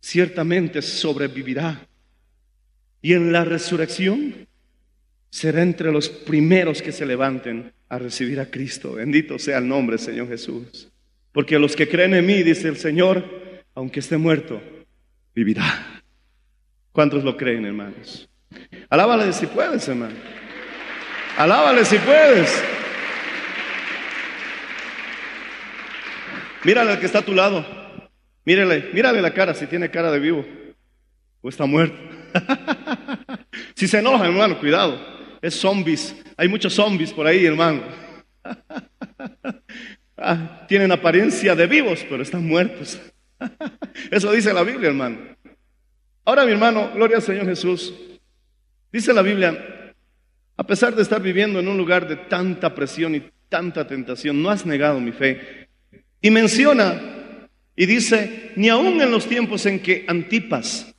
ciertamente 0.00 0.80
sobrevivirá. 0.80 1.86
Y 3.02 3.12
en 3.12 3.30
la 3.30 3.44
resurrección 3.44 4.48
será 5.28 5.60
entre 5.60 5.92
los 5.92 6.08
primeros 6.08 6.80
que 6.80 6.92
se 6.92 7.04
levanten 7.04 7.74
a 7.90 7.98
recibir 7.98 8.40
a 8.40 8.50
Cristo. 8.50 8.94
Bendito 8.94 9.38
sea 9.38 9.58
el 9.58 9.68
nombre, 9.68 9.98
Señor 9.98 10.28
Jesús. 10.28 10.90
Porque 11.32 11.58
los 11.58 11.76
que 11.76 11.88
creen 11.88 12.14
en 12.14 12.26
mí, 12.26 12.42
dice 12.42 12.68
el 12.68 12.76
Señor, 12.76 13.24
aunque 13.74 14.00
esté 14.00 14.16
muerto, 14.16 14.60
vivirá. 15.34 16.02
¿Cuántos 16.92 17.22
lo 17.22 17.36
creen, 17.36 17.66
hermanos? 17.66 18.28
Alábale 18.88 19.32
si 19.32 19.46
puedes, 19.46 19.86
hermano. 19.88 20.16
Alábale 21.36 21.84
si 21.84 21.98
puedes. 21.98 22.62
Mírale 26.64 26.92
al 26.92 27.00
que 27.00 27.06
está 27.06 27.20
a 27.20 27.24
tu 27.24 27.32
lado. 27.32 27.64
Mírale, 28.44 28.90
mírale 28.92 29.22
la 29.22 29.32
cara 29.32 29.54
si 29.54 29.66
tiene 29.66 29.90
cara 29.90 30.10
de 30.10 30.18
vivo 30.18 30.44
o 31.40 31.48
está 31.48 31.64
muerto. 31.64 31.96
si 33.74 33.86
se 33.86 33.98
enoja, 33.98 34.26
hermano, 34.26 34.58
cuidado. 34.58 35.00
Es 35.40 35.54
zombies. 35.54 36.14
Hay 36.36 36.48
muchos 36.48 36.74
zombies 36.74 37.12
por 37.12 37.26
ahí, 37.26 37.46
hermano. 37.46 37.82
Ah, 40.22 40.66
tienen 40.68 40.92
apariencia 40.92 41.56
de 41.56 41.66
vivos, 41.66 42.04
pero 42.08 42.22
están 42.22 42.46
muertos. 42.46 43.00
Eso 44.10 44.30
dice 44.32 44.52
la 44.52 44.62
Biblia, 44.62 44.88
hermano. 44.88 45.16
Ahora, 46.26 46.44
mi 46.44 46.52
hermano, 46.52 46.90
gloria 46.94 47.16
al 47.16 47.22
Señor 47.22 47.46
Jesús. 47.46 47.94
Dice 48.92 49.14
la 49.14 49.22
Biblia, 49.22 49.94
a 50.58 50.64
pesar 50.64 50.94
de 50.94 51.00
estar 51.00 51.22
viviendo 51.22 51.58
en 51.58 51.68
un 51.68 51.78
lugar 51.78 52.06
de 52.06 52.16
tanta 52.16 52.74
presión 52.74 53.14
y 53.14 53.22
tanta 53.48 53.86
tentación, 53.86 54.42
no 54.42 54.50
has 54.50 54.66
negado 54.66 55.00
mi 55.00 55.12
fe. 55.12 55.68
Y 56.20 56.30
menciona 56.30 57.48
y 57.74 57.86
dice, 57.86 58.52
ni 58.56 58.68
aun 58.68 59.00
en 59.00 59.10
los 59.10 59.26
tiempos 59.26 59.64
en 59.64 59.80
que 59.80 60.04
Antipas, 60.06 60.94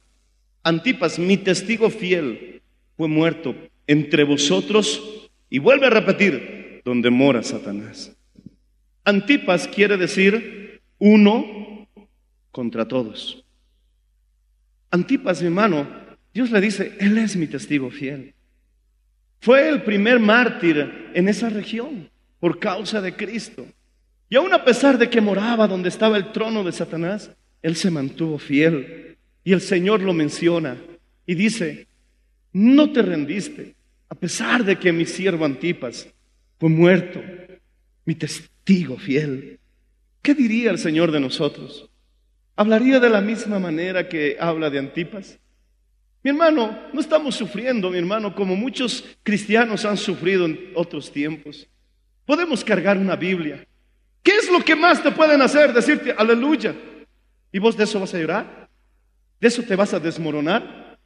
Antipas, 0.63 1.19
mi 1.19 1.37
testigo 1.37 1.91
fiel, 1.91 2.63
fue 2.97 3.07
muerto 3.07 3.55
entre 3.85 4.23
vosotros, 4.23 5.29
y 5.47 5.59
vuelve 5.59 5.87
a 5.87 5.91
repetir, 5.91 6.81
donde 6.83 7.11
mora 7.11 7.43
Satanás. 7.43 8.15
Antipas 9.03 9.67
quiere 9.67 9.97
decir 9.97 10.81
uno 10.99 11.87
contra 12.51 12.87
todos. 12.87 13.43
Antipas, 14.91 15.41
mi 15.41 15.47
hermano, 15.47 15.87
Dios 16.33 16.51
le 16.51 16.61
dice, 16.61 16.95
Él 16.99 17.17
es 17.17 17.35
mi 17.35 17.47
testigo 17.47 17.89
fiel. 17.89 18.33
Fue 19.39 19.67
el 19.69 19.81
primer 19.83 20.19
mártir 20.19 21.09
en 21.13 21.27
esa 21.27 21.49
región 21.49 22.09
por 22.39 22.59
causa 22.59 23.01
de 23.01 23.15
Cristo. 23.15 23.65
Y 24.29 24.35
aun 24.35 24.53
a 24.53 24.63
pesar 24.63 24.97
de 24.97 25.09
que 25.09 25.19
moraba 25.19 25.67
donde 25.67 25.89
estaba 25.89 26.17
el 26.17 26.31
trono 26.31 26.63
de 26.63 26.71
Satanás, 26.71 27.31
Él 27.61 27.75
se 27.75 27.89
mantuvo 27.89 28.37
fiel. 28.37 29.17
Y 29.43 29.53
el 29.53 29.61
Señor 29.61 30.01
lo 30.01 30.13
menciona 30.13 30.77
y 31.25 31.33
dice, 31.33 31.87
no 32.53 32.91
te 32.91 33.01
rendiste, 33.01 33.75
a 34.09 34.15
pesar 34.15 34.63
de 34.63 34.77
que 34.77 34.91
mi 34.91 35.05
siervo 35.05 35.45
Antipas 35.45 36.07
fue 36.59 36.69
muerto, 36.69 37.21
mi 38.05 38.13
testigo 38.13 38.50
fiel. 38.97 39.59
¿Qué 40.21 40.33
diría 40.33 40.71
el 40.71 40.77
Señor 40.77 41.11
de 41.11 41.19
nosotros? 41.19 41.89
¿Hablaría 42.55 42.99
de 42.99 43.09
la 43.09 43.21
misma 43.21 43.59
manera 43.59 44.07
que 44.07 44.37
habla 44.39 44.69
de 44.69 44.79
Antipas? 44.79 45.39
Mi 46.23 46.29
hermano, 46.29 46.77
no 46.93 46.99
estamos 47.01 47.35
sufriendo, 47.35 47.89
mi 47.89 47.97
hermano, 47.97 48.35
como 48.35 48.55
muchos 48.55 49.03
cristianos 49.23 49.85
han 49.85 49.97
sufrido 49.97 50.45
en 50.45 50.71
otros 50.75 51.11
tiempos. 51.11 51.67
Podemos 52.25 52.63
cargar 52.63 52.97
una 52.97 53.15
Biblia. 53.15 53.65
¿Qué 54.21 54.31
es 54.31 54.51
lo 54.51 54.63
que 54.63 54.75
más 54.75 55.01
te 55.01 55.11
pueden 55.11 55.41
hacer? 55.41 55.73
Decirte 55.73 56.13
aleluya. 56.15 56.75
¿Y 57.51 57.57
vos 57.57 57.75
de 57.75 57.85
eso 57.85 57.99
vas 57.99 58.13
a 58.13 58.19
llorar? 58.19 58.69
¿De 59.39 59.47
eso 59.47 59.63
te 59.63 59.75
vas 59.75 59.93
a 59.95 59.99
desmoronar? 59.99 60.99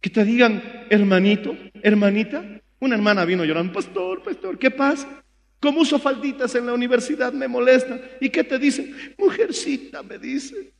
Que 0.00 0.08
te 0.08 0.24
digan, 0.24 0.86
hermanito, 0.88 1.56
hermanita. 1.82 2.44
Una 2.78 2.94
hermana 2.94 3.24
vino 3.24 3.44
llorando, 3.44 3.72
pastor, 3.72 4.22
pastor, 4.22 4.56
¿qué 4.56 4.70
pasa? 4.70 5.24
Como 5.60 5.80
uso 5.80 5.98
falditas 5.98 6.54
en 6.54 6.66
la 6.66 6.74
universidad 6.74 7.32
me 7.32 7.48
molesta. 7.48 8.00
¿Y 8.20 8.30
qué 8.30 8.44
te 8.44 8.58
dicen? 8.58 8.94
Mujercita, 9.18 10.02
me 10.02 10.18
dice. 10.18 10.72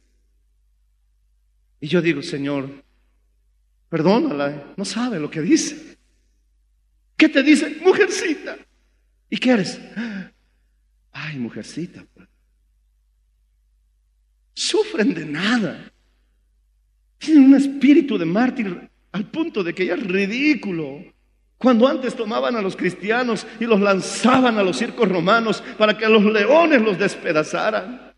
Y 1.80 1.88
yo 1.88 2.00
digo, 2.00 2.22
Señor, 2.22 2.84
perdónala, 3.88 4.74
no 4.76 4.84
sabe 4.84 5.18
lo 5.18 5.30
que 5.30 5.40
dice. 5.40 5.98
¿Qué 7.16 7.28
te 7.28 7.42
dice? 7.42 7.78
Mujercita. 7.82 8.56
¿Y 9.28 9.36
qué 9.38 9.50
eres? 9.50 9.80
Ay, 11.12 11.38
mujercita. 11.38 12.04
pues. 12.14 12.28
Sufren 14.54 15.14
de 15.14 15.24
nada. 15.24 15.92
Tienen 17.18 17.44
un 17.44 17.54
espíritu 17.56 18.16
de 18.16 18.24
mártir 18.24 18.88
al 19.10 19.30
punto 19.30 19.64
de 19.64 19.74
que 19.74 19.86
ya 19.86 19.94
es 19.94 20.06
ridículo. 20.06 21.04
Cuando 21.58 21.88
antes 21.88 22.14
tomaban 22.14 22.54
a 22.54 22.62
los 22.62 22.76
cristianos 22.76 23.44
y 23.58 23.64
los 23.64 23.80
lanzaban 23.80 24.58
a 24.58 24.62
los 24.62 24.76
circos 24.78 25.08
romanos 25.08 25.62
para 25.76 25.98
que 25.98 26.08
los 26.08 26.22
leones 26.22 26.80
los 26.80 26.96
despedazaran. 26.96 28.08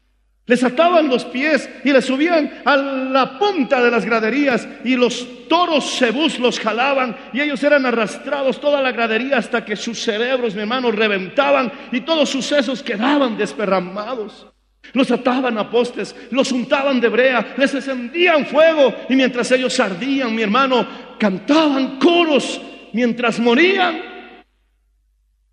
Les 0.44 0.62
ataban 0.62 1.08
los 1.08 1.24
pies 1.24 1.70
y 1.84 1.92
les 1.92 2.04
subían 2.04 2.62
a 2.64 2.76
la 2.76 3.38
punta 3.38 3.80
de 3.82 3.90
las 3.90 4.04
graderías 4.04 4.66
y 4.84 4.96
los 4.96 5.48
toros 5.48 5.96
cebús 5.98 6.38
los 6.38 6.58
jalaban 6.58 7.16
y 7.32 7.40
ellos 7.40 7.62
eran 7.62 7.86
arrastrados 7.86 8.60
toda 8.60 8.82
la 8.82 8.92
gradería 8.92 9.38
hasta 9.38 9.64
que 9.64 9.76
sus 9.76 10.02
cerebros, 10.02 10.54
mi 10.54 10.62
hermano, 10.62 10.90
reventaban 10.90 11.72
y 11.92 12.00
todos 12.00 12.28
sus 12.28 12.44
sesos 12.44 12.82
quedaban 12.82 13.38
desperramados. 13.38 14.48
Los 14.92 15.10
ataban 15.12 15.56
a 15.56 15.70
postes, 15.70 16.16
los 16.30 16.50
untaban 16.52 17.00
de 17.00 17.08
brea, 17.08 17.54
les 17.56 17.72
encendían 17.74 18.44
fuego 18.44 18.92
y 19.08 19.14
mientras 19.14 19.50
ellos 19.52 19.78
ardían, 19.78 20.34
mi 20.34 20.42
hermano, 20.42 20.86
cantaban 21.18 21.98
coros 21.98 22.60
mientras 22.92 23.38
morían. 23.38 24.00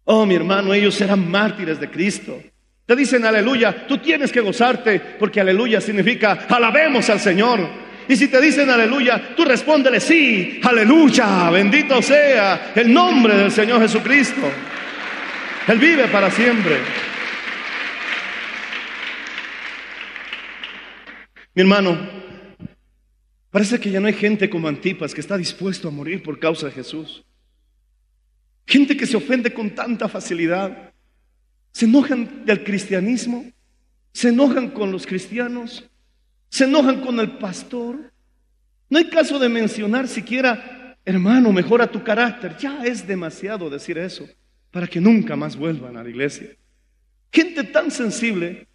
Oh, 0.06 0.26
mi 0.26 0.36
hermano, 0.36 0.73
ellos 0.73 1.00
eran 1.02 1.30
mártires 1.30 1.80
de 1.80 1.89
Cristo. 1.89 2.41
Te 2.86 2.95
dicen 2.95 3.26
aleluya, 3.26 3.86
tú 3.86 3.97
tienes 3.97 4.32
que 4.32 4.39
gozarte 4.39 5.00
porque 5.19 5.41
aleluya 5.41 5.82
significa 5.82 6.45
alabemos 6.50 7.10
al 7.10 7.19
Señor. 7.19 7.60
Y 8.08 8.15
si 8.15 8.30
te 8.30 8.39
dicen 8.39 8.69
aleluya, 8.69 9.36
tú 9.36 9.43
respóndele 9.43 10.00
sí, 10.00 10.62
aleluya, 10.63 11.50
bendito 11.50 12.02
sea 12.02 12.71
el 12.73 12.93
nombre 12.93 13.36
del 13.36 13.52
Señor 13.52 13.82
Jesucristo. 13.82 14.50
Él 15.67 15.80
vive 15.80 16.08
para 16.08 16.32
siempre. 16.32 16.78
Mi 21.54 21.62
hermano, 21.62 22.16
parece 23.58 23.80
que 23.80 23.89
ya 23.89 24.00
no 24.00 24.06
hay 24.06 24.13
gente 24.13 24.52
como 24.52 24.67
Antipas 24.67 25.15
que 25.15 25.22
está 25.22 25.36
dispuesto 25.36 25.88
a 25.88 25.91
morir 25.91 26.22
por 26.22 26.38
causa 26.38 26.67
de 26.67 26.74
Jesús. 26.74 27.26
Gente 28.67 28.96
que 28.96 29.08
se 29.08 29.17
ofende 29.17 29.52
con 29.52 29.72
tanta 29.72 30.08
facilidad. 30.08 30.93
Se 31.72 31.86
enojan 31.86 32.46
del 32.46 32.63
cristianismo, 32.63 33.52
se 34.13 34.30
enojan 34.30 34.70
con 34.70 34.91
los 34.91 35.08
cristianos, 35.08 35.89
se 36.50 36.65
enojan 36.65 37.02
con 37.02 37.20
el 37.20 37.39
pastor. 37.39 38.13
No 38.91 39.00
hay 39.00 39.10
caso 39.10 39.39
de 39.39 39.50
mencionar 39.50 40.08
siquiera, 40.08 40.96
hermano, 41.04 41.52
mejora 41.52 41.91
tu 41.91 42.04
carácter. 42.04 42.58
Ya 42.58 42.84
es 42.86 43.08
demasiado 43.08 43.72
decir 43.72 43.98
eso 43.98 44.30
para 44.70 44.86
que 44.86 45.02
nunca 45.02 45.36
más 45.36 45.56
vuelvan 45.56 45.98
a 45.98 46.04
la 46.04 46.10
iglesia. 46.12 46.56
Gente 47.34 47.63
tan 47.63 47.89
sensible. 47.89 48.67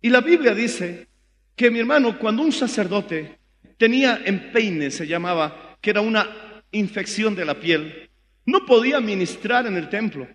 Y 0.00 0.08
la 0.08 0.22
Biblia 0.22 0.54
dice 0.54 1.08
que 1.54 1.70
mi 1.70 1.80
hermano, 1.80 2.18
cuando 2.18 2.42
un 2.42 2.52
sacerdote 2.52 3.38
tenía 3.80 4.20
empeine, 4.26 4.90
se 4.90 5.06
llamaba, 5.06 5.78
que 5.80 5.88
era 5.88 6.02
una 6.02 6.28
infección 6.70 7.34
de 7.34 7.46
la 7.46 7.58
piel, 7.58 8.10
no 8.44 8.66
podía 8.66 9.00
ministrar 9.00 9.66
en 9.66 9.74
el 9.74 9.88
templo, 9.88 10.28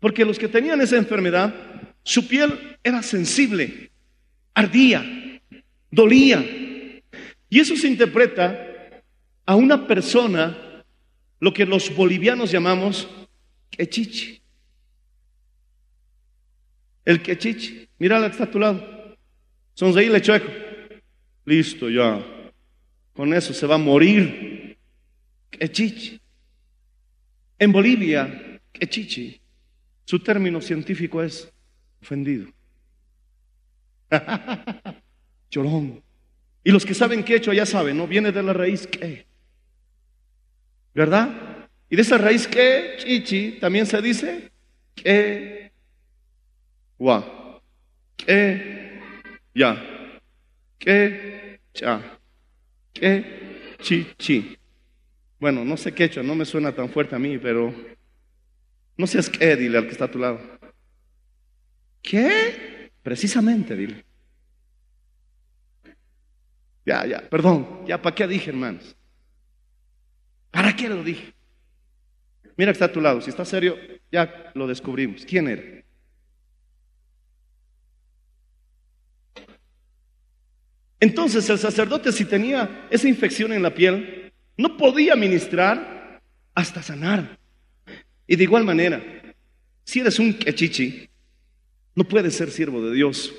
porque 0.00 0.24
los 0.24 0.38
que 0.38 0.48
tenían 0.48 0.80
esa 0.80 0.96
enfermedad, 0.96 1.54
su 2.02 2.26
piel 2.26 2.78
era 2.82 3.02
sensible, 3.02 3.90
ardía, 4.54 5.04
dolía. 5.90 6.42
Y 7.50 7.60
eso 7.60 7.76
se 7.76 7.88
interpreta 7.88 9.02
a 9.44 9.54
una 9.54 9.86
persona, 9.86 10.82
lo 11.40 11.52
que 11.52 11.66
los 11.66 11.94
bolivianos 11.94 12.50
llamamos 12.50 13.06
quechichi. 13.68 14.40
El 17.04 17.20
quechichi, 17.20 17.86
mira 17.98 18.18
la 18.18 18.28
que 18.28 18.32
está 18.32 18.44
a 18.44 18.50
tu 18.50 18.58
lado. 18.58 19.14
Sonreíle 19.74 20.22
chueco. 20.22 20.50
Listo, 21.44 21.90
ya. 21.90 22.37
Con 23.18 23.34
eso 23.34 23.52
se 23.52 23.66
va 23.66 23.74
a 23.74 23.78
morir. 23.78 24.78
Quechichi. 25.50 26.20
En 27.58 27.72
Bolivia, 27.72 28.60
quechichi, 28.72 29.40
su 30.04 30.20
término 30.20 30.60
científico 30.60 31.20
es 31.20 31.52
ofendido. 32.00 32.46
Llorón. 35.50 36.00
Y 36.62 36.70
los 36.70 36.86
que 36.86 36.94
saben 36.94 37.24
quechua 37.24 37.54
ya 37.54 37.66
saben, 37.66 37.96
¿no? 37.96 38.06
Viene 38.06 38.30
de 38.30 38.40
la 38.40 38.52
raíz 38.52 38.86
que. 38.86 39.26
¿Verdad? 40.94 41.66
Y 41.90 41.96
de 41.96 42.02
esa 42.02 42.18
raíz 42.18 42.46
que, 42.46 42.98
chichi, 42.98 43.58
también 43.58 43.86
se 43.86 44.00
dice 44.00 44.52
que, 44.94 45.72
gua, 46.96 47.60
que, 48.16 49.00
ya, 49.56 49.76
que, 50.78 51.58
cha, 51.74 52.17
que, 52.98 53.76
chichi. 53.80 54.58
Bueno, 55.40 55.64
no 55.64 55.76
sé 55.76 55.92
quechua, 55.92 56.22
no 56.22 56.34
me 56.34 56.44
suena 56.44 56.72
tan 56.72 56.88
fuerte 56.88 57.14
a 57.14 57.18
mí, 57.18 57.38
pero 57.38 57.72
no 58.96 59.06
seas 59.06 59.30
qué, 59.30 59.56
dile 59.56 59.78
al 59.78 59.84
que 59.84 59.92
está 59.92 60.06
a 60.06 60.10
tu 60.10 60.18
lado. 60.18 60.40
¿Qué? 62.02 62.90
Precisamente, 63.02 63.76
dile. 63.76 64.04
Ya, 66.84 67.06
ya, 67.06 67.20
perdón, 67.28 67.84
ya, 67.86 68.00
¿para 68.00 68.14
qué 68.14 68.26
dije, 68.26 68.50
hermanos? 68.50 68.96
¿Para 70.50 70.74
qué 70.74 70.88
lo 70.88 71.04
dije? 71.04 71.34
Mira 72.56 72.72
que 72.72 72.76
está 72.76 72.86
a 72.86 72.92
tu 72.92 73.00
lado, 73.00 73.20
si 73.20 73.30
está 73.30 73.44
serio, 73.44 73.76
ya 74.10 74.50
lo 74.54 74.66
descubrimos. 74.66 75.24
¿Quién 75.24 75.48
era? 75.48 75.84
Entonces 81.00 81.48
el 81.48 81.58
sacerdote 81.58 82.12
si 82.12 82.24
tenía 82.24 82.86
esa 82.90 83.08
infección 83.08 83.52
en 83.52 83.62
la 83.62 83.74
piel, 83.74 84.32
no 84.56 84.76
podía 84.76 85.14
ministrar 85.14 86.20
hasta 86.54 86.82
sanar. 86.82 87.38
Y 88.26 88.36
de 88.36 88.44
igual 88.44 88.64
manera, 88.64 89.02
si 89.84 90.00
eres 90.00 90.18
un 90.18 90.34
quechichi, 90.34 91.08
no 91.94 92.04
puedes 92.04 92.34
ser 92.34 92.50
siervo 92.50 92.84
de 92.84 92.94
Dios. 92.94 93.32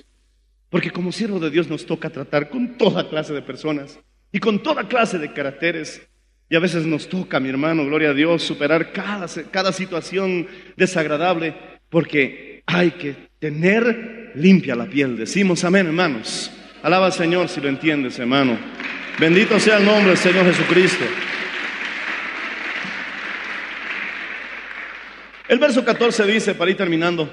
Porque 0.69 0.91
como 0.91 1.11
siervo 1.11 1.39
de 1.39 1.49
Dios 1.49 1.67
nos 1.67 1.85
toca 1.85 2.09
tratar 2.09 2.49
con 2.49 2.77
toda 2.77 3.09
clase 3.09 3.33
de 3.33 3.41
personas 3.41 3.99
y 4.31 4.39
con 4.39 4.61
toda 4.63 4.87
clase 4.87 5.17
de 5.17 5.33
caracteres. 5.33 6.01
Y 6.49 6.55
a 6.55 6.59
veces 6.59 6.85
nos 6.85 7.07
toca, 7.09 7.39
mi 7.39 7.49
hermano, 7.49 7.85
gloria 7.85 8.09
a 8.09 8.13
Dios, 8.13 8.41
superar 8.41 8.91
cada, 8.91 9.27
cada 9.51 9.71
situación 9.71 10.47
desagradable 10.77 11.53
porque 11.89 12.63
hay 12.65 12.91
que 12.91 13.15
tener 13.39 14.31
limpia 14.35 14.75
la 14.75 14.85
piel. 14.85 15.17
Decimos 15.17 15.63
amén, 15.63 15.87
hermanos. 15.87 16.51
Alaba 16.81 17.07
al 17.07 17.13
Señor 17.13 17.49
si 17.49 17.59
lo 17.59 17.67
entiendes, 17.67 18.17
hermano. 18.19 18.57
Bendito 19.19 19.59
sea 19.59 19.77
el 19.77 19.85
nombre 19.85 20.09
del 20.09 20.17
Señor 20.17 20.45
Jesucristo. 20.45 21.03
El 25.49 25.59
verso 25.59 25.83
14 25.83 26.25
dice, 26.25 26.55
para 26.55 26.71
ir 26.71 26.77
terminando, 26.77 27.29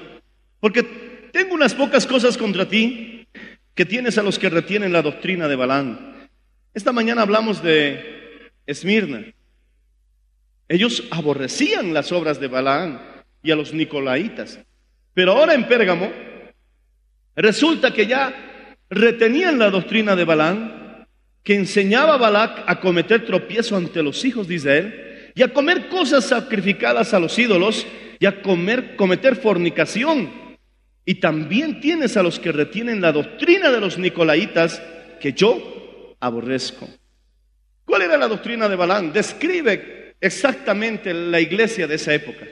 porque 0.59 0.83
tengo 1.31 1.53
unas 1.53 1.73
pocas 1.73 2.05
cosas 2.05 2.37
contra 2.37 2.67
ti 2.67 3.25
que 3.73 3.85
tienes 3.85 4.17
a 4.17 4.23
los 4.23 4.37
que 4.37 4.49
retienen 4.49 4.91
la 4.91 5.01
doctrina 5.01 5.47
de 5.47 5.55
Balán. 5.55 6.27
Esta 6.73 6.91
mañana 6.91 7.21
hablamos 7.21 7.63
de 7.63 8.51
Esmirna. 8.65 9.23
Ellos 10.67 11.05
aborrecían 11.09 11.93
las 11.93 12.11
obras 12.11 12.39
de 12.41 12.47
Balaán 12.47 12.99
y 13.41 13.51
a 13.51 13.55
los 13.55 13.73
nicolaitas. 13.73 14.59
Pero 15.13 15.31
ahora 15.31 15.53
en 15.53 15.67
Pérgamo 15.67 16.11
resulta 17.35 17.93
que 17.93 18.07
ya 18.07 18.33
retenían 18.89 19.59
la 19.59 19.69
doctrina 19.69 20.15
de 20.15 20.25
Balaán, 20.25 21.07
que 21.43 21.55
enseñaba 21.55 22.15
a 22.15 22.17
Balac 22.17 22.63
a 22.67 22.79
cometer 22.79 23.25
tropiezo 23.25 23.77
ante 23.77 24.03
los 24.03 24.25
hijos 24.25 24.47
de 24.47 24.55
Israel 24.55 25.31
y 25.33 25.43
a 25.43 25.53
comer 25.53 25.87
cosas 25.87 26.25
sacrificadas 26.25 27.13
a 27.13 27.19
los 27.19 27.37
ídolos 27.39 27.85
y 28.19 28.25
a 28.25 28.41
comer, 28.41 28.95
cometer 28.95 29.35
fornicación. 29.35 30.29
Y 31.05 31.15
también 31.15 31.79
tienes 31.79 32.17
a 32.17 32.23
los 32.23 32.37
que 32.39 32.51
retienen 32.51 32.99
la 32.99 33.13
doctrina 33.13 33.71
de 33.71 33.79
los 33.79 33.97
nicolaitas 33.97 34.81
que 35.21 35.31
yo 35.31 36.15
aborrezco. 36.19 36.89
¿Cuál 37.85 38.01
era 38.01 38.17
la 38.17 38.27
doctrina 38.27 38.67
de 38.67 38.75
Balaán? 38.75 39.13
Describe 39.13 40.15
exactamente 40.19 41.13
la 41.13 41.39
iglesia 41.39 41.87
de 41.87 41.95
esa 41.95 42.13
época. 42.13 42.45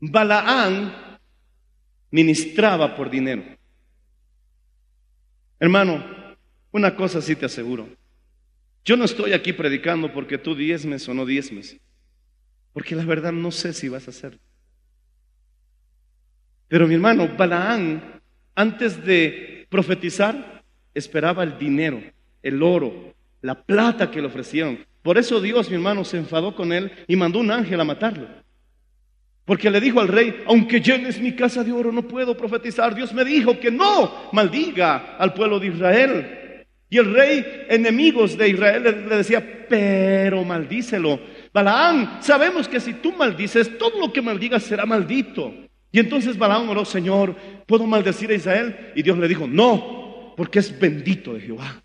Balaán 0.00 1.18
ministraba 2.10 2.94
por 2.94 3.08
dinero. 3.08 3.53
Hermano, 5.64 6.04
una 6.72 6.94
cosa 6.94 7.22
sí 7.22 7.34
te 7.34 7.46
aseguro. 7.46 7.88
Yo 8.84 8.98
no 8.98 9.06
estoy 9.06 9.32
aquí 9.32 9.54
predicando 9.54 10.12
porque 10.12 10.36
tú 10.36 10.54
diezmes 10.54 11.08
o 11.08 11.14
no 11.14 11.24
diezmes. 11.24 11.78
Porque 12.74 12.94
la 12.94 13.06
verdad 13.06 13.32
no 13.32 13.50
sé 13.50 13.72
si 13.72 13.88
vas 13.88 14.06
a 14.06 14.10
hacerlo. 14.10 14.38
Pero 16.68 16.86
mi 16.86 16.92
hermano, 16.92 17.34
Balaán, 17.34 18.20
antes 18.54 19.02
de 19.06 19.66
profetizar, 19.70 20.62
esperaba 20.92 21.42
el 21.44 21.56
dinero, 21.56 22.02
el 22.42 22.62
oro, 22.62 23.14
la 23.40 23.54
plata 23.54 24.10
que 24.10 24.20
le 24.20 24.26
ofrecieron. 24.26 24.84
Por 25.00 25.16
eso 25.16 25.40
Dios, 25.40 25.70
mi 25.70 25.76
hermano, 25.76 26.04
se 26.04 26.18
enfadó 26.18 26.54
con 26.54 26.74
él 26.74 26.92
y 27.08 27.16
mandó 27.16 27.38
un 27.38 27.50
ángel 27.50 27.80
a 27.80 27.84
matarlo. 27.84 28.28
Porque 29.44 29.70
le 29.70 29.80
dijo 29.80 30.00
al 30.00 30.08
rey, 30.08 30.42
aunque 30.46 30.80
llenes 30.80 31.20
mi 31.20 31.32
casa 31.32 31.62
de 31.62 31.72
oro, 31.72 31.92
no 31.92 32.02
puedo 32.02 32.36
profetizar. 32.36 32.94
Dios 32.94 33.12
me 33.12 33.24
dijo 33.24 33.58
que 33.60 33.70
no 33.70 34.30
maldiga 34.32 35.16
al 35.18 35.34
pueblo 35.34 35.60
de 35.60 35.66
Israel. 35.66 36.66
Y 36.88 36.98
el 36.98 37.12
rey, 37.12 37.44
enemigos 37.68 38.38
de 38.38 38.48
Israel, 38.48 39.06
le, 39.08 39.16
decía, 39.16 39.66
pero 39.68 40.44
maldícelo. 40.44 41.20
Balaán, 41.52 42.18
sabemos 42.22 42.68
que 42.68 42.80
si 42.80 42.94
tú 42.94 43.12
maldices, 43.12 43.76
todo 43.76 44.00
lo 44.00 44.12
que 44.12 44.22
maldigas 44.22 44.62
será 44.62 44.86
maldito. 44.86 45.52
Y 45.92 46.00
entonces 46.00 46.38
Balaán 46.38 46.68
oró, 46.68 46.84
Señor, 46.84 47.36
¿puedo 47.66 47.86
maldecir 47.86 48.30
a 48.30 48.34
Israel? 48.34 48.92
Y 48.94 49.02
Dios 49.02 49.18
le 49.18 49.28
dijo, 49.28 49.46
no, 49.46 50.32
porque 50.36 50.60
es 50.60 50.78
bendito 50.78 51.34
de 51.34 51.40
Jehová. 51.40 51.82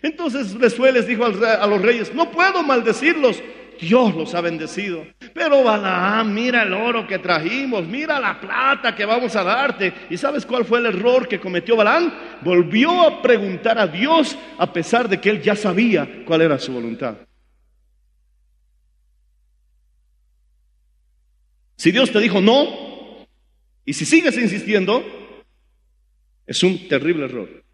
Entonces 0.00 0.58
después 0.58 0.92
les 0.94 1.06
dijo 1.06 1.24
a 1.24 1.66
los 1.66 1.82
reyes, 1.82 2.12
no 2.14 2.30
puedo 2.30 2.62
maldecirlos, 2.62 3.42
Dios 3.82 4.14
los 4.14 4.32
ha 4.36 4.40
bendecido. 4.40 5.04
Pero 5.34 5.64
Balaam, 5.64 6.32
mira 6.32 6.62
el 6.62 6.72
oro 6.72 7.04
que 7.04 7.18
trajimos, 7.18 7.84
mira 7.84 8.20
la 8.20 8.40
plata 8.40 8.94
que 8.94 9.04
vamos 9.04 9.34
a 9.34 9.42
darte. 9.42 9.92
¿Y 10.08 10.16
sabes 10.16 10.46
cuál 10.46 10.64
fue 10.64 10.78
el 10.78 10.86
error 10.86 11.26
que 11.26 11.40
cometió 11.40 11.74
Balaam? 11.74 12.12
Volvió 12.42 13.02
a 13.02 13.20
preguntar 13.20 13.80
a 13.80 13.88
Dios 13.88 14.38
a 14.56 14.72
pesar 14.72 15.08
de 15.08 15.20
que 15.20 15.30
él 15.30 15.42
ya 15.42 15.56
sabía 15.56 16.22
cuál 16.24 16.42
era 16.42 16.60
su 16.60 16.72
voluntad. 16.72 17.16
Si 21.74 21.90
Dios 21.90 22.12
te 22.12 22.20
dijo 22.20 22.40
no, 22.40 23.26
y 23.84 23.94
si 23.94 24.04
sigues 24.04 24.38
insistiendo, 24.38 25.02
es 26.46 26.62
un 26.62 26.86
terrible 26.86 27.24
error. 27.24 27.64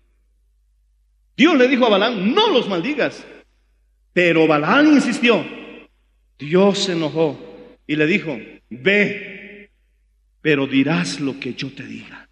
Dios 1.36 1.54
le 1.58 1.68
dijo 1.68 1.84
a 1.84 1.90
Balaam, 1.90 2.32
no 2.32 2.48
los 2.48 2.66
maldigas. 2.66 3.26
Pero 4.14 4.46
Balaam 4.46 4.86
insistió. 4.86 5.57
Dios 6.38 6.78
se 6.78 6.92
enojó 6.92 7.36
y 7.86 7.96
le 7.96 8.06
dijo, 8.06 8.38
ve, 8.70 9.70
pero 10.40 10.66
dirás 10.66 11.20
lo 11.20 11.40
que 11.40 11.54
yo 11.54 11.72
te 11.72 11.82
diga. 11.82 12.28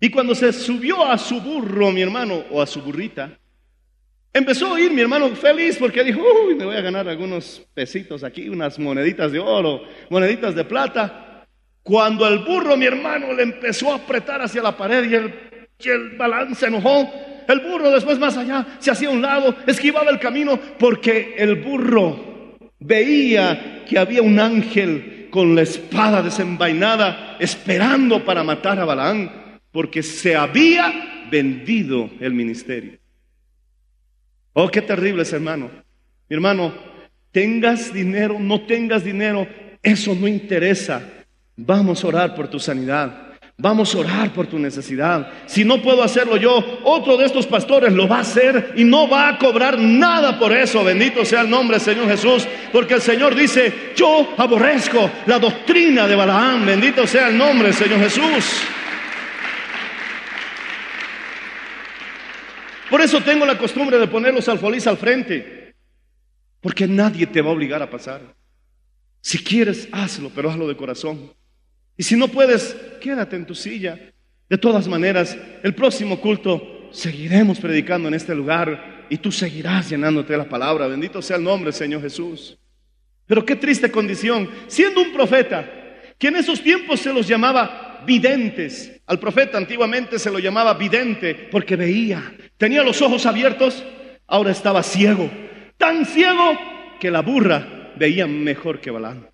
Y 0.00 0.10
cuando 0.10 0.34
se 0.34 0.52
subió 0.52 1.04
a 1.04 1.18
su 1.18 1.40
burro, 1.40 1.92
mi 1.92 2.00
hermano, 2.00 2.44
o 2.50 2.62
a 2.62 2.66
su 2.66 2.80
burrita, 2.80 3.38
empezó 4.32 4.74
a 4.74 4.80
ir 4.80 4.92
mi 4.92 5.02
hermano 5.02 5.28
feliz 5.36 5.76
porque 5.76 6.02
dijo, 6.02 6.20
uy, 6.46 6.54
me 6.54 6.64
voy 6.64 6.76
a 6.76 6.80
ganar 6.80 7.06
algunos 7.08 7.62
pesitos 7.74 8.24
aquí, 8.24 8.48
unas 8.48 8.78
moneditas 8.78 9.30
de 9.30 9.38
oro, 9.38 9.82
moneditas 10.08 10.54
de 10.54 10.64
plata. 10.64 11.46
Cuando 11.82 12.26
el 12.26 12.38
burro, 12.38 12.76
mi 12.76 12.86
hermano, 12.86 13.32
le 13.32 13.42
empezó 13.42 13.92
a 13.92 13.96
apretar 13.96 14.40
hacia 14.40 14.62
la 14.62 14.76
pared 14.76 15.08
y 15.08 15.14
el, 15.14 15.34
y 15.78 15.88
el 15.88 16.56
se 16.56 16.66
enojó, 16.66 17.12
el 17.46 17.60
burro 17.60 17.90
después 17.90 18.18
más 18.18 18.36
allá 18.36 18.78
se 18.78 18.90
hacía 18.90 19.08
a 19.08 19.12
un 19.12 19.22
lado, 19.22 19.54
esquivaba 19.66 20.10
el 20.10 20.18
camino 20.18 20.58
porque 20.78 21.34
el 21.36 21.56
burro 21.56 22.31
veía 22.84 23.84
que 23.88 23.98
había 23.98 24.22
un 24.22 24.38
ángel 24.38 25.28
con 25.30 25.54
la 25.54 25.62
espada 25.62 26.22
desenvainada 26.22 27.36
esperando 27.40 28.24
para 28.24 28.44
matar 28.44 28.78
a 28.78 28.84
Balaam 28.84 29.30
porque 29.70 30.02
se 30.02 30.36
había 30.36 31.26
vendido 31.30 32.10
el 32.20 32.34
ministerio. 32.34 32.98
Oh, 34.52 34.68
qué 34.68 34.82
terrible 34.82 35.24
hermano. 35.32 35.70
Mi 36.28 36.34
hermano, 36.34 36.74
tengas 37.30 37.92
dinero, 37.92 38.38
no 38.38 38.66
tengas 38.66 39.02
dinero, 39.02 39.48
eso 39.82 40.14
no 40.14 40.28
interesa. 40.28 41.02
Vamos 41.56 42.04
a 42.04 42.08
orar 42.08 42.34
por 42.34 42.48
tu 42.48 42.60
sanidad. 42.60 43.31
Vamos 43.58 43.94
a 43.94 43.98
orar 43.98 44.32
por 44.32 44.46
tu 44.46 44.58
necesidad. 44.58 45.30
Si 45.46 45.64
no 45.64 45.80
puedo 45.82 46.02
hacerlo 46.02 46.36
yo, 46.36 46.80
otro 46.84 47.16
de 47.16 47.26
estos 47.26 47.46
pastores 47.46 47.92
lo 47.92 48.08
va 48.08 48.16
a 48.16 48.20
hacer 48.22 48.72
y 48.76 48.82
no 48.82 49.08
va 49.08 49.28
a 49.28 49.38
cobrar 49.38 49.78
nada 49.78 50.38
por 50.38 50.52
eso. 50.52 50.82
Bendito 50.82 51.24
sea 51.24 51.42
el 51.42 51.50
nombre 51.50 51.76
del 51.76 51.84
Señor 51.84 52.08
Jesús. 52.08 52.48
Porque 52.72 52.94
el 52.94 53.02
Señor 53.02 53.34
dice, 53.34 53.92
yo 53.94 54.34
aborrezco 54.36 55.10
la 55.26 55.38
doctrina 55.38 56.08
de 56.08 56.16
Balaam. 56.16 56.66
Bendito 56.66 57.06
sea 57.06 57.28
el 57.28 57.38
nombre 57.38 57.68
del 57.68 57.76
Señor 57.76 58.00
Jesús. 58.00 58.62
Por 62.90 63.00
eso 63.00 63.20
tengo 63.20 63.46
la 63.46 63.56
costumbre 63.56 63.98
de 63.98 64.08
poner 64.08 64.34
los 64.34 64.48
alfolís 64.48 64.86
al 64.86 64.96
frente. 64.96 65.74
Porque 66.60 66.86
nadie 66.86 67.26
te 67.26 67.40
va 67.40 67.50
a 67.50 67.52
obligar 67.52 67.82
a 67.82 67.90
pasar. 67.90 68.34
Si 69.20 69.38
quieres, 69.38 69.88
hazlo, 69.92 70.30
pero 70.34 70.50
hazlo 70.50 70.66
de 70.66 70.76
corazón. 70.76 71.32
Y 71.96 72.02
si 72.02 72.16
no 72.16 72.28
puedes, 72.28 72.76
quédate 73.00 73.36
en 73.36 73.46
tu 73.46 73.54
silla. 73.54 73.98
De 74.48 74.58
todas 74.58 74.88
maneras, 74.88 75.36
el 75.62 75.74
próximo 75.74 76.20
culto 76.20 76.88
seguiremos 76.92 77.58
predicando 77.58 78.08
en 78.08 78.14
este 78.14 78.34
lugar 78.34 79.06
y 79.08 79.16
tú 79.18 79.32
seguirás 79.32 79.90
llenándote 79.90 80.32
de 80.32 80.38
la 80.38 80.48
palabra. 80.48 80.86
Bendito 80.86 81.22
sea 81.22 81.36
el 81.36 81.44
nombre, 81.44 81.72
Señor 81.72 82.02
Jesús. 82.02 82.58
Pero 83.26 83.44
qué 83.44 83.56
triste 83.56 83.90
condición, 83.90 84.48
siendo 84.66 85.00
un 85.00 85.12
profeta, 85.12 85.68
que 86.18 86.28
en 86.28 86.36
esos 86.36 86.62
tiempos 86.62 87.00
se 87.00 87.12
los 87.12 87.26
llamaba 87.26 88.02
videntes. 88.06 89.00
Al 89.06 89.18
profeta 89.18 89.58
antiguamente 89.58 90.18
se 90.18 90.30
lo 90.30 90.38
llamaba 90.38 90.74
vidente 90.74 91.48
porque 91.50 91.76
veía, 91.76 92.34
tenía 92.56 92.82
los 92.82 93.00
ojos 93.02 93.26
abiertos, 93.26 93.84
ahora 94.26 94.50
estaba 94.50 94.82
ciego. 94.82 95.30
Tan 95.76 96.04
ciego 96.04 96.58
que 97.00 97.10
la 97.10 97.22
burra 97.22 97.92
veía 97.96 98.26
mejor 98.26 98.80
que 98.80 98.90
Balán. 98.90 99.31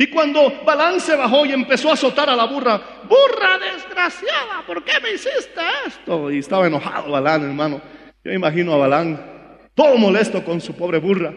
Y 0.00 0.06
cuando 0.06 0.50
Balán 0.64 0.98
se 0.98 1.14
bajó 1.14 1.44
y 1.44 1.52
empezó 1.52 1.90
a 1.90 1.92
azotar 1.92 2.30
a 2.30 2.34
la 2.34 2.46
burra, 2.46 2.80
burra 3.06 3.58
desgraciada, 3.58 4.64
¿por 4.66 4.82
qué 4.82 4.92
me 5.02 5.12
hiciste 5.12 5.60
esto? 5.86 6.30
Y 6.30 6.38
estaba 6.38 6.66
enojado 6.66 7.10
Balán, 7.12 7.42
hermano. 7.42 7.82
Yo 8.24 8.32
imagino 8.32 8.72
a 8.72 8.78
Balán 8.78 9.20
todo 9.74 9.98
molesto 9.98 10.42
con 10.42 10.62
su 10.62 10.74
pobre 10.74 10.96
burra. 10.96 11.34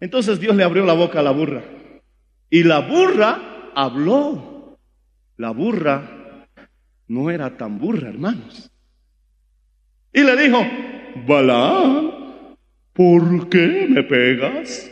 Entonces 0.00 0.40
Dios 0.40 0.56
le 0.56 0.64
abrió 0.64 0.86
la 0.86 0.94
boca 0.94 1.20
a 1.20 1.22
la 1.22 1.32
burra. 1.32 1.62
Y 2.48 2.62
la 2.62 2.78
burra 2.78 3.70
habló. 3.74 4.78
La 5.36 5.50
burra 5.50 6.46
no 7.06 7.30
era 7.30 7.54
tan 7.58 7.78
burra, 7.78 8.08
hermanos. 8.08 8.70
Y 10.10 10.22
le 10.22 10.36
dijo, 10.38 10.66
Balán, 11.26 12.56
¿por 12.94 13.50
qué 13.50 13.86
me 13.90 14.02
pegas? 14.04 14.90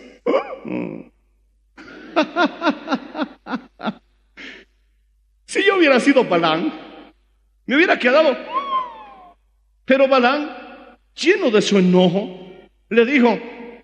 Si 5.49 5.65
yo 5.65 5.79
hubiera 5.79 5.99
sido 5.99 6.25
Balán, 6.25 6.71
me 7.65 7.75
hubiera 7.75 7.99
quedado. 7.99 8.37
Pero 9.87 10.07
Balán, 10.07 10.51
lleno 11.15 11.51
de 11.51 11.63
su 11.63 11.79
enojo, 11.79 12.53
le 12.91 13.07
dijo, 13.07 13.39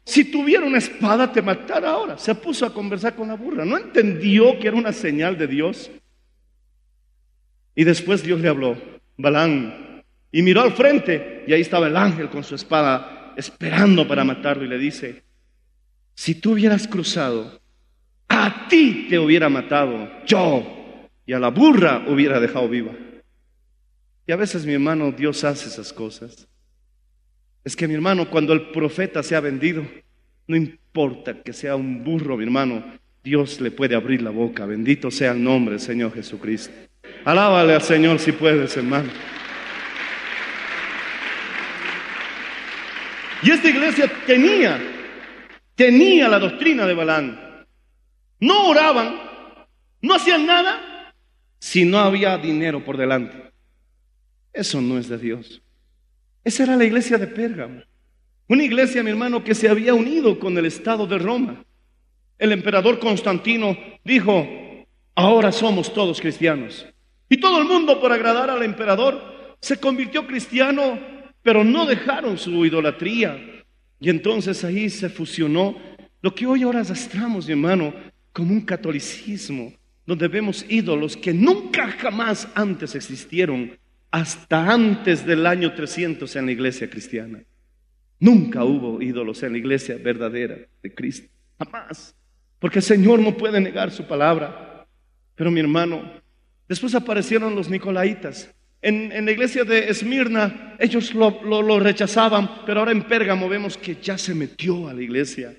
si 0.05 0.31
tuviera 0.31 0.67
una 0.67 0.77
espada 0.77 1.33
te 1.33 1.41
matara 1.41 1.93
ahora. 1.93 2.19
Se 2.19 2.35
puso 2.35 2.67
a 2.67 2.75
conversar 2.75 3.15
con 3.15 3.29
la 3.29 3.35
burra. 3.35 3.65
No 3.65 3.79
entendió 3.79 4.59
que 4.59 4.69
era 4.69 4.77
una 4.77 4.93
señal 4.93 5.39
de 5.39 5.47
Dios. 5.47 5.91
Y 7.75 7.85
después 7.85 8.23
Dios 8.23 8.41
le 8.41 8.51
habló, 8.51 8.77
Balán, 9.17 10.05
y 10.31 10.43
miró 10.43 10.61
al 10.61 10.73
frente 10.73 11.45
y 11.47 11.53
ahí 11.55 11.63
estaba 11.63 11.87
el 11.87 11.97
ángel 11.97 12.29
con 12.29 12.45
su 12.45 12.55
espada 12.55 13.33
esperando 13.37 14.07
para 14.07 14.23
matarlo 14.23 14.65
y 14.65 14.69
le 14.69 14.79
dice, 14.79 15.25
si 16.15 16.37
tú 16.37 16.53
hubieras 16.53 16.87
cruzado, 16.87 17.61
a 18.45 18.69
ti 18.69 19.07
te 19.09 19.19
hubiera 19.19 19.49
matado 19.49 20.11
yo 20.27 20.63
y 21.25 21.33
a 21.33 21.39
la 21.39 21.49
burra 21.49 22.05
hubiera 22.07 22.39
dejado 22.39 22.69
viva. 22.69 22.93
Y 24.27 24.33
a 24.33 24.37
veces 24.37 24.67
mi 24.67 24.75
hermano 24.75 25.13
Dios 25.13 25.45
hace 25.45 25.69
esas 25.69 25.93
cosas. 25.95 26.47
Es 27.65 27.75
que 27.75 27.89
mi 27.89 27.95
hermano, 27.95 28.29
cuando 28.29 28.53
el 28.53 28.71
profeta 28.71 29.23
se 29.23 29.35
ha 29.35 29.41
vendido, 29.41 29.87
no 30.47 30.57
importa 30.57 31.43
que 31.43 31.55
sea 31.55 31.75
un 31.75 32.05
burro, 32.05 32.37
mi 32.37 32.45
hermano, 32.45 32.85
Dios 33.23 33.63
le 33.63 33.71
puede 33.71 33.95
abrir 33.95 34.21
la 34.21 34.29
boca. 34.29 34.67
Bendito 34.67 35.11
sea 35.11 35.33
el 35.33 35.43
nombre 35.43 35.77
del 35.77 35.81
Señor 35.81 36.13
Jesucristo. 36.13 36.75
Alábale 37.25 37.75
al 37.75 37.83
Señor 37.83 38.19
si 38.19 38.33
puedes, 38.33 38.77
hermano. 38.77 39.09
Y 43.43 43.51
esta 43.51 43.71
iglesia 43.71 44.11
tenía, 44.27 44.79
tenía 45.75 46.29
la 46.29 46.39
doctrina 46.39 46.87
de 46.87 46.95
Balán. 46.95 47.44
No 48.45 48.69
oraban, 48.69 49.19
no 50.03 50.15
hacían 50.15 50.45
nada 50.45 51.15
si 51.59 51.87
no 51.87 51.99
había 51.99 52.37
dinero 52.37 52.85
por 52.85 52.99
delante. 52.99 53.55
Eso 54.53 54.83
no 54.83 54.99
es 54.99 55.09
de 55.09 55.17
Dios. 55.17 55.63
Esa 56.45 56.65
era 56.65 56.77
la 56.77 56.85
iglesia 56.85 57.17
de 57.17 57.27
Pérgamo. 57.27 57.81
Una 58.47 58.63
iglesia, 58.63 59.03
mi 59.03 59.09
hermano, 59.09 59.43
que 59.43 59.55
se 59.55 59.67
había 59.67 59.95
unido 59.95 60.39
con 60.39 60.59
el 60.59 60.67
Estado 60.67 61.07
de 61.07 61.17
Roma. 61.17 61.65
El 62.37 62.53
emperador 62.53 62.99
Constantino 62.99 63.79
dijo, 64.05 64.47
ahora 65.15 65.51
somos 65.51 65.95
todos 65.95 66.21
cristianos. 66.21 66.87
Y 67.31 67.39
todo 67.39 67.63
el 67.63 67.65
mundo, 67.67 67.99
por 67.99 68.13
agradar 68.13 68.51
al 68.51 68.63
emperador, 68.63 69.57
se 69.59 69.81
convirtió 69.81 70.27
cristiano, 70.27 71.01
pero 71.43 71.65
no 71.65 71.87
dejaron 71.87 72.37
su 72.37 72.67
idolatría. 72.67 73.65
Y 74.01 74.11
entonces 74.11 74.63
ahí 74.65 74.91
se 74.91 75.09
fusionó 75.09 75.79
lo 76.21 76.35
que 76.35 76.47
hoy 76.47 76.63
ahora 76.63 76.81
arrastramos, 76.81 77.47
mi 77.47 77.53
hermano, 77.53 78.13
como 78.35 78.53
un 78.53 78.63
catolicismo, 78.63 79.73
donde 80.05 80.29
vemos 80.29 80.67
ídolos 80.69 81.17
que 81.17 81.33
nunca 81.33 81.91
jamás 81.93 82.49
antes 82.55 82.95
existieron, 82.95 83.79
hasta 84.11 84.71
antes 84.71 85.25
del 85.25 85.47
año 85.47 85.73
300 85.73 86.37
en 86.37 86.47
la 86.47 86.53
iglesia 86.53 86.91
cristiana. 86.91 87.43
Nunca 88.19 88.65
hubo 88.65 89.01
ídolos 89.01 89.43
en 89.45 89.53
la 89.53 89.59
iglesia 89.59 89.97
verdadera 89.97 90.59
de 90.83 90.95
Cristo. 90.95 91.29
Jamás. 91.59 92.15
Porque 92.59 92.81
el 92.81 92.85
Señor 92.85 93.21
no 93.21 93.37
puede 93.37 93.61
negar 93.61 93.91
su 93.91 94.07
palabra. 94.07 94.87
Pero 95.35 95.51
mi 95.51 95.61
hermano, 95.61 96.03
después 96.69 96.95
aparecieron 96.95 97.55
los 97.55 97.69
nicolaitas. 97.71 98.53
En, 98.83 99.13
en 99.13 99.25
la 99.25 99.33
iglesia 99.33 99.65
de 99.65 99.89
Esmirna 99.89 100.77
ellos 100.79 101.15
lo, 101.15 101.43
lo, 101.43 101.63
lo 101.63 101.81
rechazaban, 101.81 102.65
pero 102.67 102.81
ahora 102.81 102.93
en 102.93 103.03
Pérgamo 103.03 103.49
vemos 103.49 103.77
que 103.77 103.97
ya 104.01 104.19
se 104.19 104.35
metió 104.35 104.89
a 104.89 104.93
la 104.93 105.03
iglesia. 105.03 105.55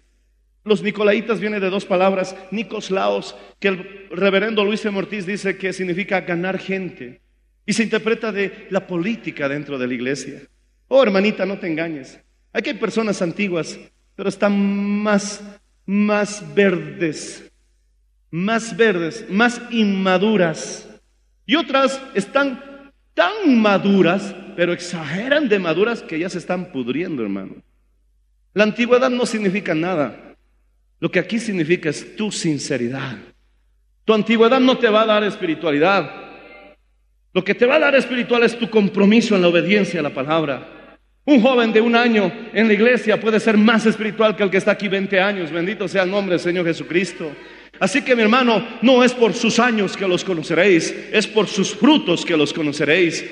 Los 0.66 0.82
nicolaitas 0.82 1.40
viene 1.40 1.60
de 1.60 1.70
dos 1.70 1.86
palabras, 1.86 2.36
Nicoslaos, 2.50 3.36
que 3.60 3.68
el 3.68 4.08
reverendo 4.10 4.66
Luis 4.66 4.82
de 4.82 4.90
Mortiz 4.90 5.28
dice 5.28 5.58
que 5.58 5.72
significa 5.72 6.22
ganar 6.22 6.58
gente. 6.58 7.22
Y 7.68 7.74
se 7.74 7.84
interpreta 7.84 8.32
de 8.32 8.68
la 8.72 8.88
política 8.88 9.48
dentro 9.48 9.78
de 9.78 9.88
la 9.88 9.94
iglesia. 9.94 10.42
Oh, 10.88 11.04
hermanita, 11.04 11.46
no 11.46 11.60
te 11.60 11.68
engañes. 11.68 12.20
Aquí 12.52 12.72
hay 12.72 12.78
personas 12.78 13.22
antiguas, 13.22 13.78
pero 14.16 14.28
están 14.28 14.58
más, 15.04 15.44
más 15.86 16.44
verdes, 16.56 17.52
más 18.32 18.76
verdes, 18.76 19.24
más 19.30 19.62
inmaduras. 19.70 20.90
Y 21.46 21.58
otras 21.58 22.02
están 22.16 22.92
tan 23.14 23.62
maduras, 23.62 24.36
pero 24.56 24.74
exageran 24.74 25.48
de 25.48 25.60
maduras 25.60 26.02
que 26.02 26.18
ya 26.18 26.30
se 26.30 26.40
están 26.40 26.72
pudriendo, 26.72 27.22
hermano. 27.22 27.54
La 28.56 28.64
antigüedad 28.64 29.12
no 29.12 29.28
significa 29.28 29.76
nada. 29.76 30.25
Lo 31.00 31.12
que 31.12 31.20
aquí 31.20 31.40
significa 31.40 31.90
es 31.90 32.16
tu 32.16 32.32
sinceridad. 32.32 33.18
Tu 34.06 34.14
antigüedad 34.14 34.60
no 34.60 34.78
te 34.78 34.90
va 34.90 35.02
a 35.02 35.06
dar 35.06 35.24
espiritualidad. 35.24 36.10
Lo 37.34 37.44
que 37.44 37.56
te 37.56 37.66
va 37.66 37.76
a 37.76 37.80
dar 37.80 37.96
espiritual 37.96 38.44
es 38.44 38.58
tu 38.58 38.70
compromiso 38.70 39.36
en 39.36 39.42
la 39.42 39.50
obediencia 39.50 40.00
a 40.00 40.04
la 40.04 40.14
palabra. 40.14 41.00
Un 41.26 41.42
joven 41.42 41.74
de 41.74 41.82
un 41.82 41.96
año 41.96 42.32
en 42.54 42.68
la 42.68 42.74
iglesia 42.74 43.20
puede 43.20 43.40
ser 43.40 43.58
más 43.58 43.86
espiritual 43.86 44.36
que 44.36 44.44
el 44.44 44.50
que 44.52 44.58
está 44.58 44.72
aquí 44.72 44.88
20 44.88 45.20
años. 45.20 45.52
Bendito 45.52 45.88
sea 45.88 46.04
el 46.04 46.12
nombre 46.12 46.34
del 46.34 46.40
Señor 46.40 46.66
Jesucristo. 46.66 47.32
Así 47.80 48.04
que 48.04 48.16
mi 48.16 48.22
hermano, 48.22 48.66
no 48.82 49.04
es 49.04 49.14
por 49.14 49.34
sus 49.34 49.60
años 49.60 49.98
que 49.98 50.08
los 50.08 50.24
conoceréis, 50.24 50.96
es 51.12 51.28
por 51.28 51.48
sus 51.48 51.76
frutos 51.76 52.24
que 52.24 52.38
los 52.38 52.54
conoceréis. 52.54 53.26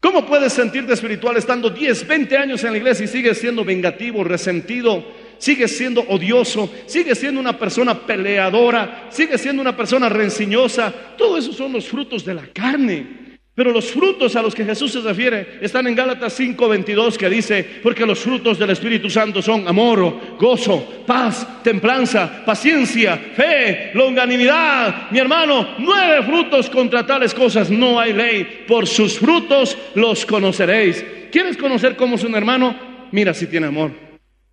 ¿Cómo 0.00 0.26
puedes 0.26 0.54
sentirte 0.54 0.94
espiritual 0.94 1.36
estando 1.36 1.68
10, 1.68 2.08
20 2.08 2.36
años 2.36 2.64
en 2.64 2.72
la 2.72 2.78
iglesia 2.78 3.04
y 3.04 3.08
sigues 3.08 3.38
siendo 3.38 3.64
vengativo, 3.64 4.24
resentido, 4.24 5.04
sigues 5.40 5.76
siendo 5.76 6.02
odioso, 6.02 6.70
sigues 6.86 7.18
siendo 7.18 7.40
una 7.40 7.58
persona 7.58 7.98
peleadora, 8.06 9.08
sigues 9.10 9.40
siendo 9.40 9.60
una 9.60 9.76
persona 9.76 10.08
rencillosa? 10.08 10.94
Todo 11.18 11.36
eso 11.36 11.52
son 11.52 11.72
los 11.72 11.88
frutos 11.88 12.24
de 12.24 12.34
la 12.34 12.46
carne. 12.46 13.20
Pero 13.60 13.72
los 13.72 13.90
frutos 13.90 14.36
a 14.36 14.42
los 14.42 14.54
que 14.54 14.64
Jesús 14.64 14.92
se 14.92 15.00
refiere 15.00 15.58
están 15.60 15.86
en 15.86 15.94
Gálatas 15.94 16.32
5:22 16.38 17.18
que 17.18 17.28
dice, 17.28 17.62
porque 17.82 18.06
los 18.06 18.20
frutos 18.20 18.58
del 18.58 18.70
Espíritu 18.70 19.10
Santo 19.10 19.42
son 19.42 19.66
amor, 19.68 20.38
gozo, 20.38 21.04
paz, 21.06 21.62
templanza, 21.62 22.42
paciencia, 22.46 23.18
fe, 23.18 23.90
longanimidad. 23.92 25.10
Mi 25.10 25.18
hermano, 25.18 25.74
nueve 25.78 26.22
frutos 26.22 26.70
contra 26.70 27.04
tales 27.04 27.34
cosas 27.34 27.70
no 27.70 28.00
hay 28.00 28.12
ley. 28.12 28.64
Por 28.66 28.86
sus 28.86 29.18
frutos 29.18 29.76
los 29.94 30.24
conoceréis. 30.24 31.04
¿Quieres 31.30 31.56
conocer 31.56 31.96
cómo 31.96 32.14
es 32.14 32.24
un 32.24 32.34
hermano? 32.36 32.74
Mira 33.10 33.34
si 33.34 33.46
tiene 33.46 33.66
amor. 33.66 34.09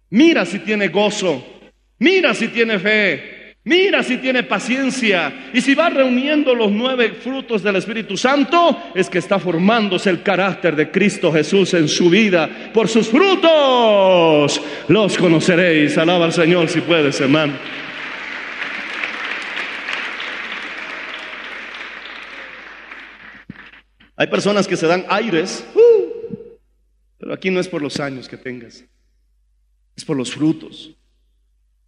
Mira 0.09 0.45
si 0.45 0.59
tiene 0.59 0.87
gozo. 0.89 1.43
Mira 1.99 2.33
si 2.33 2.47
tiene 2.49 2.79
fe. 2.79 3.55
Mira 3.63 4.01
si 4.01 4.17
tiene 4.17 4.43
paciencia. 4.43 5.49
Y 5.53 5.59
si 5.59 5.75
va 5.75 5.89
reuniendo 5.89 6.55
los 6.55 6.71
nueve 6.71 7.13
frutos 7.21 7.61
del 7.61 7.75
Espíritu 7.75 8.15
Santo, 8.15 8.81
es 8.95 9.09
que 9.09 9.17
está 9.17 9.39
formándose 9.39 10.09
el 10.09 10.23
carácter 10.23 10.75
de 10.75 10.89
Cristo 10.89 11.33
Jesús 11.33 11.73
en 11.73 11.89
su 11.89 12.09
vida. 12.09 12.49
Por 12.73 12.87
sus 12.87 13.09
frutos 13.09 14.61
los 14.87 15.17
conoceréis. 15.17 15.97
Alaba 15.97 16.25
al 16.25 16.33
Señor 16.33 16.69
si 16.69 16.79
puedes, 16.79 17.19
hermano. 17.19 17.55
Hay 24.19 24.27
personas 24.27 24.67
que 24.67 24.75
se 24.75 24.87
dan 24.87 25.05
aires, 25.09 25.63
uh, 25.75 26.57
pero 27.19 27.33
aquí 27.33 27.51
no 27.51 27.59
es 27.59 27.67
por 27.67 27.83
los 27.83 27.99
años 27.99 28.27
que 28.27 28.35
tengas, 28.35 28.83
es 29.97 30.05
por 30.05 30.15
los 30.15 30.31
frutos. 30.31 30.95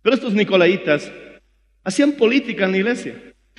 Pero 0.01 0.15
estos 0.15 0.33
nicolaitas 0.33 1.09
hacían 1.83 2.13
política 2.13 2.65
en 2.65 2.71
la 2.71 2.77
iglesia. 2.77 3.15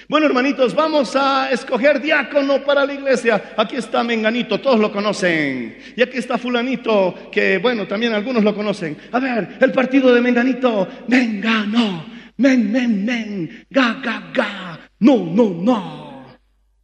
Bueno, 0.08 0.26
hermanitos, 0.26 0.74
vamos 0.74 1.14
a 1.14 1.50
escoger 1.50 2.00
diácono 2.00 2.64
para 2.64 2.84
la 2.84 2.94
iglesia. 2.94 3.54
Aquí 3.56 3.76
está 3.76 4.02
Menganito, 4.02 4.58
todos 4.60 4.80
lo 4.80 4.90
conocen. 4.90 5.78
Y 5.94 6.02
aquí 6.02 6.18
está 6.18 6.36
Fulanito, 6.38 7.14
que 7.30 7.58
bueno, 7.58 7.86
también 7.86 8.12
algunos 8.12 8.42
lo 8.42 8.54
conocen. 8.54 8.96
A 9.12 9.20
ver, 9.20 9.58
el 9.60 9.72
partido 9.72 10.12
de 10.12 10.20
Menganito, 10.20 10.88
Mengano, 11.06 12.06
men, 12.38 12.72
men, 12.72 13.04
men, 13.04 13.66
ga, 13.70 14.00
ga, 14.02 14.30
ga, 14.34 14.80
no, 15.00 15.26
no, 15.26 15.50
no. 15.50 16.10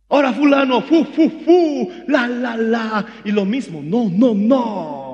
Ahora 0.08 0.32
fulano, 0.32 0.82
fu, 0.82 1.04
fu, 1.06 1.28
fu, 1.44 1.92
la, 2.06 2.28
la, 2.28 2.56
la. 2.56 3.06
Y 3.24 3.32
lo 3.32 3.44
mismo, 3.44 3.82
no, 3.82 4.08
no, 4.12 4.34
no. 4.34 5.05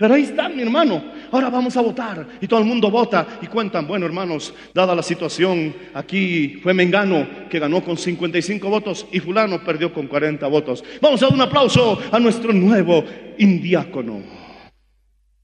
Pero 0.00 0.14
ahí 0.14 0.22
está 0.22 0.48
mi 0.48 0.62
hermano. 0.62 1.04
Ahora 1.30 1.50
vamos 1.50 1.76
a 1.76 1.82
votar. 1.82 2.26
Y 2.40 2.46
todo 2.46 2.58
el 2.58 2.64
mundo 2.64 2.90
vota 2.90 3.38
y 3.42 3.46
cuentan, 3.48 3.86
bueno 3.86 4.06
hermanos, 4.06 4.54
dada 4.72 4.94
la 4.94 5.02
situación, 5.02 5.74
aquí 5.92 6.58
fue 6.62 6.72
Mengano 6.72 7.28
que 7.50 7.58
ganó 7.58 7.84
con 7.84 7.98
55 7.98 8.70
votos 8.70 9.06
y 9.12 9.20
fulano 9.20 9.62
perdió 9.62 9.92
con 9.92 10.06
40 10.06 10.46
votos. 10.46 10.82
Vamos 11.02 11.22
a 11.22 11.26
dar 11.26 11.34
un 11.34 11.42
aplauso 11.42 12.00
a 12.10 12.18
nuestro 12.18 12.50
nuevo 12.54 13.04
indiácono. 13.36 14.22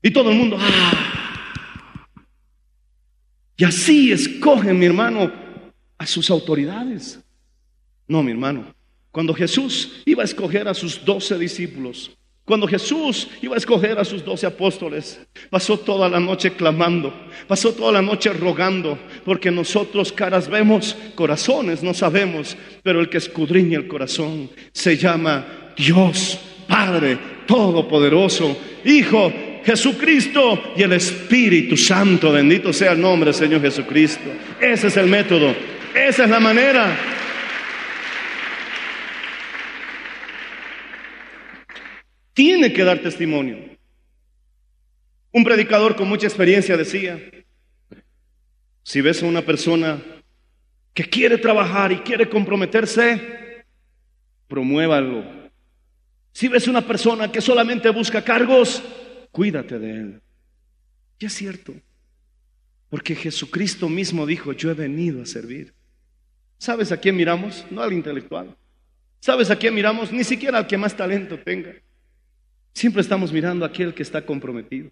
Y 0.02 0.10
todo 0.10 0.30
el 0.30 0.38
mundo, 0.38 0.56
¡ah! 0.58 2.14
Y 3.58 3.64
así 3.64 4.10
escogen, 4.10 4.78
mi 4.78 4.86
hermano, 4.86 5.30
a 5.98 6.06
sus 6.06 6.30
autoridades. 6.30 7.20
No, 8.08 8.22
mi 8.22 8.30
hermano. 8.30 8.74
Cuando 9.10 9.34
Jesús 9.34 10.00
iba 10.06 10.22
a 10.22 10.24
escoger 10.24 10.66
a 10.66 10.72
sus 10.72 11.04
doce 11.04 11.36
discípulos, 11.36 12.16
cuando 12.46 12.68
Jesús 12.68 13.26
iba 13.42 13.56
a 13.56 13.58
escoger 13.58 13.98
a 13.98 14.04
sus 14.04 14.24
doce 14.24 14.46
apóstoles, 14.46 15.20
pasó 15.50 15.76
toda 15.80 16.08
la 16.08 16.20
noche 16.20 16.52
clamando, 16.52 17.12
pasó 17.48 17.72
toda 17.72 17.90
la 17.90 18.02
noche 18.02 18.32
rogando, 18.32 18.96
porque 19.24 19.50
nosotros 19.50 20.12
caras 20.12 20.48
vemos, 20.48 20.96
corazones 21.16 21.82
no 21.82 21.92
sabemos, 21.92 22.56
pero 22.84 23.00
el 23.00 23.08
que 23.08 23.18
escudriña 23.18 23.78
el 23.78 23.88
corazón 23.88 24.48
se 24.72 24.96
llama 24.96 25.72
Dios 25.76 26.38
Padre 26.68 27.18
Todopoderoso, 27.48 28.56
Hijo 28.84 29.32
Jesucristo 29.64 30.72
y 30.76 30.84
el 30.84 30.92
Espíritu 30.92 31.76
Santo. 31.76 32.30
Bendito 32.30 32.72
sea 32.72 32.92
el 32.92 33.00
nombre 33.00 33.32
Señor 33.32 33.60
Jesucristo. 33.60 34.30
Ese 34.60 34.86
es 34.86 34.96
el 34.96 35.08
método, 35.08 35.52
esa 35.92 36.22
es 36.22 36.30
la 36.30 36.38
manera. 36.38 37.15
Tiene 42.36 42.70
que 42.70 42.84
dar 42.84 42.98
testimonio. 42.98 43.56
Un 45.32 45.42
predicador 45.42 45.96
con 45.96 46.06
mucha 46.06 46.26
experiencia 46.26 46.76
decía, 46.76 47.18
si 48.82 49.00
ves 49.00 49.22
a 49.22 49.26
una 49.26 49.40
persona 49.40 50.02
que 50.92 51.04
quiere 51.04 51.38
trabajar 51.38 51.92
y 51.92 52.00
quiere 52.00 52.28
comprometerse, 52.28 53.64
promuévalo. 54.48 55.24
Si 56.32 56.48
ves 56.48 56.68
una 56.68 56.86
persona 56.86 57.32
que 57.32 57.40
solamente 57.40 57.88
busca 57.88 58.22
cargos, 58.22 58.82
cuídate 59.30 59.78
de 59.78 59.90
él. 59.92 60.20
Y 61.18 61.24
es 61.24 61.32
cierto, 61.32 61.72
porque 62.90 63.14
Jesucristo 63.14 63.88
mismo 63.88 64.26
dijo, 64.26 64.52
yo 64.52 64.70
he 64.70 64.74
venido 64.74 65.22
a 65.22 65.26
servir. 65.26 65.72
¿Sabes 66.58 66.92
a 66.92 66.98
quién 66.98 67.16
miramos? 67.16 67.64
No 67.70 67.80
al 67.80 67.94
intelectual. 67.94 68.54
¿Sabes 69.20 69.50
a 69.50 69.56
quién 69.56 69.74
miramos? 69.74 70.12
Ni 70.12 70.22
siquiera 70.22 70.58
al 70.58 70.66
que 70.66 70.76
más 70.76 70.94
talento 70.94 71.38
tenga. 71.38 71.72
Siempre 72.76 73.00
estamos 73.00 73.32
mirando 73.32 73.64
a 73.64 73.68
aquel 73.68 73.94
que 73.94 74.02
está 74.02 74.20
comprometido. 74.20 74.90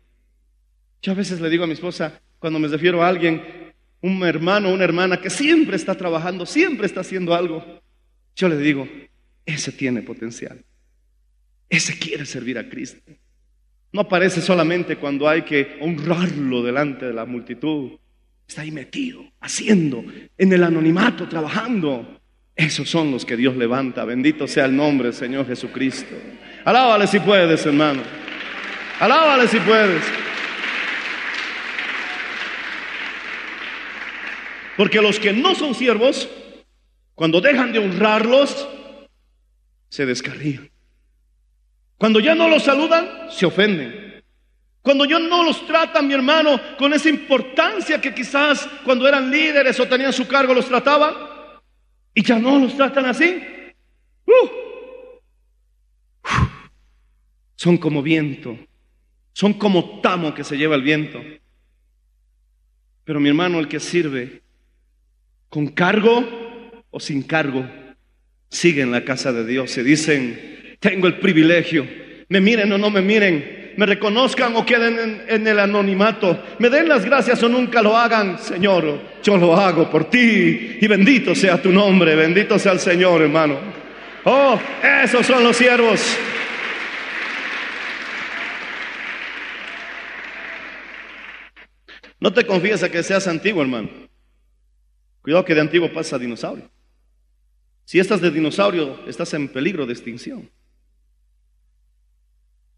Yo 1.02 1.12
a 1.12 1.14
veces 1.14 1.38
le 1.38 1.50
digo 1.50 1.64
a 1.64 1.66
mi 1.66 1.74
esposa, 1.74 2.18
cuando 2.38 2.58
me 2.58 2.66
refiero 2.66 3.02
a 3.02 3.08
alguien, 3.08 3.42
un 4.00 4.24
hermano 4.24 4.70
o 4.70 4.72
una 4.72 4.84
hermana 4.84 5.20
que 5.20 5.28
siempre 5.28 5.76
está 5.76 5.94
trabajando, 5.94 6.46
siempre 6.46 6.86
está 6.86 7.00
haciendo 7.00 7.34
algo, 7.34 7.62
yo 8.34 8.48
le 8.48 8.56
digo, 8.56 8.88
ese 9.44 9.70
tiene 9.70 10.00
potencial. 10.00 10.64
Ese 11.68 11.98
quiere 11.98 12.24
servir 12.24 12.56
a 12.56 12.70
Cristo. 12.70 13.12
No 13.92 14.00
aparece 14.00 14.40
solamente 14.40 14.96
cuando 14.96 15.28
hay 15.28 15.42
que 15.42 15.76
honrarlo 15.82 16.62
delante 16.62 17.04
de 17.04 17.12
la 17.12 17.26
multitud. 17.26 17.98
Está 18.48 18.62
ahí 18.62 18.70
metido, 18.70 19.30
haciendo, 19.40 20.02
en 20.38 20.52
el 20.54 20.64
anonimato, 20.64 21.28
trabajando. 21.28 22.18
Esos 22.56 22.88
son 22.88 23.10
los 23.10 23.26
que 23.26 23.36
Dios 23.36 23.54
levanta. 23.58 24.06
Bendito 24.06 24.48
sea 24.48 24.64
el 24.64 24.74
nombre 24.74 25.08
del 25.08 25.14
Señor 25.14 25.46
Jesucristo. 25.46 26.14
Alábale 26.64 27.06
si 27.06 27.20
puedes, 27.20 27.66
hermano. 27.66 28.02
Alábale 28.98 29.48
si 29.48 29.60
puedes. 29.60 30.02
Porque 34.76 35.00
los 35.00 35.20
que 35.20 35.32
no 35.32 35.54
son 35.54 35.74
siervos, 35.74 36.28
cuando 37.14 37.40
dejan 37.40 37.72
de 37.72 37.80
honrarlos, 37.80 38.66
se 39.88 40.06
descarrían. 40.06 40.70
Cuando 41.98 42.18
ya 42.18 42.34
no 42.34 42.48
los 42.48 42.64
saludan, 42.64 43.30
se 43.30 43.46
ofenden. 43.46 44.24
Cuando 44.82 45.04
ya 45.04 45.18
no 45.18 45.44
los 45.44 45.66
tratan, 45.66 46.08
mi 46.08 46.14
hermano, 46.14 46.60
con 46.76 46.92
esa 46.92 47.08
importancia 47.08 48.00
que 48.00 48.14
quizás 48.14 48.68
cuando 48.84 49.06
eran 49.06 49.30
líderes 49.30 49.78
o 49.80 49.88
tenían 49.88 50.12
su 50.12 50.26
cargo 50.26 50.52
los 50.52 50.66
trataban, 50.66 51.14
y 52.14 52.22
ya 52.22 52.38
no 52.38 52.58
los 52.58 52.76
tratan 52.76 53.06
así, 53.06 53.42
¡uh! 54.26 54.64
Son 57.64 57.78
como 57.78 58.02
viento, 58.02 58.58
son 59.32 59.54
como 59.54 60.02
tamo 60.02 60.34
que 60.34 60.44
se 60.44 60.58
lleva 60.58 60.76
el 60.76 60.82
viento. 60.82 61.18
Pero 63.04 63.20
mi 63.20 63.30
hermano, 63.30 63.58
el 63.58 63.68
que 63.68 63.80
sirve 63.80 64.42
con 65.48 65.68
cargo 65.68 66.82
o 66.90 67.00
sin 67.00 67.22
cargo, 67.22 67.66
sigue 68.50 68.82
en 68.82 68.90
la 68.90 69.02
casa 69.02 69.32
de 69.32 69.46
Dios. 69.46 69.70
Se 69.70 69.82
dicen, 69.82 70.76
tengo 70.78 71.06
el 71.06 71.18
privilegio, 71.18 71.88
me 72.28 72.38
miren 72.38 72.70
o 72.70 72.76
no 72.76 72.90
me 72.90 73.00
miren, 73.00 73.72
me 73.78 73.86
reconozcan 73.86 74.54
o 74.56 74.66
queden 74.66 74.98
en, 74.98 75.22
en, 75.26 75.46
el 75.46 75.58
anonimato, 75.58 76.44
me 76.58 76.68
den 76.68 76.86
las 76.86 77.02
gracias 77.06 77.42
o 77.44 77.48
nunca 77.48 77.80
lo 77.80 77.96
hagan, 77.96 78.38
Señor, 78.38 79.00
yo 79.22 79.38
lo 79.38 79.56
hago 79.56 79.88
por 79.88 80.10
ti 80.10 80.76
y 80.82 80.86
bendito 80.86 81.34
sea 81.34 81.62
tu 81.62 81.72
nombre, 81.72 82.14
bendito 82.14 82.58
sea 82.58 82.72
el 82.72 82.80
Señor, 82.80 83.22
hermano. 83.22 83.58
Oh, 84.24 84.60
esos 85.02 85.24
son 85.24 85.42
los 85.42 85.56
siervos. 85.56 86.18
No 92.24 92.32
te 92.32 92.46
confíes 92.46 92.82
a 92.82 92.90
que 92.90 93.02
seas 93.02 93.28
antiguo, 93.28 93.60
hermano. 93.60 93.90
Cuidado 95.20 95.44
que 95.44 95.54
de 95.54 95.60
antiguo 95.60 95.92
pasa 95.92 96.16
a 96.16 96.18
dinosaurio. 96.18 96.70
Si 97.84 97.98
estás 97.98 98.22
de 98.22 98.30
dinosaurio, 98.30 99.06
estás 99.06 99.34
en 99.34 99.46
peligro 99.46 99.84
de 99.84 99.92
extinción. 99.92 100.48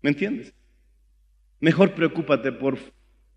¿Me 0.03 0.11
entiendes? 0.11 0.53
Mejor 1.61 1.95
preocúpate 1.95 2.51
por 2.51 2.77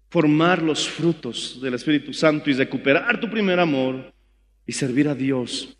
formar 0.09 0.63
los 0.63 0.89
frutos 0.89 1.61
del 1.61 1.75
Espíritu 1.75 2.11
Santo 2.11 2.49
y 2.49 2.53
recuperar 2.53 3.19
tu 3.19 3.29
primer 3.29 3.59
amor 3.59 4.11
y 4.65 4.71
servir 4.71 5.07
a 5.09 5.13
Dios, 5.13 5.77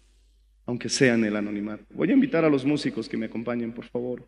aunque 0.68 0.90
sea 0.90 1.16
en 1.16 1.26
el 1.26 1.38
anonimato. 1.38 1.86
Voy 1.90 2.12
a 2.12 2.14
invitar 2.14 2.46
a 2.46 2.50
los 2.50 2.64
músicos 2.66 3.10
que 3.10 3.18
me 3.18 3.26
acompañen, 3.26 3.74
por 3.74 3.86
favor. 3.86 4.28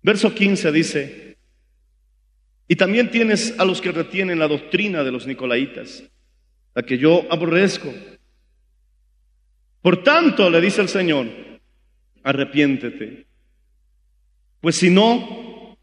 Verso 0.00 0.32
15 0.32 0.70
dice, 0.70 1.27
y 2.68 2.76
también 2.76 3.10
tienes 3.10 3.58
a 3.58 3.64
los 3.64 3.80
que 3.80 3.90
retienen 3.90 4.38
la 4.38 4.46
doctrina 4.46 5.02
de 5.02 5.10
los 5.10 5.26
nicolaitas, 5.26 6.04
la 6.74 6.82
que 6.82 6.98
yo 6.98 7.26
aborrezco. 7.30 7.92
Por 9.80 10.02
tanto, 10.02 10.50
le 10.50 10.60
dice 10.60 10.82
el 10.82 10.88
Señor, 10.90 11.26
arrepiéntete, 12.22 13.26
pues 14.60 14.76
si 14.76 14.90
no, 14.90 15.78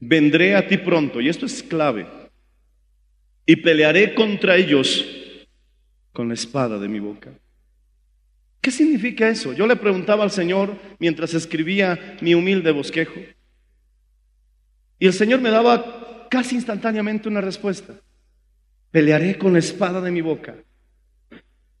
vendré 0.00 0.56
a 0.56 0.66
ti 0.66 0.76
pronto, 0.78 1.20
y 1.20 1.28
esto 1.28 1.46
es 1.46 1.62
clave, 1.62 2.06
y 3.46 3.54
pelearé 3.56 4.12
contra 4.14 4.56
ellos 4.56 5.06
con 6.12 6.26
la 6.28 6.34
espada 6.34 6.78
de 6.78 6.88
mi 6.88 6.98
boca. 6.98 7.30
¿Qué 8.60 8.72
significa 8.72 9.28
eso? 9.28 9.52
Yo 9.52 9.68
le 9.68 9.76
preguntaba 9.76 10.24
al 10.24 10.32
Señor 10.32 10.76
mientras 10.98 11.32
escribía 11.34 12.16
mi 12.20 12.34
humilde 12.34 12.72
bosquejo. 12.72 13.20
Y 14.98 15.06
el 15.06 15.12
Señor 15.12 15.40
me 15.40 15.50
daba 15.50 16.28
casi 16.30 16.54
instantáneamente 16.54 17.28
una 17.28 17.40
respuesta. 17.40 17.94
Pelearé 18.90 19.36
con 19.36 19.52
la 19.52 19.58
espada 19.58 20.00
de 20.00 20.10
mi 20.10 20.20
boca. 20.20 20.54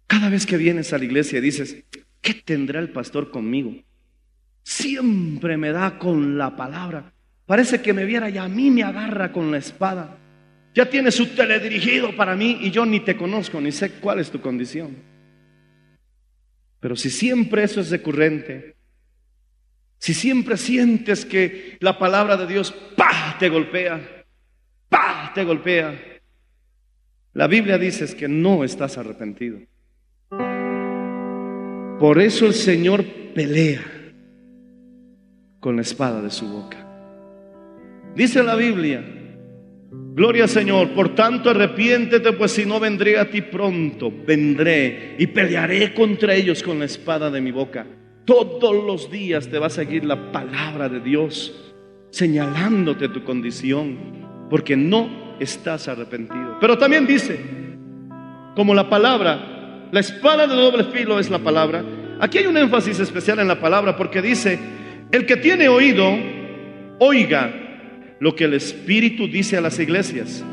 Cada 0.06 0.28
vez 0.28 0.46
que 0.46 0.56
vienes 0.56 0.92
a 0.92 0.98
la 0.98 1.04
iglesia 1.04 1.40
dices, 1.40 1.84
¿qué 2.20 2.34
tendrá 2.34 2.80
el 2.80 2.90
pastor 2.90 3.30
conmigo? 3.30 3.74
Siempre 4.62 5.56
me 5.56 5.72
da 5.72 5.98
con 5.98 6.36
la 6.36 6.56
palabra. 6.56 7.12
Parece 7.46 7.80
que 7.80 7.92
me 7.92 8.04
viera 8.04 8.28
y 8.28 8.38
a 8.38 8.48
mí 8.48 8.70
me 8.70 8.82
agarra 8.82 9.32
con 9.32 9.50
la 9.50 9.58
espada. 9.58 10.18
Ya 10.74 10.90
tiene 10.90 11.10
su 11.10 11.28
teledirigido 11.28 12.14
para 12.16 12.36
mí 12.36 12.58
y 12.60 12.70
yo 12.70 12.84
ni 12.84 13.00
te 13.00 13.16
conozco, 13.16 13.60
ni 13.60 13.72
sé 13.72 13.92
cuál 13.92 14.18
es 14.18 14.30
tu 14.30 14.40
condición. 14.40 14.96
Pero 16.80 16.96
si 16.96 17.08
siempre 17.08 17.62
eso 17.62 17.80
es 17.80 17.90
recurrente, 17.90 18.75
si 19.98 20.14
siempre 20.14 20.56
sientes 20.56 21.24
que 21.24 21.76
la 21.80 21.98
palabra 21.98 22.36
de 22.36 22.46
Dios 22.46 22.72
¡pah! 22.96 23.36
te 23.38 23.48
golpea, 23.48 24.24
¡pah! 24.88 25.32
te 25.34 25.44
golpea, 25.44 25.94
la 27.36 27.46
Biblia 27.46 27.76
dice 27.76 28.16
que 28.16 28.28
no 28.28 28.64
estás 28.64 28.96
arrepentido. 28.96 29.58
Por 31.98 32.20
eso 32.20 32.46
el 32.46 32.54
Señor 32.54 33.04
pelea 33.34 33.82
con 35.60 35.76
la 35.76 35.82
espada 35.82 36.22
de 36.22 36.30
su 36.30 36.48
boca. 36.48 36.78
Dice 38.14 38.42
la 38.42 38.54
Biblia, 38.54 39.04
gloria 39.90 40.44
al 40.44 40.48
Señor, 40.48 40.94
por 40.94 41.14
tanto 41.14 41.50
arrepiéntete, 41.50 42.32
pues 42.32 42.52
si 42.52 42.64
no 42.64 42.80
vendré 42.80 43.18
a 43.18 43.30
ti 43.30 43.42
pronto, 43.42 44.10
vendré 44.10 45.16
y 45.18 45.26
pelearé 45.26 45.92
contra 45.92 46.34
ellos 46.34 46.62
con 46.62 46.78
la 46.78 46.86
espada 46.86 47.30
de 47.30 47.42
mi 47.42 47.50
boca. 47.50 47.86
Todos 48.26 48.84
los 48.84 49.10
días 49.10 49.48
te 49.48 49.58
va 49.58 49.68
a 49.68 49.70
seguir 49.70 50.04
la 50.04 50.32
palabra 50.32 50.88
de 50.88 50.98
Dios 50.98 51.54
señalándote 52.10 53.08
tu 53.08 53.22
condición, 53.22 53.96
porque 54.50 54.76
no 54.76 55.36
estás 55.38 55.86
arrepentido. 55.86 56.58
Pero 56.60 56.76
también 56.76 57.06
dice, 57.06 57.38
como 58.56 58.74
la 58.74 58.90
palabra, 58.90 59.88
la 59.92 60.00
espada 60.00 60.48
de 60.48 60.56
doble 60.56 60.84
filo 60.84 61.20
es 61.20 61.30
la 61.30 61.38
palabra, 61.38 61.84
aquí 62.18 62.38
hay 62.38 62.46
un 62.46 62.56
énfasis 62.56 62.98
especial 62.98 63.38
en 63.38 63.46
la 63.46 63.60
palabra 63.60 63.96
porque 63.96 64.20
dice, 64.20 64.58
el 65.12 65.24
que 65.24 65.36
tiene 65.36 65.68
oído, 65.68 66.04
oiga 66.98 67.52
lo 68.18 68.34
que 68.34 68.44
el 68.44 68.54
Espíritu 68.54 69.28
dice 69.28 69.56
a 69.56 69.60
las 69.60 69.78
iglesias. 69.78 70.44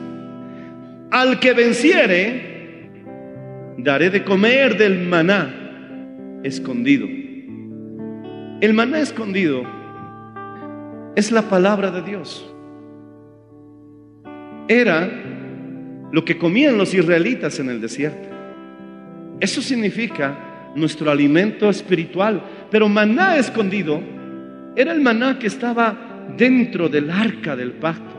Al 1.10 1.40
que 1.40 1.54
venciere, 1.54 2.92
daré 3.78 4.12
de 4.12 4.24
comer 4.24 4.78
del 4.78 5.00
maná 5.08 6.42
escondido. 6.44 7.23
El 8.64 8.74
maná 8.74 9.02
escondido 9.02 9.62
es 11.18 11.34
la 11.34 11.42
palabra 11.50 11.92
de 11.92 12.02
Dios. 12.02 12.50
Era 14.70 15.12
lo 16.14 16.24
que 16.24 16.38
comían 16.38 16.78
los 16.78 16.94
israelitas 16.94 17.60
en 17.60 17.70
el 17.70 17.82
desierto. 17.82 18.30
Eso 19.42 19.62
significa 19.62 20.72
nuestro 20.78 21.12
alimento 21.12 21.70
espiritual. 21.70 22.42
Pero 22.72 22.88
maná 22.88 23.36
escondido 23.36 24.00
era 24.78 24.94
el 24.94 25.02
maná 25.02 25.38
que 25.38 25.48
estaba 25.48 26.24
dentro 26.38 26.88
del 26.88 27.12
arca 27.12 27.58
del 27.58 27.74
pacto. 27.74 28.16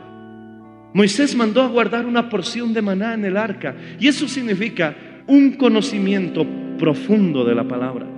Moisés 0.93 1.35
mandó 1.35 1.63
a 1.63 1.69
guardar 1.69 2.05
una 2.05 2.29
porción 2.29 2.75
de 2.75 2.83
maná 2.83 3.15
en 3.15 3.25
el 3.25 3.39
arca. 3.39 3.75
Y 3.99 4.09
eso 4.09 4.29
significa 4.29 4.95
un 5.27 5.53
conocimiento 5.53 6.47
profundo 6.77 7.47
de 7.47 7.55
la 7.55 7.65
palabra 7.65 8.14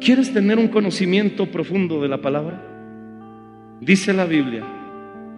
¿Quieres 0.00 0.32
tener 0.32 0.58
un 0.58 0.68
conocimiento 0.68 1.46
profundo 1.46 2.02
de 2.02 2.08
la 2.08 2.20
palabra? 2.20 2.60
Dice 3.80 4.12
la 4.12 4.26
Biblia, 4.26 4.64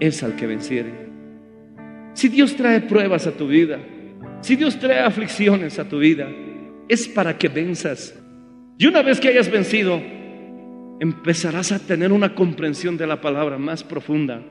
es 0.00 0.22
al 0.22 0.36
que 0.36 0.46
venciere. 0.46 0.92
Si 2.14 2.28
Dios 2.28 2.56
trae 2.56 2.80
pruebas 2.80 3.26
a 3.26 3.32
tu 3.32 3.46
vida, 3.46 3.78
si 4.40 4.56
Dios 4.56 4.78
trae 4.78 5.00
aflicciones 5.00 5.78
a 5.78 5.88
tu 5.88 5.98
vida, 5.98 6.28
es 6.88 7.08
para 7.08 7.36
que 7.36 7.48
venzas. 7.48 8.14
Y 8.78 8.86
una 8.86 9.02
vez 9.02 9.20
que 9.20 9.28
hayas 9.28 9.50
vencido, 9.50 10.00
empezarás 11.00 11.72
a 11.72 11.78
tener 11.78 12.12
una 12.12 12.34
comprensión 12.34 12.96
de 12.96 13.06
la 13.06 13.20
palabra 13.20 13.58
más 13.58 13.84
profunda. 13.84 14.42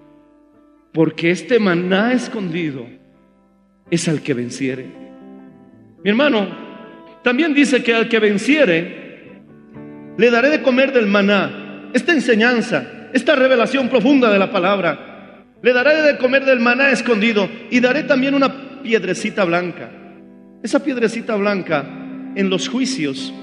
Porque 0.94 1.32
este 1.32 1.60
maná 1.60 2.14
escondido 2.14 2.86
es 3.90 4.08
al 4.08 4.22
que 4.22 4.34
venciere. 4.34 4.86
Mi 6.04 6.10
hermano, 6.10 6.48
también 7.24 7.54
dice 7.54 7.84
que 7.84 7.94
al 7.94 8.08
que 8.08 8.20
venciere, 8.20 9.05
le 10.18 10.32
daré 10.32 10.50
de 10.50 10.62
comer 10.62 10.94
del 10.94 11.08
maná. 11.08 11.90
Esta 11.94 12.14
enseñanza, 12.14 12.86
esta 13.14 13.36
revelación 13.36 13.90
profunda 13.90 14.32
de 14.32 14.40
la 14.40 14.52
palabra, 14.52 15.44
le 15.62 15.74
daré 15.74 16.02
de 16.02 16.18
comer 16.18 16.46
del 16.46 16.60
maná 16.60 16.92
escondido 16.92 17.50
y 17.70 17.80
daré 17.80 18.04
también 18.04 18.34
una 18.34 18.82
piedrecita 18.82 19.44
blanca. 19.46 19.90
Esa 20.62 20.84
piedrecita 20.84 21.36
blanca 21.36 21.86
en 22.36 22.50
los 22.50 22.68
juicios 22.70 23.34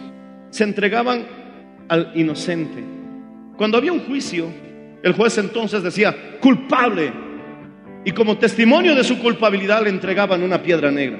se 0.51 0.65
entregaban 0.65 1.25
al 1.89 2.13
inocente. 2.15 2.83
Cuando 3.57 3.79
había 3.79 3.93
un 3.93 4.01
juicio, 4.01 4.49
el 5.03 5.13
juez 5.13 5.39
entonces 5.39 5.83
decía, 5.83 6.15
culpable. 6.41 7.13
Y 8.05 8.13
como 8.13 8.39
testimonio 8.39 8.95
de 8.95 9.05
su 9.05 9.19
culpabilidad 9.19 9.83
le 9.83 9.91
entregaban 9.91 10.43
una 10.43 10.63
piedra 10.63 10.91
negra. 10.91 11.19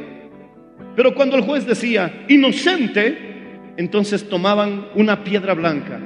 Pero 0.97 1.15
cuando 1.15 1.37
el 1.37 1.43
juez 1.43 1.67
decía, 1.67 2.25
inocente, 2.29 3.32
entonces 3.77 4.29
tomaban 4.29 4.89
una 4.95 5.25
piedra 5.25 5.55
blanca 5.55 6.01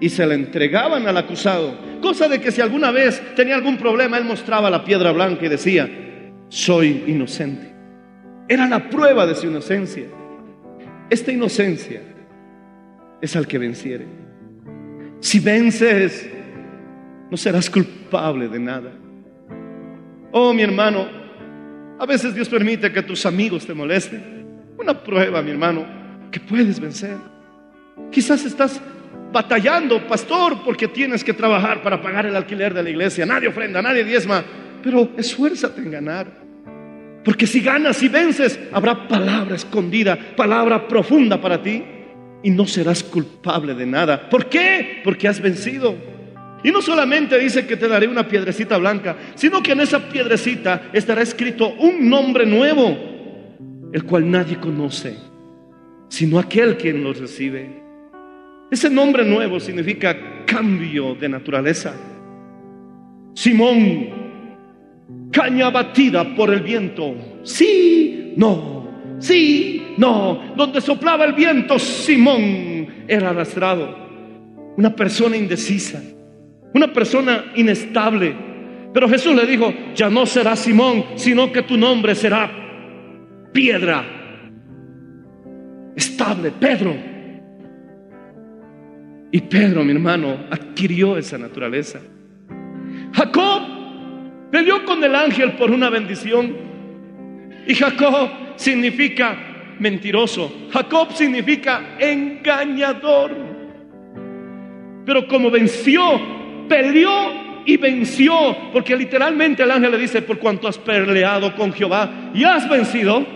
y 0.00 0.08
se 0.08 0.26
la 0.26 0.34
entregaban 0.34 1.06
al 1.06 1.16
acusado. 1.16 1.76
Cosa 2.00 2.28
de 2.28 2.40
que 2.40 2.52
si 2.52 2.60
alguna 2.60 2.90
vez 2.90 3.20
tenía 3.34 3.56
algún 3.56 3.76
problema, 3.76 4.18
él 4.18 4.24
mostraba 4.24 4.70
la 4.70 4.84
piedra 4.84 5.12
blanca 5.12 5.46
y 5.46 5.48
decía, 5.48 5.88
soy 6.48 7.04
inocente. 7.06 7.72
Era 8.48 8.68
la 8.68 8.88
prueba 8.88 9.26
de 9.26 9.34
su 9.34 9.46
inocencia. 9.46 10.06
Esta 11.10 11.32
inocencia 11.32 12.00
es 13.20 13.36
al 13.36 13.46
que 13.46 13.58
venciere. 13.58 14.06
Si 15.20 15.40
vences, 15.40 16.30
no 17.30 17.36
serás 17.36 17.68
culpable 17.68 18.48
de 18.48 18.58
nada. 18.58 18.92
Oh, 20.30 20.52
mi 20.52 20.62
hermano, 20.62 21.06
a 21.98 22.06
veces 22.06 22.34
Dios 22.34 22.48
permite 22.48 22.92
que 22.92 23.02
tus 23.02 23.26
amigos 23.26 23.66
te 23.66 23.74
molesten. 23.74 24.46
Una 24.78 25.02
prueba, 25.02 25.42
mi 25.42 25.50
hermano, 25.50 25.97
que 26.30 26.40
puedes 26.40 26.80
vencer. 26.80 27.16
Quizás 28.10 28.44
estás 28.44 28.80
batallando, 29.32 30.06
pastor, 30.06 30.58
porque 30.64 30.88
tienes 30.88 31.22
que 31.22 31.34
trabajar 31.34 31.82
para 31.82 32.00
pagar 32.00 32.26
el 32.26 32.36
alquiler 32.36 32.74
de 32.74 32.82
la 32.82 32.90
iglesia. 32.90 33.26
Nadie 33.26 33.48
ofrenda, 33.48 33.82
nadie 33.82 34.04
diezma, 34.04 34.42
pero 34.82 35.10
esfuérzate 35.16 35.80
en 35.80 35.90
ganar. 35.90 36.26
Porque 37.24 37.46
si 37.46 37.60
ganas 37.60 38.02
y 38.02 38.08
vences, 38.08 38.58
habrá 38.72 39.06
palabra 39.06 39.56
escondida, 39.56 40.18
palabra 40.36 40.88
profunda 40.88 41.40
para 41.40 41.62
ti 41.62 41.82
y 42.42 42.50
no 42.50 42.66
serás 42.66 43.02
culpable 43.02 43.74
de 43.74 43.86
nada. 43.86 44.28
¿Por 44.30 44.48
qué? 44.48 45.00
Porque 45.04 45.28
has 45.28 45.40
vencido. 45.40 45.94
Y 46.62 46.70
no 46.70 46.82
solamente 46.82 47.38
dice 47.38 47.66
que 47.66 47.76
te 47.76 47.86
daré 47.86 48.08
una 48.08 48.26
piedrecita 48.26 48.78
blanca, 48.78 49.16
sino 49.34 49.62
que 49.62 49.72
en 49.72 49.80
esa 49.80 50.08
piedrecita 50.08 50.90
estará 50.92 51.22
escrito 51.22 51.68
un 51.74 52.08
nombre 52.08 52.46
nuevo, 52.46 52.96
el 53.92 54.04
cual 54.04 54.30
nadie 54.30 54.56
conoce, 54.56 55.16
sino 56.08 56.38
aquel 56.38 56.76
quien 56.76 57.02
lo 57.04 57.12
recibe. 57.12 57.82
Ese 58.70 58.90
nombre 58.90 59.24
nuevo 59.24 59.58
significa 59.60 60.44
cambio 60.44 61.14
de 61.14 61.28
naturaleza. 61.28 61.94
Simón, 63.34 64.08
caña 65.30 65.70
batida 65.70 66.34
por 66.34 66.52
el 66.52 66.60
viento. 66.60 67.14
Sí, 67.44 68.34
no, 68.36 69.16
sí, 69.18 69.94
no. 69.96 70.54
Donde 70.56 70.80
soplaba 70.80 71.24
el 71.24 71.32
viento, 71.32 71.78
Simón 71.78 73.04
era 73.06 73.30
arrastrado. 73.30 74.08
Una 74.76 74.94
persona 74.94 75.36
indecisa, 75.36 76.02
una 76.74 76.92
persona 76.92 77.52
inestable. 77.56 78.34
Pero 78.92 79.08
Jesús 79.08 79.34
le 79.34 79.46
dijo, 79.46 79.72
ya 79.94 80.10
no 80.10 80.26
será 80.26 80.56
Simón, 80.56 81.04
sino 81.14 81.52
que 81.52 81.62
tu 81.62 81.76
nombre 81.76 82.14
será 82.14 82.50
piedra. 83.52 84.17
Estable, 85.98 86.52
Pedro. 86.52 86.94
Y 89.32 89.40
Pedro, 89.40 89.82
mi 89.82 89.90
hermano, 89.90 90.44
adquirió 90.48 91.18
esa 91.18 91.36
naturaleza. 91.38 91.98
Jacob 93.12 93.62
peleó 94.52 94.84
con 94.84 95.02
el 95.02 95.12
ángel 95.16 95.54
por 95.54 95.72
una 95.72 95.90
bendición. 95.90 96.54
Y 97.66 97.74
Jacob 97.74 98.30
significa 98.54 99.74
mentiroso. 99.80 100.68
Jacob 100.70 101.12
significa 101.14 101.96
engañador. 101.98 103.36
Pero 105.04 105.26
como 105.26 105.50
venció, 105.50 106.00
peleó 106.68 107.64
y 107.66 107.76
venció, 107.76 108.56
porque 108.72 108.96
literalmente 108.96 109.64
el 109.64 109.70
ángel 109.72 109.90
le 109.90 109.98
dice, 109.98 110.22
por 110.22 110.38
cuanto 110.38 110.68
has 110.68 110.78
peleado 110.78 111.56
con 111.56 111.72
Jehová 111.72 112.30
y 112.32 112.44
has 112.44 112.68
vencido, 112.68 113.26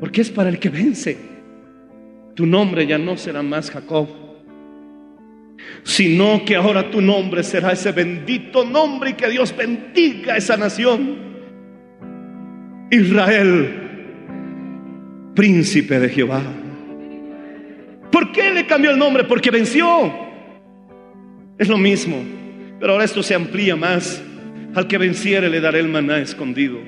porque 0.00 0.22
es 0.22 0.30
para 0.32 0.48
el 0.48 0.58
que 0.58 0.68
vence. 0.68 1.31
Tu 2.34 2.46
nombre 2.46 2.86
ya 2.86 2.98
no 2.98 3.16
será 3.16 3.42
más 3.42 3.70
Jacob, 3.70 4.08
sino 5.82 6.44
que 6.44 6.56
ahora 6.56 6.90
tu 6.90 7.00
nombre 7.00 7.42
será 7.42 7.72
ese 7.72 7.92
bendito 7.92 8.64
nombre 8.64 9.10
y 9.10 9.14
que 9.14 9.28
Dios 9.28 9.54
bendiga 9.56 10.36
esa 10.36 10.56
nación. 10.56 11.16
Israel, 12.90 13.70
príncipe 15.34 15.98
de 15.98 16.08
Jehová. 16.08 16.42
¿Por 18.10 18.32
qué 18.32 18.50
le 18.50 18.66
cambió 18.66 18.90
el 18.90 18.98
nombre? 18.98 19.24
Porque 19.24 19.50
venció. 19.50 20.12
Es 21.58 21.68
lo 21.68 21.78
mismo, 21.78 22.16
pero 22.78 22.92
ahora 22.92 23.04
esto 23.04 23.22
se 23.22 23.34
amplía 23.34 23.76
más. 23.76 24.22
Al 24.74 24.86
que 24.86 24.96
venciere 24.96 25.50
le 25.50 25.60
daré 25.60 25.80
el 25.80 25.88
maná 25.88 26.18
escondido. 26.18 26.78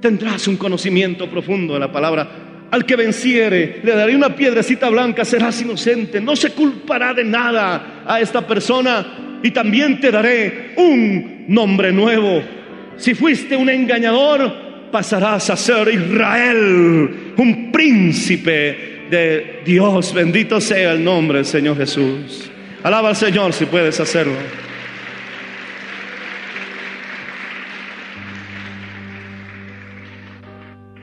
Tendrás 0.00 0.46
un 0.48 0.56
conocimiento 0.56 1.28
profundo 1.28 1.74
de 1.74 1.80
la 1.80 1.92
palabra. 1.92 2.49
Al 2.70 2.86
que 2.86 2.96
venciere 2.96 3.80
le 3.82 3.94
daré 3.94 4.14
una 4.14 4.34
piedrecita 4.34 4.88
blanca, 4.88 5.24
serás 5.24 5.60
inocente, 5.60 6.20
no 6.20 6.36
se 6.36 6.50
culpará 6.50 7.12
de 7.12 7.24
nada 7.24 8.04
a 8.06 8.20
esta 8.20 8.46
persona 8.46 9.40
y 9.42 9.50
también 9.50 10.00
te 10.00 10.10
daré 10.10 10.74
un 10.76 11.46
nombre 11.48 11.92
nuevo. 11.92 12.42
Si 12.96 13.14
fuiste 13.14 13.56
un 13.56 13.68
engañador, 13.68 14.90
pasarás 14.92 15.50
a 15.50 15.56
ser 15.56 15.88
Israel, 15.88 17.32
un 17.36 17.72
príncipe 17.72 19.06
de 19.10 19.62
Dios. 19.64 20.14
Bendito 20.14 20.60
sea 20.60 20.92
el 20.92 21.02
nombre 21.02 21.38
del 21.38 21.46
Señor 21.46 21.76
Jesús. 21.76 22.50
Alaba 22.82 23.08
al 23.08 23.16
Señor 23.16 23.52
si 23.52 23.66
puedes 23.66 23.98
hacerlo. 23.98 24.34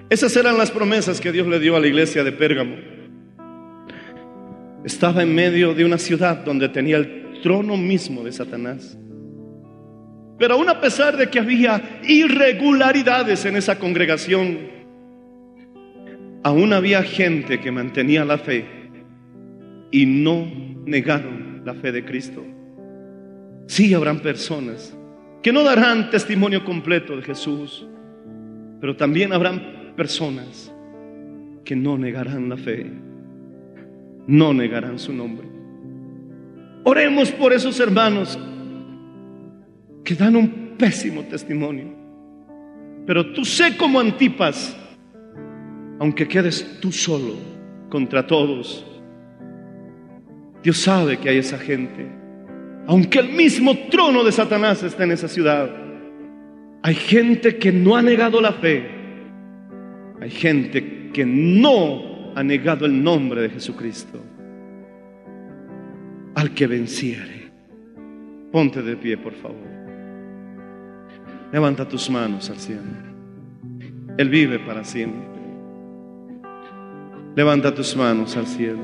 Esas 0.09 0.35
eran 0.37 0.57
las 0.57 0.71
promesas 0.71 1.19
que 1.19 1.33
Dios 1.33 1.47
le 1.47 1.59
dio 1.59 1.75
a 1.75 1.81
la 1.81 1.87
iglesia 1.87 2.23
de 2.23 2.31
Pérgamo. 2.31 2.75
Estaba 4.85 5.21
en 5.21 5.35
medio 5.35 5.73
de 5.73 5.83
una 5.83 5.97
ciudad 5.97 6.45
donde 6.45 6.69
tenía 6.69 6.95
el 6.95 7.41
trono 7.43 7.75
mismo 7.75 8.23
de 8.23 8.31
Satanás. 8.31 8.97
Pero 10.39 10.53
aún 10.53 10.69
a 10.69 10.79
pesar 10.79 11.17
de 11.17 11.29
que 11.29 11.39
había 11.39 11.99
irregularidades 12.07 13.43
en 13.45 13.57
esa 13.57 13.79
congregación, 13.79 14.59
aún 16.43 16.71
había 16.71 17.03
gente 17.03 17.59
que 17.59 17.71
mantenía 17.71 18.23
la 18.23 18.37
fe 18.37 18.65
y 19.91 20.05
no 20.05 20.47
negaron 20.85 21.63
la 21.65 21.73
fe 21.73 21.91
de 21.91 22.05
Cristo. 22.05 22.45
Sí 23.67 23.93
habrán 23.93 24.21
personas 24.21 24.95
que 25.43 25.51
no 25.51 25.63
darán 25.63 26.09
testimonio 26.09 26.63
completo 26.63 27.17
de 27.17 27.23
Jesús, 27.23 27.85
pero 28.79 28.95
también 28.95 29.33
habrán 29.33 29.76
personas 29.97 30.71
que 31.65 31.75
no 31.75 31.97
negarán 31.97 32.47
la 32.47 32.55
fe, 32.55 32.89
no 34.27 34.53
negarán 34.53 34.99
su 34.99 35.11
nombre. 35.11 35.47
Oremos 36.85 37.31
por 37.31 37.51
esos 37.51 37.77
hermanos 37.81 38.39
que 40.05 40.15
dan 40.15 40.37
un 40.37 40.75
pésimo 40.77 41.23
testimonio. 41.23 41.87
Pero 43.05 43.33
tú 43.33 43.43
sé 43.43 43.75
como 43.75 43.99
Antipas, 43.99 44.77
aunque 45.99 46.27
quedes 46.27 46.79
tú 46.79 46.91
solo 46.91 47.33
contra 47.89 48.25
todos, 48.25 48.85
Dios 50.63 50.77
sabe 50.77 51.17
que 51.17 51.29
hay 51.29 51.39
esa 51.39 51.57
gente. 51.57 52.07
Aunque 52.85 53.19
el 53.19 53.29
mismo 53.29 53.75
trono 53.89 54.23
de 54.23 54.31
Satanás 54.31 54.83
está 54.83 55.03
en 55.03 55.11
esa 55.11 55.27
ciudad, 55.27 55.69
hay 56.83 56.95
gente 56.95 57.57
que 57.57 57.71
no 57.71 57.95
ha 57.95 58.01
negado 58.01 58.39
la 58.39 58.53
fe. 58.53 58.96
Hay 60.21 60.29
gente 60.29 61.11
que 61.13 61.25
no 61.25 62.33
ha 62.35 62.43
negado 62.43 62.85
el 62.85 63.03
nombre 63.03 63.41
de 63.41 63.49
Jesucristo. 63.49 64.23
al 66.35 66.53
que 66.53 66.67
venciere. 66.67 67.51
Ponte 68.51 68.83
de 68.83 68.95
pie, 68.95 69.17
por 69.17 69.33
favor. 69.33 69.67
Levanta 71.51 71.87
tus 71.87 72.11
manos 72.11 72.47
al 72.51 72.57
cielo. 72.57 72.83
Él 74.17 74.29
vive 74.29 74.59
para 74.59 74.83
siempre. 74.83 75.27
Levanta 77.35 77.73
tus 77.73 77.95
manos 77.95 78.37
al 78.37 78.45
cielo. 78.45 78.83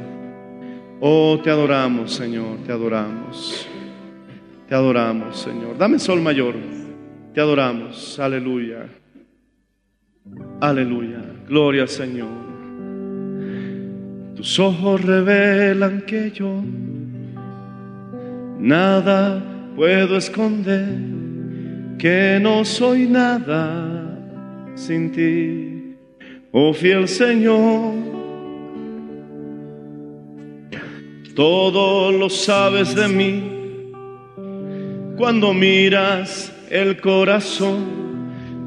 Oh, 0.99 1.39
te 1.43 1.51
adoramos, 1.51 2.13
Señor, 2.13 2.57
te 2.65 2.71
adoramos. 2.71 3.67
Te 4.67 4.73
adoramos, 4.73 5.37
Señor. 5.37 5.77
Dame 5.77 5.99
sol 5.99 6.21
mayor. 6.21 6.55
Te 7.35 7.41
adoramos. 7.41 8.17
Aleluya. 8.19 8.87
Aleluya. 10.63 11.19
Gloria 11.45 11.81
al 11.81 11.89
Señor. 11.89 12.29
Tus 14.33 14.57
ojos 14.59 15.01
revelan 15.01 16.03
que 16.07 16.31
yo 16.31 16.63
nada 18.59 19.43
puedo 19.75 20.15
esconder, 20.15 20.87
que 21.99 22.39
no 22.41 22.63
soy 22.63 23.07
nada 23.07 24.17
sin 24.75 25.11
ti, 25.11 25.97
oh 26.53 26.73
fiel 26.73 27.09
Señor. 27.09 27.95
Todo 31.35 32.09
lo 32.13 32.29
sabes 32.29 32.95
de 32.95 33.09
mí 33.09 33.43
cuando 35.17 35.53
miras 35.53 36.53
el 36.69 37.01
corazón, 37.01 38.02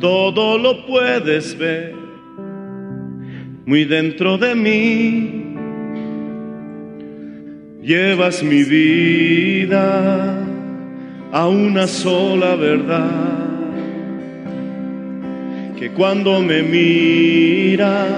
todo 0.01 0.59
lo 0.59 0.87
puedes 0.87 1.57
ver 1.59 1.95
muy 3.65 3.85
dentro 3.85 4.39
de 4.39 4.55
mí 4.55 5.47
llevas 7.83 8.43
mi 8.43 8.65
vida 8.65 10.45
a 11.33 11.47
una 11.47 11.87
sola 11.87 12.57
verdad, 12.57 13.11
que 15.79 15.91
cuando 15.93 16.41
me 16.41 16.63
miras, 16.63 18.09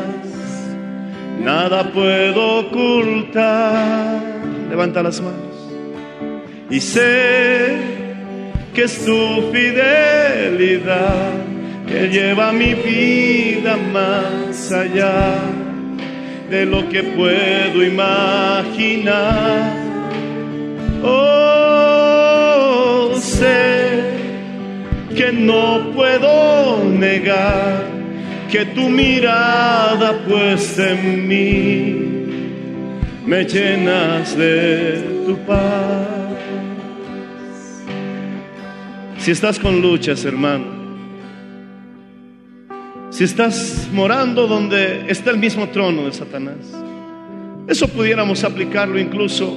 nada 1.43 1.93
puedo 1.93 2.61
ocultar. 2.61 4.23
Levanta 4.71 5.03
las 5.03 5.21
manos. 5.21 5.39
Y 6.71 6.81
sé 6.81 7.77
que 8.75 8.85
es 8.85 9.05
tu 9.05 9.51
fidelidad 9.53 11.33
que 11.89 12.09
lleva 12.09 12.53
mi 12.53 12.75
vida 12.75 13.77
más 13.93 14.71
allá 14.73 15.35
de 16.51 16.67
lo 16.67 16.89
que 16.89 17.03
puedo 17.03 17.83
imaginar. 17.83 19.73
Oh, 21.03 22.31
sé 23.19 24.17
que 25.17 25.33
no 25.33 25.93
puedo 25.95 26.85
negar 26.85 27.87
que 28.51 28.65
tu 28.67 28.89
mirada 28.89 30.19
puesta 30.27 30.91
en 30.91 31.29
mí 31.29 32.09
me 33.27 33.45
llenas 33.45 34.37
de 34.37 35.25
tu 35.27 35.37
paz. 35.47 36.07
Si 39.19 39.31
estás 39.33 39.59
con 39.59 39.83
luchas, 39.83 40.25
hermano, 40.25 40.78
si 43.19 43.25
estás 43.25 43.89
morando 43.93 44.47
donde 44.47 45.11
está 45.11 45.33
el 45.33 45.39
mismo 45.39 45.69
trono 45.71 46.05
de 46.05 46.13
Satanás. 46.13 46.59
Eso 47.67 47.89
pudiéramos 47.89 48.45
aplicarlo 48.45 48.97
incluso 48.97 49.57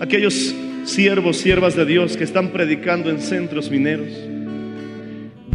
a 0.00 0.04
aquellos 0.04 0.52
siervos, 0.82 1.36
siervas 1.36 1.76
de 1.76 1.86
Dios 1.86 2.16
que 2.16 2.24
están 2.24 2.48
predicando 2.48 3.08
en 3.08 3.20
centros 3.20 3.70
mineros, 3.70 4.08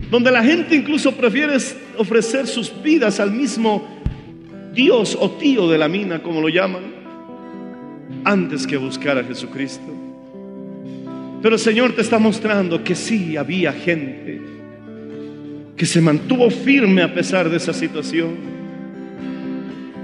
donde 0.09 0.31
la 0.31 0.41
gente 0.41 0.73
incluso 0.73 1.11
prefiere 1.17 1.57
ofrecer 1.97 2.47
sus 2.47 2.71
vidas 2.81 3.19
al 3.19 3.33
mismo 3.33 3.85
Dios 4.73 5.17
o 5.19 5.31
tío 5.31 5.67
de 5.67 5.77
la 5.77 5.89
mina, 5.89 6.23
como 6.23 6.39
lo 6.39 6.47
llaman, 6.47 6.83
antes 8.23 8.65
que 8.65 8.77
buscar 8.77 9.17
a 9.17 9.25
Jesucristo. 9.25 9.93
Pero 11.41 11.55
el 11.55 11.59
Señor 11.59 11.91
te 11.91 12.03
está 12.03 12.19
mostrando 12.19 12.85
que 12.85 12.95
sí 12.95 13.35
había 13.35 13.73
gente 13.73 14.26
que 15.77 15.85
se 15.85 16.01
mantuvo 16.01 16.49
firme 16.49 17.03
a 17.03 17.13
pesar 17.13 17.49
de 17.49 17.57
esa 17.57 17.71
situación. 17.71 18.35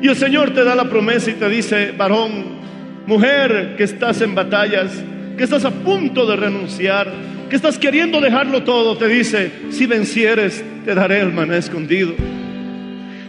Y 0.02 0.08
el 0.08 0.16
Señor 0.16 0.52
te 0.52 0.64
da 0.64 0.76
la 0.76 0.88
promesa 0.88 1.32
y 1.32 1.34
te 1.34 1.50
dice, 1.50 1.92
varón, 1.98 2.60
mujer, 3.08 3.74
que 3.76 3.84
estás 3.84 4.22
en 4.22 4.36
batallas, 4.36 4.92
que 5.36 5.44
estás 5.44 5.66
a 5.66 5.72
punto 5.72 6.28
de 6.28 6.36
renunciar, 6.36 7.12
que 7.50 7.56
estás 7.56 7.80
queriendo 7.80 8.22
dejarlo 8.22 8.64
todo, 8.64 8.98
te 8.98 9.08
dice, 9.08 9.52
si 9.72 9.88
vencieres, 9.88 10.64
te 10.86 10.94
daré 10.94 11.22
el 11.22 11.34
maná 11.34 11.58
escondido. 11.58 12.14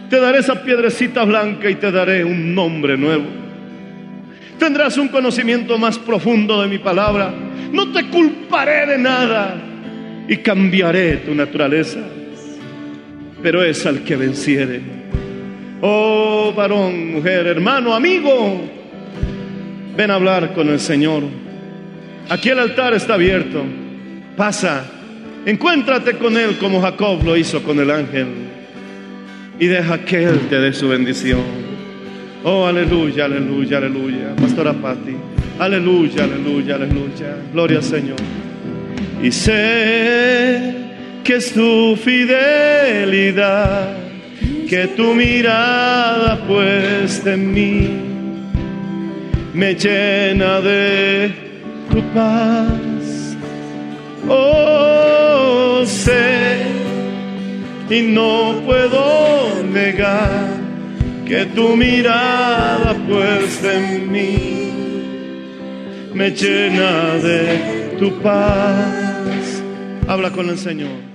Te 0.09 0.19
daré 0.19 0.39
esa 0.39 0.61
piedrecita 0.61 1.23
blanca 1.23 1.67
y 1.67 1.75
te 1.75 1.91
daré 1.91 2.23
un 2.23 2.53
nombre 2.53 2.95
nuevo. 2.95 3.25
Tendrás 4.59 4.97
un 4.97 5.07
conocimiento 5.07 5.79
más 5.79 5.97
profundo 5.97 6.61
de 6.61 6.67
mi 6.67 6.77
palabra. 6.77 7.33
No 7.71 7.91
te 7.91 8.05
culparé 8.09 8.85
de 8.85 8.97
nada 8.99 9.55
y 10.27 10.37
cambiaré 10.37 11.17
tu 11.17 11.33
naturaleza 11.33 12.01
pero 13.45 13.63
es 13.63 13.85
al 13.85 14.03
que 14.03 14.15
venciere. 14.15 14.81
Oh 15.79 16.51
varón, 16.57 17.11
mujer, 17.11 17.45
hermano, 17.45 17.93
amigo, 17.93 18.59
ven 19.95 20.09
a 20.09 20.15
hablar 20.15 20.51
con 20.55 20.67
el 20.69 20.79
Señor. 20.79 21.21
Aquí 22.27 22.49
el 22.49 22.57
altar 22.57 22.95
está 22.95 23.13
abierto. 23.13 23.63
Pasa, 24.35 24.83
encuéntrate 25.45 26.13
con 26.13 26.35
Él 26.37 26.57
como 26.57 26.81
Jacob 26.81 27.23
lo 27.23 27.37
hizo 27.37 27.61
con 27.61 27.79
el 27.79 27.91
ángel 27.91 28.25
y 29.59 29.67
deja 29.67 29.99
que 29.99 30.23
Él 30.23 30.47
te 30.49 30.59
dé 30.59 30.73
su 30.73 30.89
bendición. 30.89 31.43
Oh, 32.43 32.65
aleluya, 32.65 33.25
aleluya, 33.25 33.77
aleluya. 33.77 34.35
Pastora 34.41 34.73
Patti, 34.73 35.15
aleluya, 35.59 36.23
aleluya, 36.23 36.75
aleluya. 36.77 37.37
Gloria 37.53 37.77
al 37.77 37.83
Señor. 37.83 38.17
Y 39.21 39.31
sé 39.31 40.84
que 41.25 41.35
es 41.37 41.51
tu 41.53 41.95
fidelidad, 41.95 43.97
que 44.69 44.87
tu 44.95 45.15
mirada 45.15 46.37
puesta 46.47 47.33
en 47.33 47.51
mí 47.51 47.89
me 49.51 49.73
llena 49.73 50.61
de 50.61 51.33
tu 51.89 51.99
paz. 52.13 53.35
Oh, 54.29 55.81
sé 55.85 56.57
y 57.89 58.03
no 58.03 58.61
puedo 58.63 59.63
negar 59.63 60.45
que 61.27 61.43
tu 61.55 61.75
mirada 61.75 62.93
puesta 63.09 63.73
en 63.73 64.11
mí 64.11 64.71
me 66.13 66.29
llena 66.29 67.15
de 67.15 67.95
tu 67.97 68.11
paz. 68.21 69.63
Habla 70.07 70.29
con 70.29 70.49
el 70.49 70.59
Señor. 70.59 71.14